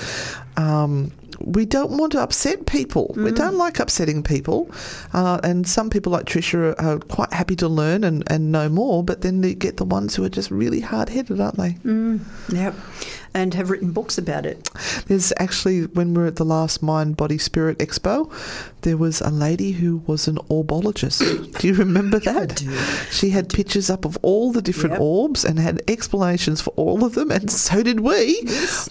um, 0.58 1.12
we 1.42 1.66
don't 1.66 1.92
want 1.98 2.12
to 2.14 2.22
upset 2.22 2.66
people. 2.66 3.14
Mm. 3.16 3.24
We 3.26 3.32
don't 3.32 3.56
like 3.56 3.80
upsetting 3.80 4.24
people, 4.24 4.70
uh, 5.14 5.40
and 5.44 5.68
some 5.68 5.90
people 5.90 6.12
like 6.12 6.26
Trisha 6.26 6.76
are, 6.80 6.82
are 6.82 7.00
quite 7.00 7.32
happy 7.34 7.56
to 7.58 7.68
learn 7.68 8.04
and, 8.04 8.24
and 8.32 8.52
know 8.52 8.70
more. 8.70 9.04
But 9.04 9.22
then 9.22 9.42
you 9.44 9.56
get 9.56 9.78
the 9.78 9.86
ones 9.86 10.16
who 10.16 10.24
are 10.24 10.30
just 10.30 10.52
really 10.52 10.80
hard 10.80 11.10
headed, 11.10 11.40
aren't 11.40 11.58
they? 11.58 11.72
Mm. 11.86 12.22
Yep. 12.50 12.76
And 13.34 13.54
have 13.54 13.70
written 13.70 13.92
books 13.92 14.18
about 14.18 14.46
it. 14.46 14.70
There's 15.08 15.32
actually 15.38 15.86
when 15.86 16.14
we 16.14 16.22
were 16.22 16.28
at 16.28 16.38
the 16.38 16.46
last 16.46 16.82
Mind 16.82 17.16
Body 17.16 17.38
Spirit 17.38 17.78
Expo, 17.78 18.32
there 18.82 18.98
was 18.98 19.22
a 19.22 19.30
lady 19.30 19.72
who 19.74 19.98
was 20.08 20.28
an 20.28 20.38
orbologist. 20.50 21.20
do 21.60 21.68
you 21.68 21.74
remember 21.76 22.20
that? 22.20 22.56
do. 22.56 22.76
She 23.12 23.30
had 23.30 23.50
pictures 23.50 23.90
up 23.90 24.04
of 24.06 24.18
all 24.24 24.52
the 24.52 24.62
different 24.62 24.94
Yep. 24.94 25.02
orbs 25.02 25.46
and 25.46 25.60
had 25.60 25.82
explanations 25.88 26.60
for 26.62 26.72
all 26.72 27.04
of 27.06 27.14
them, 27.14 27.30
and 27.32 27.52
so 27.52 27.84
did 27.84 28.00
we. 28.00 28.42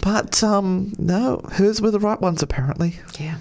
But 0.03 0.43
um, 0.45 0.93
no, 0.99 1.41
hers 1.53 1.81
were 1.81 1.91
the 1.91 1.99
right 1.99 2.21
ones 2.21 2.43
apparently. 2.43 3.01
Yeah. 3.19 3.39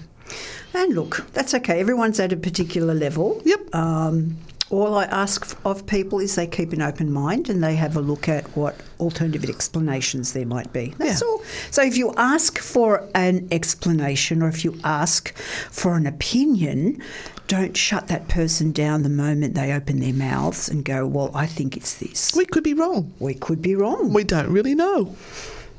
And 0.74 0.94
look, 0.94 1.26
that's 1.32 1.54
okay. 1.54 1.80
Everyone's 1.80 2.20
at 2.20 2.32
a 2.32 2.36
particular 2.36 2.92
level. 2.94 3.40
Yep. 3.44 3.74
Um, 3.74 4.36
all 4.70 4.94
I 4.94 5.04
ask 5.04 5.56
of 5.64 5.86
people 5.86 6.18
is 6.18 6.34
they 6.34 6.46
keep 6.46 6.72
an 6.74 6.82
open 6.82 7.10
mind 7.10 7.48
and 7.48 7.64
they 7.64 7.74
have 7.76 7.96
a 7.96 8.00
look 8.02 8.28
at 8.28 8.44
what 8.56 8.76
alternative 9.00 9.48
explanations 9.48 10.34
there 10.34 10.44
might 10.44 10.72
be. 10.74 10.94
That's 10.98 11.22
Yeah. 11.22 11.26
all. 11.26 11.42
So 11.70 11.82
if 11.82 11.96
you 11.96 12.12
ask 12.18 12.58
for 12.58 13.08
an 13.14 13.48
explanation 13.50 14.42
or 14.42 14.48
if 14.48 14.64
you 14.64 14.78
ask 14.84 15.34
for 15.70 15.94
an 15.96 16.06
opinion, 16.06 17.00
don't 17.46 17.76
shut 17.78 18.08
that 18.08 18.28
person 18.28 18.72
down 18.72 19.04
the 19.04 19.08
moment 19.08 19.54
they 19.54 19.72
open 19.72 20.00
their 20.00 20.12
mouths 20.12 20.68
and 20.68 20.84
go, 20.84 21.06
Well, 21.06 21.30
I 21.34 21.46
think 21.46 21.74
it's 21.76 21.94
this. 21.94 22.32
We 22.36 22.44
could 22.44 22.62
be 22.64 22.74
wrong. 22.74 23.12
We 23.20 23.32
could 23.34 23.62
be 23.62 23.74
wrong. 23.74 24.12
We 24.12 24.22
don't 24.24 24.50
really 24.50 24.74
know. 24.74 25.16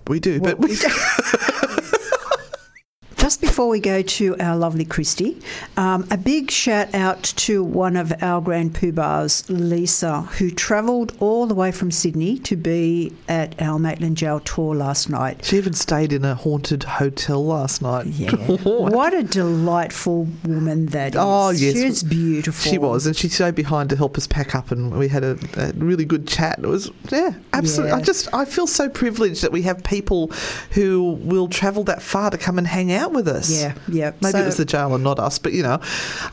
We 0.07 0.19
do, 0.19 0.39
but 0.41 0.57
we, 0.57 0.69
Just 3.29 3.41
before 3.41 3.67
we 3.67 3.79
go 3.79 4.01
to 4.01 4.35
our 4.39 4.57
lovely 4.57 4.85
Christy, 4.85 5.39
um, 5.77 6.07
a 6.09 6.17
big 6.17 6.49
shout 6.49 6.95
out 6.95 7.21
to 7.21 7.63
one 7.63 7.95
of 7.95 8.11
our 8.23 8.41
grand 8.41 8.73
poobahs, 8.73 9.45
Lisa, 9.49 10.21
who 10.39 10.49
travelled 10.49 11.15
all 11.19 11.45
the 11.45 11.53
way 11.53 11.71
from 11.71 11.91
Sydney 11.91 12.39
to 12.39 12.55
be 12.55 13.13
at 13.27 13.61
our 13.61 13.77
Maitland 13.77 14.19
Gaol 14.19 14.39
tour 14.39 14.73
last 14.73 15.11
night. 15.11 15.45
she 15.45 15.57
even 15.57 15.73
stayed 15.73 16.11
in 16.11 16.25
a 16.25 16.33
haunted 16.33 16.81
hotel 16.81 17.45
last 17.45 17.83
night. 17.83 18.07
Yeah. 18.07 18.31
what 18.63 19.13
a 19.13 19.21
delightful 19.21 20.27
woman 20.43 20.87
that 20.87 21.13
is. 21.13 21.21
Oh, 21.21 21.51
yes. 21.51 21.75
She 21.75 21.85
was 21.85 22.01
beautiful. 22.01 22.71
She 22.71 22.79
was, 22.79 23.05
and 23.05 23.15
she 23.15 23.29
stayed 23.29 23.53
behind 23.53 23.91
to 23.91 23.95
help 23.95 24.17
us 24.17 24.25
pack 24.25 24.55
up, 24.55 24.71
and 24.71 24.97
we 24.97 25.07
had 25.07 25.23
a, 25.23 25.37
a 25.55 25.71
really 25.73 26.03
good 26.03 26.27
chat. 26.27 26.57
It 26.57 26.65
was, 26.65 26.89
yeah, 27.11 27.35
absolutely. 27.53 27.91
I 27.91 28.01
just, 28.01 28.33
I 28.33 28.45
feel 28.45 28.65
so 28.65 28.89
privileged 28.89 29.43
that 29.43 29.51
we 29.51 29.61
have 29.61 29.83
people 29.83 30.31
who 30.71 31.11
will 31.21 31.47
travel 31.47 31.83
that 31.83 32.01
far 32.01 32.31
to 32.31 32.37
come 32.39 32.57
and 32.57 32.65
hang 32.65 32.91
out 32.91 33.11
with 33.11 33.18
us. 33.27 33.49
Yeah, 33.51 33.73
yeah. 33.87 34.11
Maybe 34.21 34.31
So- 34.31 34.39
it 34.39 34.45
was 34.45 34.57
the 34.57 34.65
jail 34.65 34.93
and 34.95 35.03
not 35.03 35.19
us, 35.19 35.39
but 35.39 35.53
you 35.53 35.63
know. 35.63 35.79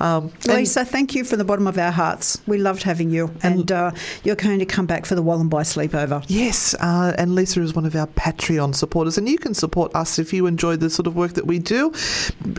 Um, 0.00 0.30
and- 0.48 0.58
Lisa, 0.58 0.84
thank 0.84 1.14
you 1.14 1.24
from 1.24 1.38
the 1.38 1.44
bottom 1.44 1.66
of 1.66 1.78
our 1.78 1.90
hearts. 1.90 2.38
We 2.46 2.58
loved 2.58 2.82
having 2.82 3.10
you. 3.10 3.30
And 3.42 3.70
uh, 3.72 3.90
you're 4.24 4.36
going 4.36 4.58
to 4.58 4.66
come 4.66 4.86
back 4.86 5.06
for 5.06 5.14
the 5.14 5.22
Wallenby 5.22 5.56
sleepover. 5.58 6.24
Yes, 6.28 6.74
uh, 6.80 7.14
and 7.18 7.34
Lisa 7.34 7.60
is 7.62 7.74
one 7.74 7.84
of 7.86 7.94
our 7.96 8.06
Patreon 8.08 8.74
supporters, 8.74 9.18
and 9.18 9.28
you 9.28 9.38
can 9.38 9.54
support 9.54 9.94
us 9.94 10.18
if 10.18 10.32
you 10.32 10.46
enjoy 10.46 10.76
the 10.76 10.90
sort 10.90 11.06
of 11.06 11.16
work 11.16 11.32
that 11.34 11.46
we 11.46 11.58
do. 11.58 11.92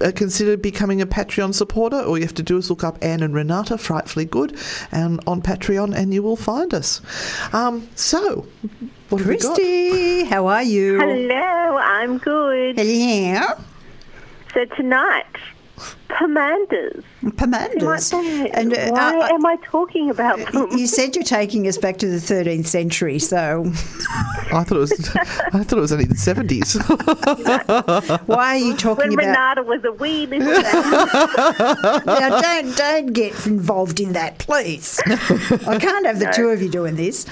Uh, 0.02 0.12
consider 0.16 0.58
becoming 0.58 1.02
a 1.02 1.08
Patreon 1.08 1.54
supporter. 1.54 1.98
All 2.02 2.18
you 2.18 2.24
have 2.24 2.34
to 2.36 2.44
do 2.44 2.58
is 2.58 2.70
look 2.70 2.84
up 2.84 2.98
Anne 3.02 3.22
and 3.24 3.34
Renata, 3.34 3.78
Frightfully 3.78 4.26
Good, 4.26 4.58
and 4.92 5.20
on 5.28 5.42
Patreon, 5.42 5.96
and 5.96 6.14
you 6.14 6.24
will 6.24 6.36
find 6.36 6.74
us. 6.74 7.02
Um, 7.54 7.88
so, 7.96 8.48
what 9.10 9.20
have 9.20 9.28
we 9.28 9.38
got? 9.38 9.56
Christy, 9.56 10.24
how 10.26 10.48
are 10.48 10.64
you? 10.64 11.00
Hello, 11.00 11.78
I'm 11.78 12.18
good. 12.18 12.78
Hello. 12.78 13.56
So 14.54 14.66
tonight, 14.66 15.26
Pomanders. 16.10 17.04
Pomanders. 17.24 18.50
And 18.54 18.74
uh, 18.74 18.90
why 18.90 19.20
uh, 19.20 19.34
am 19.34 19.46
I 19.46 19.58
talking 19.64 20.10
about 20.10 20.40
them? 20.52 20.72
you 20.72 20.88
said 20.88 21.16
you're 21.16 21.24
taking 21.24 21.68
us 21.68 21.78
back 21.78 21.98
to 21.98 22.08
the 22.08 22.18
13th 22.18 22.66
century, 22.66 23.20
so 23.20 23.64
I 24.52 24.64
thought 24.64 24.72
it 24.72 24.80
was. 24.80 25.16
I 25.54 25.64
thought 25.64 25.78
it 25.78 25.82
was 25.82 25.92
only 25.92 26.06
the 26.06 26.16
seventies. 26.16 26.74
why 28.26 28.56
are 28.56 28.58
you 28.58 28.76
talking 28.76 29.14
about 29.14 29.18
when 29.18 29.30
about? 29.30 29.58
Renata 29.58 29.64
was 29.64 29.84
a 29.84 29.92
wee 29.92 30.26
little 30.26 30.48
baby. 30.48 30.56
now, 32.06 32.42
don't 32.42 32.78
don't 32.78 33.08
get 33.08 33.46
involved 33.46 34.00
in 34.00 34.14
that, 34.14 34.40
please. 34.40 35.00
I 35.06 35.78
can't 35.80 36.06
have 36.06 36.20
the 36.20 36.32
two 36.34 36.50
of 36.50 36.62
you 36.62 36.70
doing 36.70 36.96
this. 36.96 37.26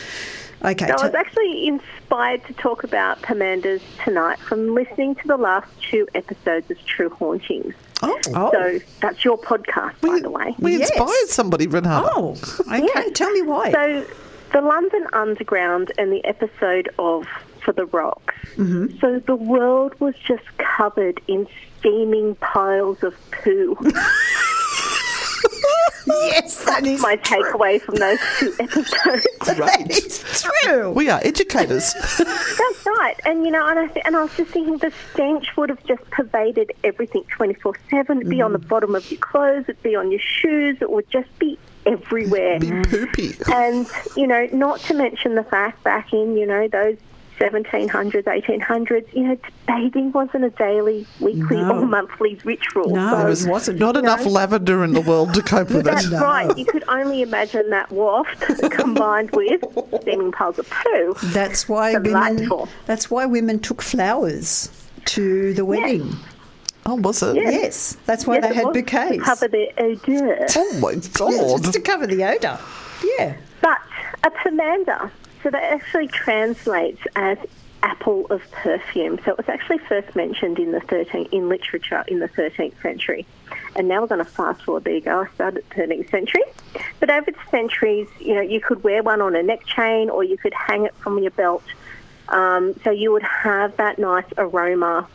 Okay. 0.65 0.87
So 0.87 0.93
I 0.93 0.97
t- 0.97 1.03
was 1.05 1.13
actually 1.15 1.67
inspired 1.67 2.43
to 2.45 2.53
talk 2.53 2.83
about 2.83 3.21
Pomanders 3.21 3.81
tonight 4.03 4.39
from 4.39 4.73
listening 4.73 5.15
to 5.15 5.27
the 5.27 5.37
last 5.37 5.67
two 5.81 6.07
episodes 6.15 6.69
of 6.71 6.83
True 6.85 7.09
Hauntings. 7.09 7.73
oh, 8.03 8.19
oh. 8.27 8.51
So 8.51 8.59
oh. 8.59 8.79
that's 9.01 9.23
your 9.23 9.37
podcast, 9.37 10.01
by 10.01 10.19
the 10.19 10.29
way. 10.29 10.55
we 10.59 10.77
Yes. 10.77 10.89
inspired 10.89 11.29
somebody, 11.29 11.67
Renata. 11.67 12.09
oh, 12.15 12.35
okay. 12.71 13.11
Tell 13.11 13.31
me 13.31 13.41
why. 13.43 13.71
So, 13.71 14.05
the 14.53 14.61
London 14.61 15.05
Underground 15.13 15.91
and 15.97 16.11
the 16.11 16.23
episode 16.25 16.89
of 16.97 17.27
for 17.65 17.73
the 17.73 17.87
rocks. 17.87 18.35
Mm-hmm. 18.55 18.99
So 18.99 19.19
the 19.19 19.35
world 19.35 19.99
was 19.99 20.13
just 20.15 20.43
covered 20.57 21.19
in 21.27 21.47
steaming 21.79 22.35
piles 22.35 23.03
of 23.03 23.15
poo. 23.31 23.75
Yes, 26.05 26.63
that 26.65 26.85
is 26.85 27.01
My 27.01 27.17
takeaway 27.17 27.81
from 27.81 27.95
those 27.95 28.19
two 28.39 28.53
episodes. 28.59 29.25
that 29.45 29.87
is 29.89 30.43
true. 30.43 30.91
We 30.91 31.09
are 31.09 31.19
educators. 31.23 31.93
That's 32.17 32.85
right. 32.85 33.15
And 33.25 33.45
you 33.45 33.51
know, 33.51 33.65
and 33.67 33.79
I, 33.79 33.87
th- 33.87 34.05
and 34.05 34.15
I 34.15 34.23
was 34.23 34.35
just 34.35 34.51
thinking 34.51 34.77
the 34.77 34.91
stench 35.13 35.55
would 35.57 35.69
have 35.69 35.83
just 35.85 36.03
pervaded 36.09 36.71
everything 36.83 37.23
24 37.29 37.75
7. 37.89 38.17
It'd 38.17 38.29
be 38.29 38.41
on 38.41 38.53
the 38.53 38.59
mm. 38.59 38.67
bottom 38.67 38.95
of 38.95 39.09
your 39.09 39.19
clothes, 39.19 39.65
it'd 39.67 39.81
be 39.83 39.95
on 39.95 40.11
your 40.11 40.19
shoes, 40.19 40.77
it 40.81 40.89
would 40.89 41.09
just 41.09 41.37
be 41.39 41.57
everywhere. 41.85 42.59
Be 42.59 42.71
poopy. 42.83 43.35
And, 43.53 43.87
you 44.15 44.27
know, 44.27 44.47
not 44.51 44.79
to 44.81 44.93
mention 44.93 45.35
the 45.35 45.43
fact 45.43 45.83
back 45.83 46.13
in, 46.13 46.37
you 46.37 46.45
know, 46.45 46.67
those 46.67 46.97
1700s, 47.39 48.23
1800s, 48.23 49.05
you 49.13 49.23
know, 49.23 49.37
bathing 49.67 50.11
wasn't 50.11 50.43
a 50.45 50.49
daily, 50.51 51.05
weekly, 51.19 51.57
No. 51.57 51.79
or 51.79 51.85
monthly 51.85 52.39
ritual. 52.43 52.89
No, 52.89 53.09
So 53.11 53.17
it 53.25 53.29
was- 53.29 53.47
wasn't. 53.47 53.79
Not 53.79 53.97
enough 53.97 54.25
lavender 54.25 54.83
in 54.83 54.93
the 54.93 55.01
world 55.01 55.33
to 55.33 55.41
cope 55.41 55.69
with 55.71 55.85
that's 55.85 56.05
it. 56.05 56.11
No. 56.11 56.19
right. 56.21 56.57
You 56.57 56.65
could 56.65 56.83
only 56.87 57.21
imagine 57.21 57.69
that 57.71 57.91
waft 57.91 58.39
combined 58.71 59.31
with 59.31 59.63
steaming 60.01 60.31
piles 60.31 60.59
of 60.59 60.69
poo. 60.69 61.15
That's 61.33 61.67
why 61.67 61.93
women. 61.97 62.49
That's 62.85 63.11
why 63.11 63.25
women 63.25 63.59
took 63.59 63.81
flowers 63.81 64.69
to 65.05 65.53
the 65.53 65.65
wedding. 65.65 66.15
Oh, 66.87 66.95
was 66.95 67.23
it? 67.23 67.35
Yeah. 67.35 67.49
Yes, 67.49 67.97
that's 68.05 68.27
why 68.27 68.35
Yes, 68.35 68.43
they 68.43 68.49
it 68.51 68.55
had 68.57 68.65
was 68.65 68.75
to 68.75 68.81
bouquets. 68.81 69.23
cover 69.23 69.47
their 69.47 69.67
odor. 69.79 70.45
Oh 70.55 70.79
my 70.79 70.91
Yeah, 70.91 70.99
god. 71.13 71.61
just 71.63 71.73
to 71.73 71.79
cover 71.81 72.05
the 72.07 72.23
odour. 72.23 72.59
Yeah. 73.17 73.33
But 73.61 73.79
a 74.23 74.29
pomander, 74.29 75.09
so 75.45 75.51
that 75.51 75.61
actually 75.61 76.07
translates 76.07 76.99
as 77.15 77.37
apple 77.83 78.25
of 78.31 78.41
perfume. 78.49 79.19
So 79.23 79.29
it 79.29 79.37
was 79.37 79.47
actually 79.47 79.77
first 79.77 80.15
mentioned 80.15 80.57
in 80.57 80.71
the 80.71 80.79
13th 80.79 81.31
in 81.31 81.49
literature 81.49 82.03
in 82.07 82.17
the 82.17 82.27
13th 82.29 82.81
century. 82.81 83.27
And 83.75 83.87
now 83.87 84.01
we're 84.01 84.07
going 84.07 84.25
to 84.25 84.31
fast 84.31 84.63
forward. 84.63 84.85
There 84.85 84.95
you 84.95 85.01
go. 85.01 85.21
I 85.21 85.35
started 85.35 85.69
13th 85.69 86.09
century. 86.09 86.41
But 86.99 87.11
over 87.11 87.29
the 87.29 87.37
centuries, 87.51 88.07
you 88.19 88.33
know, 88.33 88.41
you 88.41 88.59
could 88.59 88.83
wear 88.83 89.03
one 89.03 89.21
on 89.21 89.35
a 89.35 89.43
neck 89.43 89.67
chain 89.67 90.09
or 90.09 90.23
you 90.23 90.35
could 90.35 90.55
hang 90.55 90.85
it 90.87 90.95
from 90.95 91.19
your 91.19 91.29
belt. 91.29 91.63
Um, 92.29 92.73
so 92.83 92.89
you 92.89 93.11
would 93.11 93.21
have 93.21 93.77
that 93.77 93.99
nice 93.99 94.25
aroma 94.39 95.07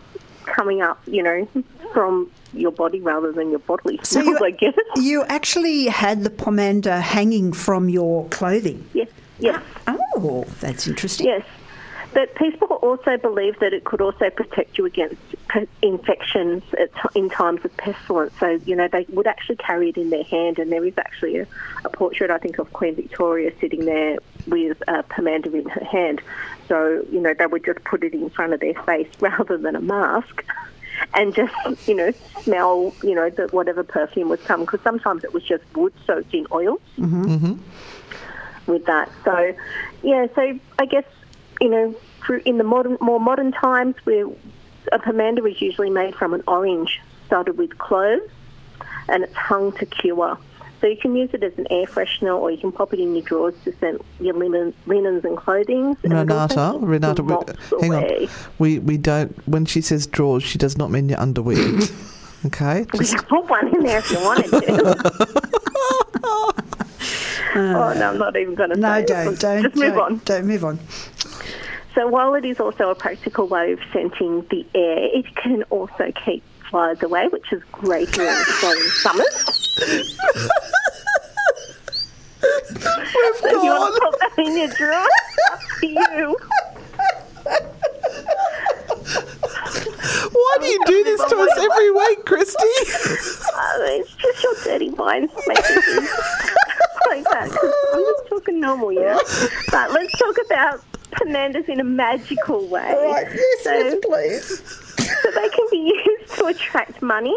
coming 0.45 0.81
up, 0.81 1.01
you 1.07 1.25
know, 1.25 1.49
from 1.93 2.31
your 2.53 2.71
body 2.71 3.01
rather 3.01 3.33
than 3.33 3.51
your 3.51 3.59
bodily 3.59 3.99
So 4.05 4.23
smells, 4.23 4.29
you, 4.29 4.47
I 4.47 4.51
guess. 4.53 4.75
you 4.95 5.25
actually 5.25 5.87
had 5.87 6.23
the 6.23 6.31
pomander 6.31 7.01
hanging 7.01 7.53
from 7.53 7.89
your 7.89 8.29
clothing. 8.29 8.89
Yes, 8.95 9.09
yes. 9.41 9.63
Oh, 9.87 10.45
that's 10.61 10.87
interesting. 10.87 11.27
Yes. 11.27 11.45
But 12.13 12.35
people 12.35 12.67
also 12.67 13.17
believe 13.17 13.59
that 13.61 13.73
it 13.73 13.85
could 13.85 14.01
also 14.01 14.31
protect 14.31 14.79
you 14.79 14.85
against 14.85 15.21
infections 15.81 16.65
at 16.79 16.93
t- 16.95 17.21
in 17.21 17.31
times 17.31 17.65
of 17.65 17.77
pestilence. 17.77 18.33
So, 18.41 18.59
you 18.65 18.75
know, 18.75 18.89
they 18.89 19.07
would 19.11 19.29
actually 19.29 19.57
carry 19.57 19.91
it 19.91 19.97
in 19.97 20.11
their 20.11 20.25
hand. 20.25 20.59
And 20.59 20.73
there 20.73 20.85
is 20.85 20.95
actually 20.99 21.39
a, 21.39 21.47
a 21.85 21.89
portrait, 21.89 22.31
I 22.31 22.39
think, 22.39 22.59
of 22.59 22.73
Queen 22.73 22.97
Victoria 22.97 23.53
sitting 23.61 23.85
there 23.85 24.19
with 24.49 24.83
a 24.89 25.05
pomander 25.05 25.55
in 25.55 25.69
her 25.69 25.85
hand. 25.85 26.21
So, 26.67 27.05
you 27.13 27.21
know, 27.21 27.33
they 27.33 27.47
would 27.47 27.65
just 27.65 27.85
put 27.85 28.03
it 28.03 28.13
in 28.13 28.29
front 28.31 28.55
of 28.55 28.61
their 28.61 28.75
face 28.83 29.09
rather 29.21 29.57
than 29.57 29.77
a 29.77 29.81
mask. 29.81 30.45
And 31.15 31.35
just, 31.35 31.55
you 31.89 31.95
know, 31.95 32.13
smell, 32.43 32.93
you 33.05 33.15
know, 33.15 33.31
the, 33.31 33.47
whatever 33.49 33.85
perfume 33.85 34.29
was 34.29 34.41
coming. 34.41 34.67
Because 34.67 34.81
sometimes 34.83 35.23
it 35.23 35.33
was 35.33 35.45
just 35.45 35.63
wood 35.75 35.93
soaked 36.07 36.35
in 36.35 36.47
oil 36.53 36.81
mm-hmm. 36.99 37.25
Mm-hmm. 37.25 37.53
With 38.67 38.87
that. 38.87 39.11
So, 39.25 39.55
yeah, 40.03 40.27
so 40.35 40.59
I 40.79 40.87
guess, 40.87 41.05
you 41.61 41.69
know, 41.69 41.95
in 42.45 42.59
the 42.59 42.65
modern, 42.65 42.97
more 43.01 43.21
modern 43.21 43.53
times 43.53 43.97
where 44.05 44.27
a 44.93 44.99
pomander 44.99 45.51
is 45.51 45.61
usually 45.61 45.91
made 45.91 46.15
from 46.15 46.35
an 46.35 46.43
orange 46.47 47.01
started 47.27 47.57
with 47.59 47.77
cloves 47.79 48.31
and 49.09 49.25
it's 49.25 49.35
hung 49.35 49.73
to 49.73 49.87
cure. 49.87 50.39
So 50.81 50.87
you 50.87 50.97
can 50.97 51.15
use 51.15 51.31
it 51.35 51.43
as 51.43 51.53
an 51.59 51.67
air 51.71 51.85
freshener 51.85 52.37
or 52.39 52.51
you 52.51 52.57
can 52.57 52.73
pop 52.73 52.95
it 52.95 53.01
in 53.01 53.15
your 53.15 53.23
drawers 53.23 53.55
to 53.65 53.77
scent 53.79 54.01
your 54.19 54.35
linen, 54.35 54.73
linens 54.87 55.25
and 55.25 55.37
clothing. 55.37 55.97
And 56.03 56.13
it 56.15 56.31
also 56.31 56.79
Renata, 56.79 57.23
Renata, 57.23 57.55
we, 57.73 57.81
hang 57.83 57.93
away. 57.93 58.23
on. 58.23 58.29
We 58.59 58.79
we 58.79 58.97
don't. 58.97 59.37
When 59.47 59.67
she 59.67 59.83
says 59.83 60.07
drawers, 60.07 60.43
she 60.43 60.57
does 60.57 60.79
not 60.79 60.91
mean 60.91 61.11
your 61.11 61.21
underwear. 61.21 61.59
okay, 62.47 62.87
We 62.95 63.01
just 63.01 63.19
could 63.19 63.29
put 63.29 63.51
one 63.51 63.75
in 63.75 63.83
there 63.83 63.99
if 63.99 64.11
you 64.11 64.21
wanted 64.21 64.51
to. 64.51 65.37
oh, 67.55 67.93
no, 67.95 68.11
I'm 68.11 68.19
not 68.19 68.37
even 68.37 68.55
going 68.55 68.71
to 68.71 68.77
No, 68.77 69.03
don't, 69.05 69.39
don't, 69.39 69.63
Just 69.63 69.77
move 69.77 69.95
don't, 69.95 70.01
on. 70.01 70.21
don't 70.25 70.47
move 70.47 70.65
on. 70.65 70.79
So 71.95 72.07
while 72.07 72.35
it 72.35 72.45
is 72.45 72.61
also 72.61 72.91
a 72.91 72.95
practical 72.95 73.49
way 73.49 73.73
of 73.73 73.81
scenting 73.93 74.47
the 74.51 74.65
air, 74.75 75.09
it 75.19 75.35
can 75.37 75.63
also 75.65 76.13
keep 76.25 76.43
flies 76.71 77.03
away, 77.03 77.27
which 77.29 77.53
is 77.53 77.63
great 77.73 78.17
in 78.17 78.27
Australian 78.27 78.89
summers. 78.91 79.35
so 82.41 83.63
you 83.63 83.71
want 83.71 83.95
to 83.95 84.01
pop 84.01 84.15
that 84.21 84.33
in 84.39 84.57
your 84.57 84.69
drawer? 84.69 85.09
Up 85.53 85.61
to 85.81 85.87
you. 85.87 86.37
why 90.33 90.57
do 90.61 90.67
you 90.67 90.81
do 90.87 91.05
this 91.05 91.21
to 91.25 91.37
us 91.37 91.59
every 91.59 91.91
week, 91.91 92.25
Christy? 92.25 92.65
Uh, 93.53 93.79
it's 93.83 94.15
just 94.15 94.43
your 94.43 94.55
dirty 94.65 94.89
minds 94.91 95.33
making 95.47 95.83
like 97.11 97.25
that. 97.25 97.51
I'm 97.95 98.05
just 98.05 98.29
talking 98.29 98.61
normal, 98.61 98.93
yeah. 98.93 99.19
But 99.71 99.93
let's 99.93 100.17
talk 100.19 100.37
about 100.47 100.81
pomanders 101.13 101.69
in 101.69 101.81
a 101.81 101.85
magical 101.85 102.67
way. 102.69 102.89
yes, 102.89 103.65
So- 103.65 103.73
yes, 103.73 103.95
please. 104.05 104.87
so 105.23 105.31
they 105.33 105.49
can 105.49 105.67
be 105.71 105.93
used 106.21 106.35
to 106.39 106.47
attract 106.47 107.03
money 107.03 107.37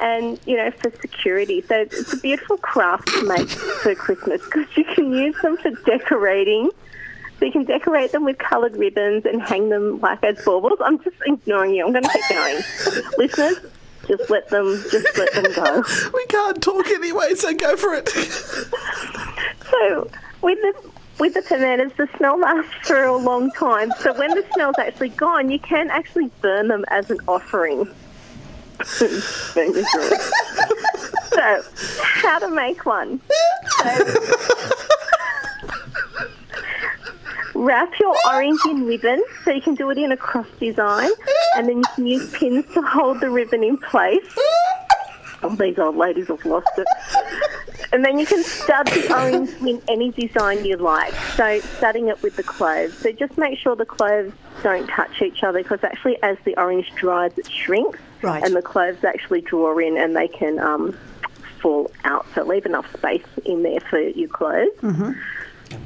and 0.00 0.40
you 0.46 0.56
know 0.56 0.70
for 0.70 0.90
security 1.02 1.60
so 1.60 1.80
it's 1.82 2.12
a 2.14 2.16
beautiful 2.18 2.56
craft 2.58 3.08
to 3.08 3.24
make 3.26 3.48
for 3.48 3.94
christmas 3.94 4.40
because 4.46 4.66
you 4.76 4.84
can 4.94 5.12
use 5.12 5.36
them 5.42 5.56
for 5.58 5.70
decorating 5.84 6.70
so 7.38 7.44
you 7.44 7.52
can 7.52 7.64
decorate 7.64 8.12
them 8.12 8.24
with 8.24 8.38
coloured 8.38 8.74
ribbons 8.76 9.26
and 9.26 9.42
hang 9.42 9.68
them 9.68 10.00
like 10.00 10.22
as 10.24 10.42
baubles 10.44 10.78
i'm 10.82 11.02
just 11.02 11.16
ignoring 11.26 11.74
you 11.74 11.84
i'm 11.84 11.92
going 11.92 12.04
to 12.04 12.10
keep 12.10 12.28
going 12.30 12.56
listeners 13.18 13.58
just 14.06 14.30
let 14.30 14.48
them 14.48 14.82
just 14.90 15.18
let 15.18 15.32
them 15.32 15.52
go 15.52 15.82
we 16.14 16.26
can't 16.26 16.62
talk 16.62 16.88
anyway, 16.88 17.34
so 17.34 17.54
go 17.54 17.76
for 17.76 17.94
it. 17.94 18.08
So 19.70 20.10
with 20.42 20.58
the 20.60 20.90
with 21.18 21.34
the 21.34 21.42
tomatoes, 21.42 21.92
the 21.96 22.08
smell 22.16 22.38
lasts 22.38 22.88
for 22.88 23.04
a 23.04 23.16
long 23.16 23.50
time. 23.52 23.92
So 24.00 24.12
when 24.18 24.30
the 24.30 24.44
smell's 24.54 24.76
actually 24.78 25.10
gone, 25.10 25.50
you 25.50 25.58
can 25.58 25.90
actually 25.90 26.30
burn 26.40 26.68
them 26.68 26.84
as 26.88 27.10
an 27.10 27.18
offering. 27.28 27.84
Burn 29.54 29.74
your 29.74 29.84
drawers. 29.92 30.32
so 31.30 31.62
how 32.02 32.38
to 32.38 32.48
make 32.48 32.86
one? 32.86 33.20
So, 33.82 34.14
wrap 37.60 37.92
your 38.00 38.16
orange 38.32 38.60
in 38.66 38.86
ribbon, 38.86 39.22
so 39.44 39.52
you 39.52 39.60
can 39.60 39.74
do 39.74 39.90
it 39.90 39.98
in 39.98 40.12
a 40.12 40.16
cross 40.16 40.48
design, 40.58 41.10
and 41.56 41.68
then 41.68 41.78
you 41.78 41.84
can 41.94 42.06
use 42.06 42.32
pins 42.32 42.64
to 42.74 42.82
hold 42.82 43.20
the 43.20 43.30
ribbon 43.30 43.62
in 43.62 43.76
place. 43.76 44.26
Oh, 45.42 45.54
these 45.56 45.78
old 45.78 45.96
ladies 45.96 46.28
have 46.28 46.44
lost 46.44 46.68
it. 46.76 46.86
And 47.92 48.04
then 48.04 48.18
you 48.18 48.26
can 48.26 48.44
stud 48.44 48.86
the 48.88 49.12
orange 49.12 49.50
in 49.66 49.82
any 49.88 50.10
design 50.12 50.64
you 50.64 50.76
like. 50.76 51.12
So 51.36 51.60
studding 51.60 52.08
it 52.08 52.22
with 52.22 52.36
the 52.36 52.42
cloves. 52.42 52.96
So 52.98 53.10
just 53.10 53.36
make 53.36 53.58
sure 53.58 53.74
the 53.74 53.86
cloves 53.86 54.32
don't 54.62 54.86
touch 54.88 55.20
each 55.22 55.42
other 55.42 55.62
because 55.62 55.82
actually 55.82 56.22
as 56.22 56.36
the 56.44 56.56
orange 56.56 56.92
dries 56.94 57.36
it 57.36 57.50
shrinks. 57.50 57.98
Right. 58.22 58.44
And 58.44 58.54
the 58.54 58.62
cloves 58.62 59.02
actually 59.02 59.40
draw 59.40 59.76
in 59.78 59.96
and 59.96 60.14
they 60.14 60.28
can 60.28 60.58
um, 60.58 60.96
fall 61.60 61.90
out. 62.04 62.26
So 62.34 62.44
leave 62.44 62.66
enough 62.66 62.92
space 62.92 63.26
in 63.44 63.62
there 63.62 63.80
for 63.80 63.98
your 63.98 64.28
cloves. 64.28 64.78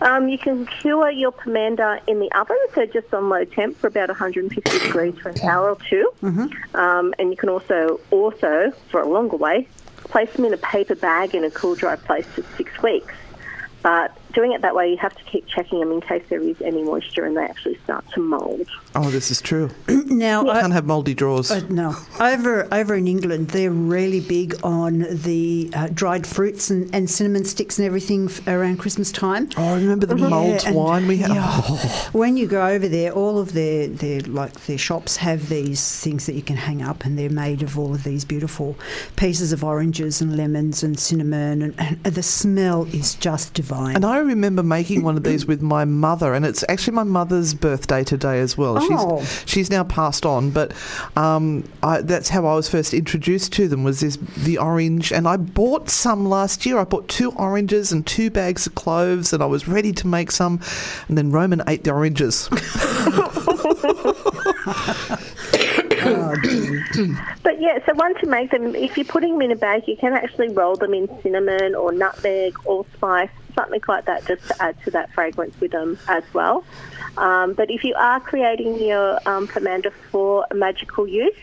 Um, 0.01 0.29
you 0.29 0.39
can 0.39 0.67
cure 0.67 1.11
your 1.11 1.33
pomander 1.33 2.01
in 2.07 2.19
the 2.19 2.31
oven, 2.33 2.59
so 2.75 2.85
just 2.87 3.13
on 3.15 3.29
low 3.29 3.45
temp 3.45 3.79
for 3.79 3.87
about 3.87 4.09
150 4.09 4.79
degrees 4.79 5.15
for 5.19 5.31
an 5.31 5.41
hour 5.43 5.71
or 5.71 5.79
2 5.89 6.13
Um, 6.75 7.15
and 7.19 7.31
you 7.31 7.37
can 7.37 7.49
also, 7.49 8.01
also 8.11 8.73
for 8.91 9.01
a 9.01 9.09
longer 9.09 9.37
way, 9.37 9.69
place 9.97 10.33
them 10.35 10.45
in 10.45 10.53
a 10.53 10.59
paper 10.59 10.95
bag 10.95 11.35
in 11.35 11.45
a 11.45 11.51
cool, 11.51 11.75
dry 11.75 11.97
place 11.97 12.27
for 12.27 12.43
six 12.57 12.83
weeks. 12.83 13.15
But 13.83 14.17
doing 14.33 14.53
it 14.53 14.63
that 14.63 14.75
way, 14.75 14.91
you 14.91 14.97
have 14.97 15.15
to 15.15 15.25
keep 15.25 15.47
checking 15.47 15.81
them 15.81 15.93
in 15.93 16.01
case 16.01 16.23
there 16.29 16.41
is 16.41 16.61
any 16.63 16.83
moisture 16.83 17.25
and 17.25 17.37
they 17.37 17.45
actually 17.45 17.79
start 17.85 18.05
to 18.15 18.21
mould. 18.21 18.69
Oh, 18.97 19.11
this 19.11 19.31
is 19.31 19.41
true. 19.41 19.71
Now, 20.15 20.49
I, 20.49 20.61
Can't 20.61 20.73
have 20.73 20.85
mouldy 20.87 21.13
drawers. 21.15 21.51
Uh, 21.51 21.63
no, 21.69 21.97
over 22.21 22.73
over 22.73 22.95
in 22.95 23.09
England, 23.09 23.49
they're 23.49 23.71
really 23.71 24.21
big 24.21 24.55
on 24.63 25.01
the 25.11 25.71
uh, 25.75 25.89
dried 25.93 26.25
fruits 26.25 26.71
and, 26.71 26.95
and 26.95 27.11
cinnamon 27.11 27.45
sticks 27.45 27.79
and 27.79 27.87
everything 27.87 28.27
f- 28.29 28.47
around 28.47 28.77
Christmas 28.77 29.11
time. 29.11 29.49
oh, 29.57 29.65
I 29.65 29.75
remember 29.75 30.07
the 30.07 30.15
mulled 30.15 30.63
Yeah, 30.63 30.71
wine 30.71 31.09
we 31.09 31.17
had. 31.17 31.31
yeah. 31.31 31.43
Oh. 31.65 32.09
When 32.13 32.37
you 32.37 32.47
go 32.47 32.65
over 32.65 32.87
there, 32.87 33.11
all 33.11 33.41
of 33.41 33.55
their, 33.55 33.89
their 33.89 34.21
like 34.21 34.53
their 34.67 34.79
shops 34.79 35.17
have 35.17 35.49
these 35.49 36.01
things 36.01 36.27
that 36.27 36.35
you 36.35 36.43
can 36.43 36.57
hang 36.57 36.81
up, 36.81 37.05
and 37.05 37.19
they're 37.19 37.29
made 37.31 37.63
of 37.63 37.77
all 37.77 37.93
of 37.93 38.05
these 38.05 38.25
beautiful 38.25 38.77
pieces 39.17 39.53
of 39.53 39.65
oranges 39.65 40.21
and 40.21 40.37
lemons 40.37 40.85
and 40.85 40.97
cinnamon, 41.01 41.63
and, 41.63 41.75
and 41.81 42.03
the 42.05 42.23
smell 42.23 42.85
is 42.95 43.17
just 43.17 43.53
divine. 43.55 43.97
And 43.97 44.05
I 44.05 44.19
remember 44.19 44.63
making 44.63 45.03
one 45.03 45.17
of 45.17 45.25
these 45.25 45.45
with 45.45 45.61
my 45.63 45.85
mother, 45.85 46.35
and 46.35 46.47
it's 46.47 46.63
actually 46.69 46.95
my 46.95 47.03
mother's 47.05 47.53
birthday 47.55 48.05
today 48.05 48.39
as 48.39 48.57
well. 48.57 48.79
Oh. 48.79 48.84
She's 48.87 49.45
she's 49.47 49.71
now 49.71 49.85
passed 49.85 50.27
on, 50.27 50.51
but 50.51 50.73
um, 51.17 51.69
I, 51.83 52.01
that's 52.01 52.29
how 52.29 52.47
I 52.47 52.55
was 52.55 52.69
first 52.69 52.95
introduced 52.95 53.53
to 53.55 53.69
them. 53.69 53.85
Was 53.85 54.01
this 54.01 54.17
the 54.17 54.59
orange? 54.59 55.13
And 55.13 55.27
I 55.29 55.37
bought 55.37 55.91
some 55.91 56.27
last 56.27 56.67
year. 56.67 56.79
I 56.79 56.85
bought 56.85 57.09
two 57.09 57.33
oranges 57.33 57.93
and 57.93 58.07
two 58.07 58.31
bags 58.31 58.67
of 58.67 58.75
cloves, 58.75 59.33
and 59.33 59.43
I 59.43 59.47
was 59.47 59.69
ready 59.69 59.93
to 59.93 60.07
make 60.07 60.31
some. 60.31 60.61
And 61.09 61.19
then 61.19 61.31
Roman 61.31 61.63
ate 61.67 61.85
the 61.85 61.93
oranges. 61.93 62.49
Oh. 66.07 66.35
But 67.43 67.61
yeah, 67.61 67.79
so 67.87 67.95
once 67.95 68.19
you 68.23 68.29
make 68.29 68.51
them, 68.51 68.75
if 68.75 68.97
you're 68.97 69.05
putting 69.05 69.33
them 69.33 69.43
in 69.43 69.51
a 69.51 69.57
bag, 69.57 69.87
you 69.87 69.97
can 69.97 70.13
actually 70.13 70.49
roll 70.49 70.77
them 70.77 70.95
in 70.95 71.09
cinnamon 71.23 71.75
or 71.75 71.93
nutmeg, 71.93 72.55
allspice, 72.65 73.31
something 73.55 73.81
like 73.87 74.07
that, 74.07 74.27
just 74.27 74.47
to 74.49 74.63
add 74.63 74.77
to 74.85 74.91
that 74.93 75.13
fragrance 75.13 75.59
with 75.61 75.73
them 75.73 75.99
as 76.09 76.25
well. 76.33 76.65
Um, 77.17 77.53
but 77.55 77.71
if 77.71 77.85
you 77.85 77.95
are 77.95 78.21
creating 78.21 78.83
your 78.83 79.17
um, 79.29 79.47
pomander 79.49 79.93
for 80.11 80.47
a 80.51 80.55
magical 80.55 81.07
use, 81.07 81.35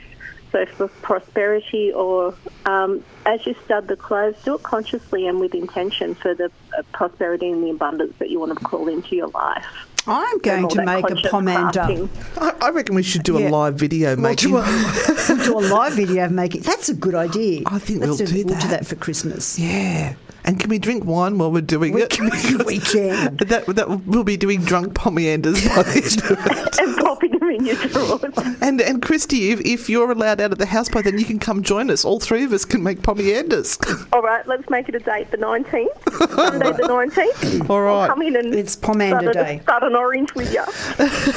so 0.52 0.66
for 0.66 0.88
prosperity 0.90 1.94
or 1.94 2.36
um, 2.66 3.04
as 3.26 3.46
you 3.46 3.56
stud 3.66 3.88
the 3.88 3.96
clothes, 3.96 4.36
do 4.44 4.56
it 4.56 4.64
consciously 4.64 5.26
and 5.28 5.40
with 5.40 5.56
intention 5.56 6.14
for 6.14 6.36
the 6.36 6.52
uh, 6.78 6.82
prosperity 6.92 7.50
and 7.50 7.64
the 7.64 7.70
abundance 7.70 8.14
that 8.20 8.30
you 8.30 8.40
want 8.40 8.58
to 8.58 8.66
call 8.66 8.90
into 8.90 9.16
your 9.16 9.28
life. 9.30 9.66
I'm 10.08 10.40
going 10.40 10.68
to 10.70 10.84
make 10.84 11.06
a 11.06 11.08
conscious 11.10 11.32
pomander. 11.32 12.10
I, 12.38 12.56
I 12.68 12.70
reckon 12.72 12.96
we 12.96 13.04
should 13.04 13.24
do 13.24 13.40
Yeah. 13.40 13.48
a 13.48 13.52
live 13.52 13.76
video 13.76 14.16
We'll 14.16 14.24
making. 14.32 14.50
do, 14.50 14.58
a, 14.58 14.64
we'll 15.30 15.44
do 15.46 15.60
a 15.60 15.66
live 15.74 15.94
video 15.94 16.26
of 16.26 16.32
making. 16.32 16.62
That's 16.64 16.90
a 16.90 16.96
good 16.96 17.14
idea. 17.16 17.62
I 17.68 17.78
think 17.80 18.02
Let's 18.02 18.18
we'll 18.20 18.28
do 18.28 18.34
We'll 18.46 18.56
do 18.60 18.68
that. 18.68 18.70
that 18.82 18.88
for 18.88 18.96
Christmas. 18.96 19.58
yeah. 19.60 20.16
And 20.44 20.60
can 20.60 20.70
we 20.70 20.80
drink 20.80 21.06
wine 21.06 21.38
while 21.38 21.52
we're 21.52 21.62
doing 21.62 21.94
We 21.94 22.04
it? 22.04 22.10
can. 22.12 22.30
we 22.66 22.80
can. 22.80 23.38
That, 23.38 23.66
that 23.68 24.02
we'll 24.06 24.24
be 24.24 24.38
doing 24.38 24.62
drunk 24.62 24.94
pomeanders 24.96 25.64
by 25.68 25.84
the 25.84 26.02
end 26.04 26.32
of 26.32 26.46
it. 26.46 26.80
and 26.80 26.98
popping 26.98 27.32
them 27.38 27.50
in 27.52 27.66
your 27.66 27.76
drawers. 27.76 28.34
And 28.62 28.82
and 28.82 29.02
Christy, 29.02 29.52
if, 29.52 29.62
if 29.62 29.90
you're 29.90 30.12
allowed 30.12 30.42
out 30.42 30.52
of 30.52 30.58
the 30.58 30.66
house 30.66 30.90
by 30.90 31.02
then, 31.02 31.18
you 31.20 31.26
can 31.26 31.40
come 31.40 31.62
join 31.64 31.90
us. 31.92 32.04
All 32.06 32.20
three 32.20 32.44
of 32.44 32.54
us 32.54 32.66
can 32.66 32.82
make 32.84 33.02
pomeanders. 33.04 33.78
All 34.14 34.22
right, 34.22 34.46
let's 34.48 34.70
make 34.70 34.90
it 34.90 34.96
a 34.96 35.00
date, 35.00 35.30
the 35.32 35.38
19th, 35.38 36.36
Sunday 36.36 36.72
the 36.72 36.84
19th. 36.84 37.70
All 37.70 37.82
right. 37.82 38.02
I'll 38.04 38.08
come 38.10 38.22
in 38.22 38.36
and 38.36 38.54
It's 38.56 38.76
Pomander 38.76 39.22
start, 39.22 39.34
Day. 39.34 39.58
A, 39.58 39.62
start 39.64 39.84
an 39.84 39.96
orange 39.96 40.34
with 40.36 40.52
you. 40.54 40.64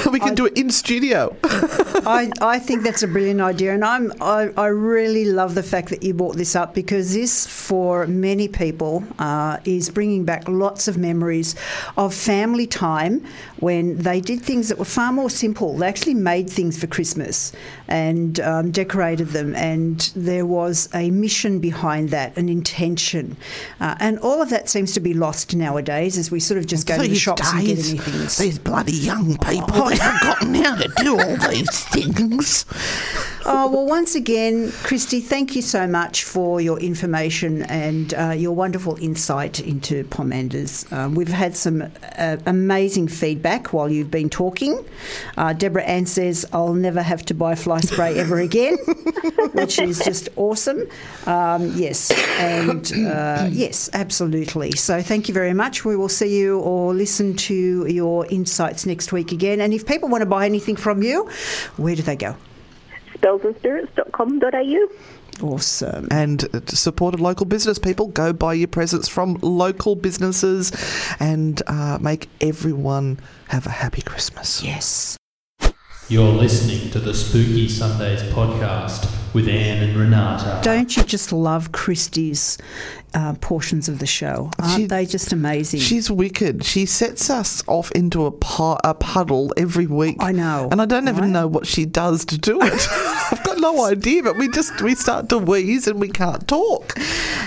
we 0.13 0.21
can 0.21 0.35
do 0.35 0.47
it 0.47 0.57
in 0.57 0.71
studio. 0.71 1.37
I, 1.45 2.31
I 2.41 2.59
think 2.59 2.83
that's 2.83 3.03
a 3.03 3.09
brilliant 3.09 3.41
idea, 3.41 3.75
and 3.75 3.85
I'm 3.85 4.13
I, 4.21 4.51
I 4.57 4.67
really 4.67 5.25
love 5.27 5.55
the 5.55 5.63
fact 5.63 5.89
that 5.91 6.03
you 6.03 6.15
brought 6.15 6.37
this 6.37 6.55
up 6.57 6.75
because 6.75 7.15
this, 7.15 7.47
for 7.47 8.07
many 8.07 8.49
people, 8.49 8.94
uh, 9.19 9.59
is 9.65 9.91
bringing 9.91 10.25
back 10.25 10.49
lots 10.49 10.89
of 10.89 10.97
memories 10.97 11.55
of 11.97 12.15
family 12.15 12.67
time 12.67 13.25
when 13.61 13.97
they 13.99 14.21
did 14.21 14.41
things 14.43 14.69
that 14.69 14.79
were 14.79 14.85
far 14.85 15.13
more 15.13 15.31
simple. 15.31 15.77
They 15.79 15.89
actually 15.89 16.15
made 16.15 16.51
things 16.51 16.79
for 16.79 16.87
Christmas 16.87 17.53
and 17.89 18.39
um, 18.41 18.71
decorated 18.71 19.29
them, 19.29 19.55
and 19.55 20.01
there 20.15 20.47
was 20.47 20.89
a 20.95 21.11
mission 21.11 21.61
behind 21.61 22.11
that, 22.11 22.37
an 22.37 22.49
intention, 22.49 23.37
uh, 23.81 23.95
and 24.01 24.19
all 24.19 24.43
of 24.43 24.51
that 24.51 24.69
seems 24.69 24.93
to 24.93 25.01
be 25.01 25.15
lost 25.15 25.55
nowadays 25.55 26.19
as 26.19 26.31
we 26.31 26.41
sort 26.41 26.59
of 26.59 26.67
just 26.67 26.87
go 26.87 26.97
to 26.97 27.03
the 27.03 27.09
These 27.09 27.19
shops 27.19 27.53
and 27.53 27.67
get 27.67 27.77
days, 27.77 27.91
anything. 27.91 28.47
These 28.47 28.59
bloody 28.59 28.93
young 28.93 29.37
people, 29.39 29.85
they've 29.89 29.99
forgotten 29.99 30.55
how 30.55 30.77
to 30.77 30.89
do 30.97 31.19
all 31.19 31.37
these 31.51 31.85
things. 31.87 32.65
Oh, 33.47 33.69
well, 33.69 33.85
once 33.85 34.15
again, 34.15 34.73
Christy, 34.85 35.21
thank 35.21 35.55
you 35.55 35.61
so 35.61 35.87
much 35.87 36.25
for 36.25 36.63
your 36.63 36.81
information 36.81 37.61
and 37.65 38.15
uh, 38.15 38.31
your 38.31 38.53
wonderful 38.53 38.97
insight 39.03 39.61
into 39.61 40.05
pomanders. 40.05 40.91
Um, 40.91 41.15
we've 41.15 41.29
had 41.29 41.55
some 41.55 41.83
uh, 42.17 42.39
amazing 42.47 43.09
feedback 43.09 43.75
while 43.75 43.91
you've 43.91 44.11
been 44.11 44.31
talking. 44.31 44.83
Uh, 45.37 45.53
Deborah 45.53 45.83
Ann 45.83 46.07
says, 46.07 46.47
I'll 46.55 46.73
never 46.73 47.03
have 47.03 47.23
to 47.27 47.35
buy 47.35 47.55
fly 47.55 47.81
spray 47.81 48.19
ever 48.19 48.39
again, 48.39 48.79
which 49.53 49.79
is 49.79 49.99
just 49.99 50.31
awesome. 50.37 50.89
Um, 51.27 51.71
yes, 51.75 52.13
and 52.39 52.91
uh, 53.07 53.49
yes, 53.51 53.91
absolutely. 53.93 54.73
So 54.73 55.03
thank 55.03 55.29
you 55.29 55.35
very 55.35 55.53
much. 55.53 55.85
We 55.85 55.97
will 55.97 56.09
see 56.09 56.35
you 56.35 56.61
or 56.61 56.95
listen 56.95 57.37
to 57.37 57.87
your 57.87 58.25
insights 58.29 58.87
next 58.87 59.13
week 59.13 59.33
again. 59.33 59.61
And 59.61 59.75
if 59.75 59.85
people 59.85 60.09
want 60.09 60.23
to 60.23 60.27
buy 60.27 60.47
anything 60.47 60.77
from 60.77 61.03
you, 61.03 61.29
where 61.77 61.95
do 61.95 62.01
they 62.01 62.17
go? 62.17 62.37
Spellsandspirits.com.au. 63.25 64.89
Awesome. 65.43 66.09
And 66.11 66.45
uh, 66.55 66.61
to 66.61 66.77
support 66.77 67.15
a 67.15 67.23
local 67.23 67.47
business, 67.47 67.79
people 67.79 68.09
go 68.09 68.33
buy 68.33 68.55
your 68.55 68.69
presents 68.69 69.09
from 69.09 69.39
local 69.43 69.97
businesses 69.97 70.71
and 71.19 71.61
uh, 71.67 71.99
make 72.01 72.29
everyone 72.41 73.19
have 73.49 73.67
a 73.67 73.71
happy 73.71 74.03
Christmas. 74.03 74.63
Yes. 74.63 75.17
You're 76.09 76.33
listening 76.33 76.91
to 76.91 77.01
the 77.01 77.15
Spooky 77.15 77.69
Sundays 77.69 78.23
podcast 78.35 79.24
with 79.35 79.49
Anne 79.49 79.83
and 79.83 79.97
Renata. 79.99 80.61
Don't 80.63 80.97
you 80.97 81.03
just 81.03 81.33
love 81.33 81.73
Christy's 81.73 82.57
uh, 83.15 83.35
portions 83.41 83.89
of 83.89 83.99
the 83.99 84.07
show? 84.07 84.51
Aren't 84.59 84.77
She- 84.77 84.87
they 84.87 85.07
just 85.07 85.33
amazing? 85.33 85.81
She's 85.81 86.11
wicked. 86.11 86.65
She 86.65 86.87
sets 86.87 87.29
us 87.31 87.63
off 87.67 87.91
into 87.93 88.27
a, 88.27 88.31
pu- 88.31 88.79
a 88.85 88.95
puddle 88.95 89.53
every 89.57 89.87
week. 89.87 90.17
I 90.21 90.33
know. 90.33 90.69
And 90.71 90.81
I 90.81 90.87
don't 90.87 91.09
even 91.09 91.33
know 91.33 91.47
what 91.47 91.67
she 91.67 91.85
does 91.85 92.25
to 92.27 92.39
do 92.39 92.61
it. 92.63 92.89
I've 93.33 93.43
got 93.45 93.59
no 93.59 93.85
idea, 93.85 94.23
but 94.23 94.37
we 94.37 94.49
just 94.49 94.81
we 94.83 94.95
start 94.95 95.29
to 95.31 95.39
wheeze 95.39 95.87
and 95.87 96.01
we 96.01 96.09
can't 96.09 96.47
talk. 96.49 96.95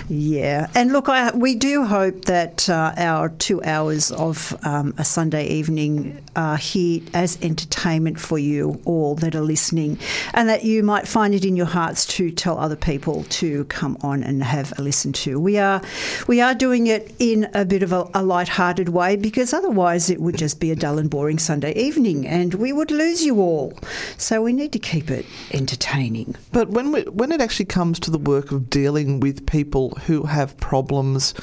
yeah. 0.09 0.67
And 0.75 0.91
look, 0.91 1.09
I, 1.09 1.35
we 1.35 1.55
do 1.55 1.85
hope 1.85 2.25
that 2.25 2.69
uh, 2.69 2.93
our 2.97 3.29
two 3.29 3.61
hours 3.63 4.11
of 4.11 4.55
um, 4.65 4.93
a 4.97 5.03
Sunday 5.05 5.47
evening 5.47 6.21
are 6.35 6.57
here 6.57 7.01
as 7.13 7.37
entertainment 7.41 8.19
for 8.19 8.37
you 8.39 8.81
all 8.85 9.15
that 9.15 9.35
are 9.35 9.41
listening, 9.41 9.99
and 10.33 10.49
that 10.49 10.63
you 10.63 10.81
might 10.83 11.07
find 11.07 11.33
it 11.33 11.45
in 11.45 11.55
your 11.55 11.65
hearts 11.77 12.07
to 12.07 12.31
tell 12.31 12.57
other 12.57 12.75
people 12.75 13.23
to 13.41 13.63
come 13.65 13.95
on 14.01 14.23
and 14.23 14.43
have 14.43 14.73
a 14.79 14.81
listen 14.81 15.11
to. 15.13 15.39
We 15.39 15.59
are 15.59 15.79
we 16.27 16.41
are 16.41 16.55
doing 16.55 16.87
it 16.87 17.13
in 17.19 17.47
a 17.53 17.65
bit 17.65 17.83
of 17.83 17.91
a, 17.93 18.01
a 18.15 18.23
light-hearted 18.23 18.89
way 18.89 19.15
because 19.15 19.53
otherwise 19.53 20.09
it 20.09 20.19
would 20.19 20.37
just 20.37 20.59
be 20.59 20.71
a 20.71 20.75
dull 20.75 20.97
and 20.97 21.07
boring 21.09 21.37
Sunday 21.37 21.73
evening, 21.87 22.25
and 22.27 22.55
we 22.55 22.73
would 22.77 22.89
lose 22.89 23.19
you 23.27 23.35
all. 23.47 23.77
So 24.17 24.41
we 24.41 24.53
need 24.53 24.71
to 24.73 24.79
keep 24.79 25.11
it 25.11 25.25
entertaining. 25.51 26.35
But 26.51 26.69
when 26.69 26.91
we, 26.93 27.01
when 27.03 27.31
it 27.31 27.41
actually 27.41 27.65
comes 27.79 27.99
to 28.01 28.11
the 28.11 28.17
work 28.33 28.51
of 28.51 28.59
dealing 28.71 29.19
with 29.19 29.45
people 29.45 29.91
who 30.07 30.23
have 30.23 30.57
problems 30.57 31.33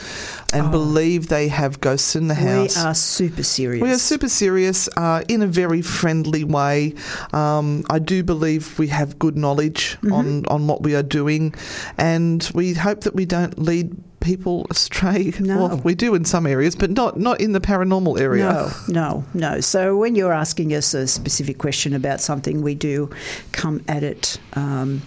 and 0.53 0.70
believe 0.72 1.28
they 1.28 1.47
have 1.49 1.80
ghosts 1.80 2.16
in 2.16 2.26
the 2.28 2.35
house, 2.35 2.76
Oh. 2.76 2.82
We 2.85 2.89
are 2.91 2.95
super 2.95 3.43
serious. 3.45 3.82
We 3.82 3.93
are 3.93 3.99
super 3.99 4.28
serious 4.28 4.89
uh, 4.97 5.22
in 5.28 5.43
a 5.43 5.47
very 5.62 5.82
friendly 5.82 6.45
way. 6.45 6.95
Um, 7.32 7.85
I 7.97 7.99
do 8.01 8.22
believe 8.24 8.78
we 8.78 8.89
have 8.89 9.18
good 9.24 9.37
knowledge 9.37 9.82
Mm-hmm. 9.85 10.12
on, 10.12 10.24
on 10.49 10.66
what 10.66 10.83
we 10.83 10.95
are 10.95 11.03
doing, 11.03 11.55
and 11.99 12.51
we 12.55 12.75
hope 12.75 13.03
that 13.03 13.14
we 13.14 13.25
don't 13.25 13.59
lead 13.59 13.97
people 14.25 14.66
astray. 14.70 15.33
No. 15.39 15.59
Well, 15.59 15.81
we 15.85 15.95
do 15.95 16.14
in 16.14 16.25
some 16.25 16.47
areas, 16.47 16.75
but 16.75 16.91
not 16.91 17.18
not 17.18 17.41
in 17.41 17.53
the 17.53 17.61
paranormal 17.61 18.18
area. 18.18 18.45
No, 18.45 18.72
no, 18.89 19.25
no. 19.35 19.61
So 19.61 19.97
when 19.97 20.14
you're 20.16 20.33
asking 20.33 20.75
us 20.75 20.95
a 20.95 21.07
specific 21.07 21.59
question 21.59 21.95
about 21.95 22.20
something, 22.20 22.62
we 22.62 22.75
do 22.75 23.11
come 23.53 23.85
at 23.87 24.03
it 24.03 24.39
um, 24.55 25.03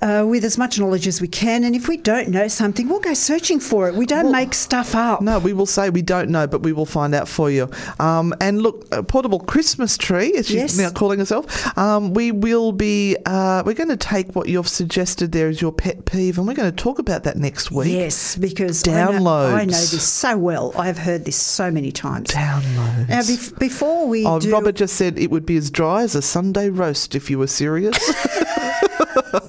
uh, 0.00 0.24
with 0.28 0.44
as 0.44 0.56
much 0.58 0.78
knowledge 0.78 1.06
as 1.06 1.20
we 1.20 1.28
can. 1.28 1.64
And 1.64 1.74
if 1.74 1.88
we 1.88 1.96
don't 1.96 2.28
know 2.28 2.48
something, 2.48 2.88
we'll 2.88 3.00
go 3.00 3.14
searching 3.14 3.60
for 3.60 3.88
it. 3.88 3.94
We 3.94 4.06
don't 4.06 4.30
make 4.32 4.54
stuff 4.54 4.94
up. 4.94 5.20
No, 5.20 5.38
we 5.38 5.52
will 5.52 5.66
say 5.66 5.90
we 5.90 6.02
don't 6.02 6.30
know, 6.30 6.46
but 6.46 6.62
we 6.62 6.72
will 6.72 6.86
find 6.86 7.14
out 7.14 7.28
for 7.28 7.50
you. 7.50 7.70
Um, 7.98 8.34
and 8.40 8.62
look, 8.62 8.86
a 8.92 9.02
portable 9.02 9.40
Christmas 9.40 9.96
tree, 9.96 10.32
as 10.36 10.46
she's 10.46 10.54
Yes. 10.56 10.78
now 10.78 10.90
calling 10.90 11.18
herself. 11.18 11.76
Um, 11.78 12.14
we 12.14 12.32
will 12.32 12.72
be. 12.72 13.16
Uh, 13.26 13.62
we're 13.66 13.74
going 13.74 13.88
to 13.88 13.96
take 13.96 14.34
what 14.36 14.48
you've 14.48 14.68
suggested 14.68 15.32
there 15.32 15.48
as 15.48 15.60
your 15.60 15.72
pet 15.72 16.04
peeve, 16.04 16.38
and 16.38 16.46
we're 16.46 16.54
going 16.54 16.70
to 16.70 16.76
talk 16.82 16.98
about 16.98 17.24
that 17.24 17.36
next 17.36 17.70
week. 17.70 17.92
Yes, 17.92 18.36
because 18.36 18.86
I 18.86 19.18
know, 19.18 19.26
I 19.28 19.64
know 19.64 19.72
this 19.72 20.02
so 20.08 20.36
well. 20.38 20.72
I've 20.76 20.98
heard 20.98 21.24
this 21.24 21.36
so 21.36 21.70
many 21.70 21.90
times. 21.92 22.30
Downloads. 22.30 23.08
Now, 23.08 23.20
bef- 23.20 23.58
before 23.58 24.06
we 24.06 24.24
Oh, 24.26 24.38
do, 24.40 24.50
Robert 24.52 24.72
just 24.76 24.94
said 24.96 25.18
it 25.18 25.30
would 25.30 25.46
be 25.46 25.56
as 25.56 25.70
dry 25.70 26.02
as 26.02 26.14
a 26.14 26.22
Sunday 26.22 26.68
roast 26.70 27.14
if 27.14 27.30
you 27.30 27.38
were 27.38 27.46
serious. 27.46 27.96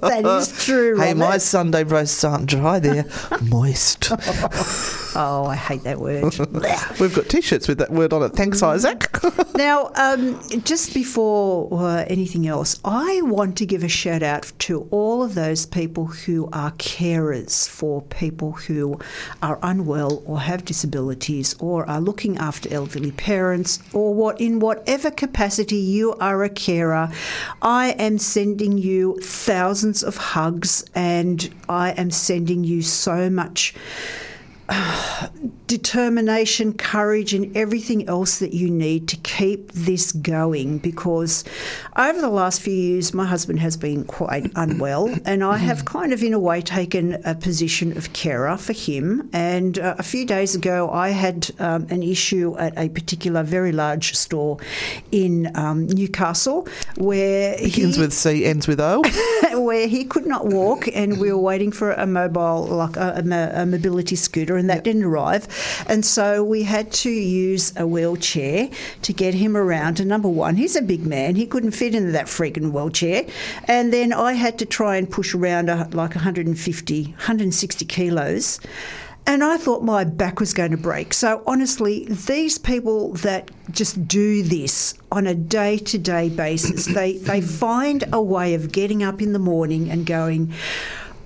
that 0.01 0.21
is 0.39 0.65
true. 0.65 0.97
hey, 0.97 1.13
Robert. 1.13 1.19
my 1.19 1.37
Sunday 1.37 1.83
roasts 1.83 2.23
aren't 2.23 2.47
dry; 2.47 2.79
they're 2.79 3.05
moist. 3.41 4.11
oh, 5.15 5.45
I 5.47 5.55
hate 5.55 5.83
that 5.83 5.99
word. 5.99 6.23
We've 6.99 7.15
got 7.15 7.29
T-shirts 7.29 7.67
with 7.67 7.77
that 7.79 7.91
word 7.91 8.13
on 8.13 8.23
it. 8.23 8.29
Thanks, 8.33 8.61
Isaac. 8.63 9.07
Now, 9.55 9.91
um, 9.95 10.39
just 10.63 10.93
before 10.93 11.67
uh, 11.73 12.05
anything 12.07 12.47
else, 12.47 12.79
I 12.85 13.21
want 13.23 13.57
to 13.57 13.65
give 13.65 13.83
a 13.83 13.89
shout 13.89 14.23
out 14.23 14.53
to 14.59 14.87
all 14.89 15.21
of 15.21 15.35
those 15.35 15.65
people 15.65 16.05
who 16.05 16.47
are 16.53 16.71
carers 16.73 17.67
for 17.67 18.01
people 18.03 18.53
who 18.53 18.97
are 19.41 19.59
unwell 19.61 20.23
or 20.25 20.39
have 20.39 20.63
disabilities 20.63 21.55
or 21.59 21.85
are 21.89 21.99
looking 21.99 22.37
after 22.37 22.73
elderly 22.73 23.11
parents 23.11 23.79
or 23.91 24.13
what 24.13 24.39
in 24.39 24.59
whatever 24.61 25.11
capacity 25.11 25.75
you 25.75 26.13
are 26.21 26.41
a 26.45 26.49
carer. 26.49 27.11
I 27.61 27.89
am 27.99 28.17
sending 28.17 28.77
you 28.77 29.19
thousands 29.21 30.03
of 30.03 30.15
hugs 30.29 30.85
and 30.93 31.49
I 31.67 31.91
am 31.91 32.11
sending 32.11 32.63
you 32.63 32.83
so 32.83 33.31
much 33.31 33.73
determination, 35.67 36.73
courage, 36.73 37.33
and 37.33 37.55
everything 37.55 38.07
else 38.07 38.39
that 38.39 38.53
you 38.53 38.69
need 38.69 39.07
to 39.07 39.15
keep 39.17 39.71
this 39.71 40.11
going. 40.11 40.79
Because 40.79 41.43
over 41.95 42.19
the 42.19 42.29
last 42.29 42.61
few 42.61 42.73
years, 42.73 43.13
my 43.13 43.25
husband 43.25 43.59
has 43.59 43.77
been 43.77 44.03
quite 44.03 44.51
unwell, 44.55 45.13
and 45.25 45.43
I 45.43 45.57
have 45.57 45.85
kind 45.85 46.13
of, 46.13 46.23
in 46.23 46.33
a 46.33 46.39
way, 46.39 46.61
taken 46.61 47.21
a 47.25 47.35
position 47.35 47.97
of 47.97 48.13
carer 48.13 48.57
for 48.57 48.73
him. 48.73 49.29
And 49.33 49.77
uh, 49.79 49.95
a 49.97 50.03
few 50.03 50.25
days 50.25 50.55
ago, 50.55 50.89
I 50.89 51.09
had 51.09 51.51
um, 51.59 51.87
an 51.89 52.03
issue 52.03 52.57
at 52.57 52.77
a 52.77 52.89
particular 52.89 53.43
very 53.43 53.71
large 53.71 54.15
store 54.15 54.57
in 55.11 55.51
um, 55.55 55.87
Newcastle 55.87 56.67
where 56.97 57.57
Begins 57.57 57.95
he, 57.95 58.01
with 58.01 58.13
C, 58.13 58.45
ends 58.45 58.67
with 58.67 58.79
O. 58.79 59.03
where 59.53 59.87
he 59.87 60.05
could 60.05 60.25
not 60.25 60.47
walk, 60.47 60.87
and 60.93 61.19
we 61.19 61.31
were 61.31 61.39
waiting 61.39 61.71
for 61.71 61.91
a 61.93 62.05
mobile, 62.05 62.65
like 62.65 62.95
a, 62.97 63.23
a 63.25 63.61
a 63.61 63.65
mobility 63.65 64.15
scooter, 64.15 64.57
and 64.59 64.69
that 64.69 64.83
didn't 64.83 65.03
arrive. 65.03 65.47
And 65.87 66.05
so 66.05 66.43
we 66.43 66.63
had 66.63 66.91
to 66.91 67.09
use 67.09 67.73
a 67.77 67.87
wheelchair 67.87 68.69
to 69.01 69.13
get 69.13 69.33
him 69.33 69.57
around. 69.57 69.99
And 69.99 70.09
number 70.09 70.29
one, 70.29 70.55
he's 70.55 70.75
a 70.75 70.81
big 70.81 71.05
man; 71.05 71.35
he 71.35 71.45
couldn't 71.45 71.71
fit 71.71 71.95
into 71.95 72.11
that 72.11 72.27
freaking 72.27 72.71
wheelchair. 72.71 73.25
And 73.65 73.91
then 73.93 74.13
I 74.13 74.33
had 74.33 74.59
to 74.59 74.65
try 74.65 74.97
and 74.97 75.09
push 75.09 75.33
around 75.33 75.69
uh, 75.69 75.87
a, 75.91 75.95
like 75.95 76.15
150, 76.15 77.03
160 77.03 77.85
kilos. 77.85 78.59
And 79.29 79.43
I 79.43 79.57
thought 79.57 79.83
my 79.83 80.05
back 80.05 80.39
was 80.39 80.53
going 80.53 80.71
to 80.71 80.77
break. 80.77 81.13
So, 81.13 81.43
honestly, 81.45 82.05
these 82.05 82.57
people 82.57 83.13
that 83.13 83.51
just 83.69 84.07
do 84.07 84.41
this 84.41 84.95
on 85.11 85.27
a 85.27 85.35
day 85.35 85.77
to 85.77 85.99
day 85.99 86.29
basis, 86.29 86.85
they, 86.87 87.17
they 87.17 87.39
find 87.39 88.03
a 88.11 88.21
way 88.21 88.55
of 88.55 88.71
getting 88.71 89.03
up 89.03 89.21
in 89.21 89.33
the 89.33 89.39
morning 89.39 89.91
and 89.91 90.05
going, 90.05 90.51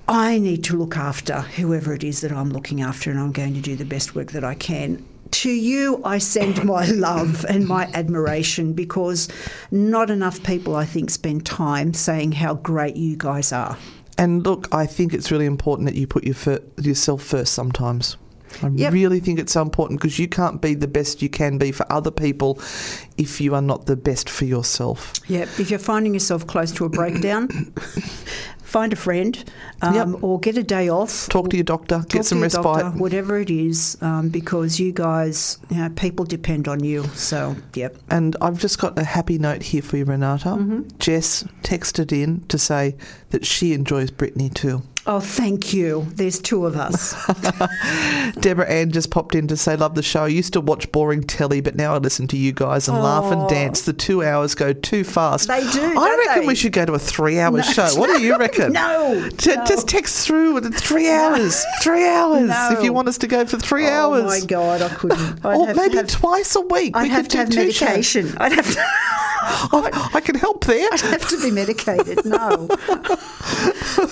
I 0.06 0.38
need 0.38 0.64
to 0.64 0.76
look 0.76 0.96
after 0.96 1.40
whoever 1.40 1.94
it 1.94 2.04
is 2.04 2.20
that 2.20 2.32
I'm 2.32 2.50
looking 2.50 2.82
after, 2.82 3.10
and 3.10 3.18
I'm 3.18 3.32
going 3.32 3.54
to 3.54 3.60
do 3.60 3.74
the 3.76 3.84
best 3.86 4.14
work 4.14 4.32
that 4.32 4.44
I 4.44 4.54
can. 4.54 5.04
To 5.30 5.50
you, 5.50 6.00
I 6.04 6.18
send 6.18 6.64
my 6.64 6.86
love 6.90 7.44
and 7.48 7.66
my 7.66 7.86
admiration 7.94 8.74
because 8.74 9.28
not 9.70 10.10
enough 10.10 10.42
people, 10.42 10.76
I 10.76 10.84
think, 10.84 11.10
spend 11.10 11.46
time 11.46 11.94
saying 11.94 12.32
how 12.32 12.54
great 12.54 12.96
you 12.96 13.16
guys 13.16 13.50
are. 13.52 13.78
And 14.18 14.44
look, 14.44 14.72
I 14.72 14.86
think 14.86 15.12
it's 15.14 15.32
really 15.32 15.46
important 15.46 15.86
that 15.88 15.96
you 15.96 16.06
put 16.06 16.24
your 16.24 16.34
fir- 16.34 16.60
yourself 16.80 17.22
first 17.22 17.54
sometimes. 17.54 18.16
I 18.62 18.68
Yep. 18.68 18.92
really 18.92 19.18
think 19.18 19.40
it's 19.40 19.52
so 19.52 19.62
important 19.62 19.98
because 20.00 20.20
you 20.20 20.28
can't 20.28 20.60
be 20.60 20.74
the 20.74 20.86
best 20.86 21.20
you 21.22 21.28
can 21.28 21.58
be 21.58 21.72
for 21.72 21.90
other 21.92 22.12
people 22.12 22.60
if 23.16 23.40
you 23.40 23.54
are 23.54 23.62
not 23.62 23.86
the 23.86 23.96
best 23.96 24.28
for 24.28 24.44
yourself. 24.44 25.12
Yep. 25.28 25.48
If 25.58 25.70
you're 25.70 25.78
finding 25.78 26.14
yourself 26.14 26.46
close 26.46 26.72
to 26.72 26.84
a 26.84 26.88
breakdown, 26.88 27.48
find 28.62 28.92
a 28.92 28.96
friend 28.96 29.44
um, 29.82 29.94
Yep. 29.94 30.22
or 30.22 30.40
get 30.40 30.58
a 30.58 30.62
day 30.64 30.88
off. 30.88 31.28
Talk 31.28 31.50
to 31.50 31.56
your 31.56 31.64
doctor, 31.64 31.98
Talk 31.98 32.08
get 32.08 32.18
to 32.22 32.24
some 32.24 32.38
your 32.38 32.44
respite. 32.46 32.64
doctor, 32.64 32.98
whatever 32.98 33.38
it 33.38 33.50
is, 33.50 33.96
um, 34.00 34.30
because 34.30 34.80
you 34.80 34.92
guys, 34.92 35.58
you 35.70 35.76
know, 35.76 35.90
people 35.90 36.24
depend 36.24 36.66
on 36.66 36.82
you. 36.82 37.04
So, 37.14 37.54
yep. 37.74 37.96
And 38.10 38.36
I've 38.40 38.58
just 38.58 38.78
got 38.80 38.98
a 38.98 39.04
happy 39.04 39.38
note 39.38 39.62
here 39.62 39.82
for 39.82 39.96
you, 39.96 40.04
Renata. 40.04 40.48
Mm-hmm. 40.48 40.88
Jess 40.98 41.44
texted 41.62 42.10
in 42.10 42.40
to 42.48 42.58
say 42.58 42.96
that 43.30 43.46
she 43.46 43.72
enjoys 43.74 44.10
Brittany 44.10 44.50
too. 44.50 44.82
Oh, 45.06 45.20
thank 45.20 45.74
you. 45.74 46.06
There's 46.14 46.40
two 46.40 46.64
of 46.64 46.76
us. 46.76 47.14
Deborah 48.40 48.66
Ann 48.70 48.90
just 48.90 49.10
popped 49.10 49.34
in 49.34 49.46
to 49.48 49.56
say, 49.56 49.76
Love 49.76 49.94
the 49.94 50.02
show. 50.02 50.24
I 50.24 50.28
used 50.28 50.54
to 50.54 50.62
watch 50.62 50.90
boring 50.92 51.22
telly, 51.22 51.60
but 51.60 51.76
now 51.76 51.94
I 51.94 51.98
listen 51.98 52.26
to 52.28 52.38
you 52.38 52.52
guys 52.52 52.88
and 52.88 52.96
laugh 53.04 53.32
and 53.32 53.48
dance. 53.48 53.82
The 53.82 53.92
two 53.92 54.22
hours 54.22 54.54
go 54.54 54.72
too 54.72 55.04
fast. 55.04 55.48
They 55.48 55.60
do, 55.70 55.98
I 55.98 56.16
reckon 56.26 56.42
they? 56.42 56.46
we 56.48 56.54
should 56.54 56.72
go 56.72 56.84
to 56.84 56.94
a 56.94 56.98
three 56.98 57.38
hour 57.38 57.62
show. 57.62 57.88
What 57.98 58.08
do 58.08 58.22
you 58.22 58.36
reckon? 58.38 58.72
No, 58.72 59.28
J- 59.36 59.56
no. 59.56 59.64
Just 59.64 59.88
text 59.88 60.26
through 60.26 60.54
with 60.54 60.74
three 60.74 61.10
hours. 61.10 61.64
Three 61.82 62.06
hours. 62.08 62.50
If 62.72 62.82
you 62.82 62.92
want 62.92 63.08
us 63.08 63.18
to 63.18 63.26
go 63.26 63.44
for 63.46 63.58
three 63.58 63.86
oh 63.86 64.12
hours. 64.12 64.22
Oh 64.24 64.26
my 64.26 64.40
God, 64.40 64.82
I 64.82 64.88
couldn't. 64.88 65.20
I'd 65.44 65.56
or 65.56 65.66
have 65.66 65.76
maybe 65.76 65.90
to 65.92 65.96
have, 65.98 66.08
twice 66.08 66.56
a 66.56 66.60
week. 66.62 66.96
I'd 66.96 67.02
we 67.04 67.08
have 67.10 67.28
could 67.28 67.30
to 67.30 67.36
do 67.36 67.38
have 67.58 67.66
two 67.66 67.72
shows. 67.72 67.80
medication. 67.88 68.36
I'd 68.38 68.52
have 68.52 68.72
to, 68.72 68.84
I, 69.46 70.10
I 70.14 70.20
can 70.20 70.34
help 70.36 70.64
there. 70.64 70.88
I'd 70.92 71.00
have 71.00 71.28
to 71.28 71.40
be 71.42 71.50
medicated. 71.50 72.24
No. 72.24 72.68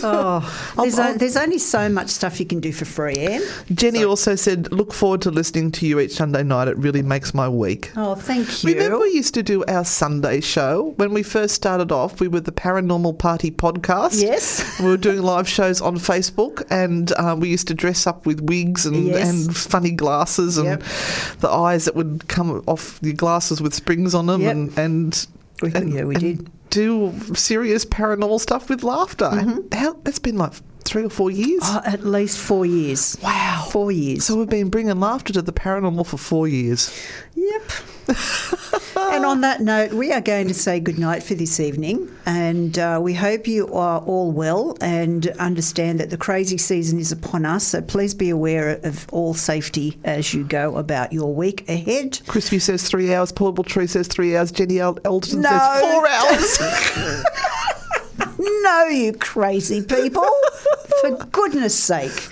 Oh, 0.04 0.74
there's, 0.76 0.98
o- 0.98 1.14
there's 1.14 1.36
only 1.36 1.58
so 1.58 1.88
much 1.88 2.08
stuff 2.08 2.38
you 2.40 2.46
can 2.46 2.60
do 2.60 2.72
for 2.72 2.84
free, 2.84 3.14
Anne. 3.16 3.42
Jenny 3.72 4.04
also 4.04 4.34
said, 4.36 4.70
"Look 4.72 4.92
forward 4.92 5.22
to 5.22 5.30
listening 5.30 5.70
to 5.72 5.86
you 5.86 5.98
each 6.00 6.12
Sunday 6.12 6.42
night. 6.42 6.68
It 6.68 6.76
really 6.76 7.02
makes 7.02 7.34
my 7.34 7.48
week." 7.48 7.90
Oh, 7.96 8.14
thank 8.14 8.62
you. 8.62 8.74
Remember, 8.74 8.98
we 9.00 9.10
used 9.10 9.34
to 9.34 9.42
do 9.42 9.64
our 9.66 9.84
Sunday 9.84 10.40
show 10.40 10.92
when 10.96 11.12
we 11.12 11.22
first 11.22 11.54
started 11.54 11.90
off. 11.92 12.20
We 12.20 12.28
were 12.28 12.40
the 12.40 12.52
Paranormal 12.52 13.18
Party 13.18 13.50
podcast. 13.50 14.20
Yes. 14.22 14.78
we 14.80 14.86
were 14.86 14.96
doing 14.96 15.22
live 15.22 15.48
shows 15.48 15.80
on 15.80 15.96
Facebook, 15.96 16.64
and 16.70 17.12
uh, 17.12 17.36
we 17.38 17.48
used 17.48 17.68
to 17.68 17.74
dress 17.74 18.06
up 18.06 18.26
with 18.26 18.40
wigs 18.40 18.86
and, 18.86 19.06
Yes. 19.08 19.28
and 19.28 19.56
funny 19.56 19.90
glasses, 19.92 20.58
and 20.58 20.66
Yep. 20.66 20.82
the 21.40 21.48
eyes 21.50 21.84
that 21.86 21.96
would 21.96 22.28
come 22.28 22.62
off 22.66 22.98
your 23.02 23.14
glasses 23.14 23.60
with 23.60 23.74
springs 23.74 24.14
on 24.14 24.26
them, 24.26 24.42
Yep. 24.42 24.52
and 24.52 24.78
and, 24.78 25.21
We- 25.62 25.72
and 25.74 25.92
yeah, 25.92 26.04
we 26.04 26.14
did. 26.16 26.50
do 26.70 27.12
serious 27.34 27.84
paranormal 27.84 28.40
stuff 28.40 28.68
with 28.68 28.82
laughter. 28.82 29.26
And 29.32 29.72
How, 29.72 29.94
that's 30.04 30.18
been 30.18 30.36
like 30.38 30.52
three 30.82 31.04
or 31.04 31.10
four 31.10 31.30
years. 31.30 31.60
Oh, 31.64 31.80
at 31.84 32.04
least 32.04 32.38
four 32.38 32.66
years. 32.66 33.16
Wow. 33.22 33.66
Four 33.70 33.92
years. 33.92 34.24
So 34.26 34.36
we've 34.36 34.48
been 34.48 34.68
bringing 34.70 34.98
laughter 35.00 35.32
to 35.34 35.42
the 35.42 35.52
paranormal 35.52 36.06
for 36.06 36.16
four 36.18 36.48
years. 36.48 36.92
Yep. 37.34 37.62
and 38.96 39.24
on 39.24 39.40
that 39.42 39.60
note, 39.60 39.92
we 39.92 40.12
are 40.12 40.20
going 40.20 40.48
to 40.48 40.54
say 40.54 40.80
goodnight 40.80 41.22
for 41.22 41.34
this 41.34 41.60
evening. 41.60 42.10
And 42.26 42.78
uh, 42.78 42.98
we 43.02 43.14
hope 43.14 43.46
you 43.46 43.72
are 43.72 44.00
all 44.00 44.32
well 44.32 44.76
and 44.80 45.26
understand 45.38 46.00
that 46.00 46.10
the 46.10 46.16
crazy 46.16 46.58
season 46.58 46.98
is 46.98 47.12
upon 47.12 47.44
us. 47.46 47.64
So 47.68 47.80
please 47.80 48.14
be 48.14 48.30
aware 48.30 48.80
of 48.82 49.06
all 49.12 49.34
safety 49.34 49.98
as 50.04 50.34
you 50.34 50.44
go 50.44 50.76
about 50.76 51.12
your 51.12 51.34
week 51.34 51.68
ahead. 51.68 52.20
Crispy 52.26 52.58
says 52.58 52.88
three 52.88 53.14
hours. 53.14 53.32
Portable 53.32 53.64
Tree 53.64 53.86
says 53.86 54.08
three 54.08 54.36
hours. 54.36 54.52
Jenny 54.52 54.78
El- 54.80 54.98
Elton 55.04 55.40
No. 55.42 55.48
says 55.50 55.80
four 55.80 56.08
hours. 56.08 57.24
No, 58.42 58.86
you 58.86 59.12
crazy 59.12 59.82
people. 59.82 60.28
For 61.00 61.10
goodness 61.30 61.78
sake. 61.78 62.28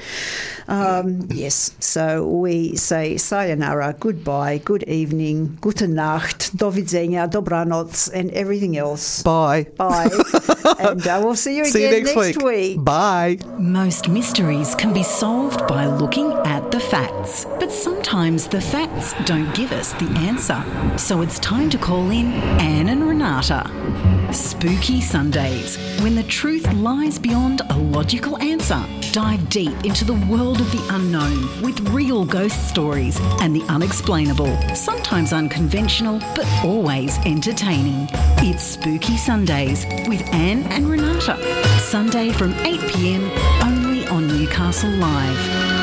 Um, 0.71 1.27
yes, 1.31 1.73
so 1.81 2.25
we 2.29 2.77
say 2.77 3.17
sayonara, 3.17 3.97
goodbye, 3.99 4.59
good 4.59 4.85
evening, 4.85 5.59
gute 5.61 5.89
Nacht, 5.89 6.57
do 6.57 6.67
widzenia, 6.71 7.29
dobranoc, 7.29 8.09
and 8.15 8.31
everything 8.31 8.77
else. 8.77 9.21
Bye. 9.25 9.65
Bye. 9.77 10.09
and 10.79 11.05
uh, 11.05 11.21
we'll 11.25 11.35
see 11.35 11.57
you 11.57 11.65
See 11.65 11.83
you 11.83 11.89
again 11.89 12.05
next, 12.05 12.15
next, 12.17 12.37
week. 12.37 12.77
week. 12.77 12.85
Bye. 12.85 13.39
Most 13.59 14.09
mysteries 14.09 14.77
can 14.77 14.93
be 14.93 15.03
solved 15.03 15.67
by 15.67 15.87
looking 15.87 16.31
at 16.45 16.71
the 16.71 16.79
facts. 16.79 17.47
But 17.59 17.73
sometimes 17.73 18.47
the 18.47 18.61
facts 18.61 19.13
don't 19.25 19.53
give 19.57 19.73
us 19.73 19.93
the 19.95 20.09
answer. 20.19 20.63
So 20.97 21.23
it's 21.23 21.41
time 21.41 21.69
to 21.71 21.79
call 21.79 22.11
in 22.11 22.33
Anne 22.61 22.89
and 22.89 23.03
Renata. 23.09 24.20
Spooky 24.33 25.01
Sundays, 25.01 25.77
when 26.03 26.15
the 26.15 26.23
truth 26.23 26.71
lies 26.75 27.19
beyond 27.19 27.63
a 27.69 27.77
logical 27.77 28.39
answer. 28.39 28.81
Dive 29.13 29.49
deep 29.49 29.85
into 29.85 30.05
the 30.05 30.15
world 30.31 30.61
of 30.61 30.71
the 30.71 30.87
unknown 30.95 31.63
with 31.63 31.81
real 31.91 32.25
ghost 32.25 32.69
stories 32.69 33.19
and 33.41 33.55
the 33.55 33.63
unexplainable. 33.65 34.57
Sometimes 34.75 35.33
unconventional, 35.33 36.21
but 36.37 36.47
always 36.65 37.19
entertaining. 37.27 38.07
It's 38.39 38.63
Spooky 38.63 39.17
Sundays 39.17 39.85
with 40.07 40.23
Anne 40.33 40.63
and 40.65 40.89
Renata. 40.89 41.37
Sunday 41.81 42.31
from 42.31 42.55
8 42.61 42.81
pm 42.93 43.31
only 43.63 44.07
on 44.07 44.29
Newcastle 44.29 44.91
Live. 44.91 45.80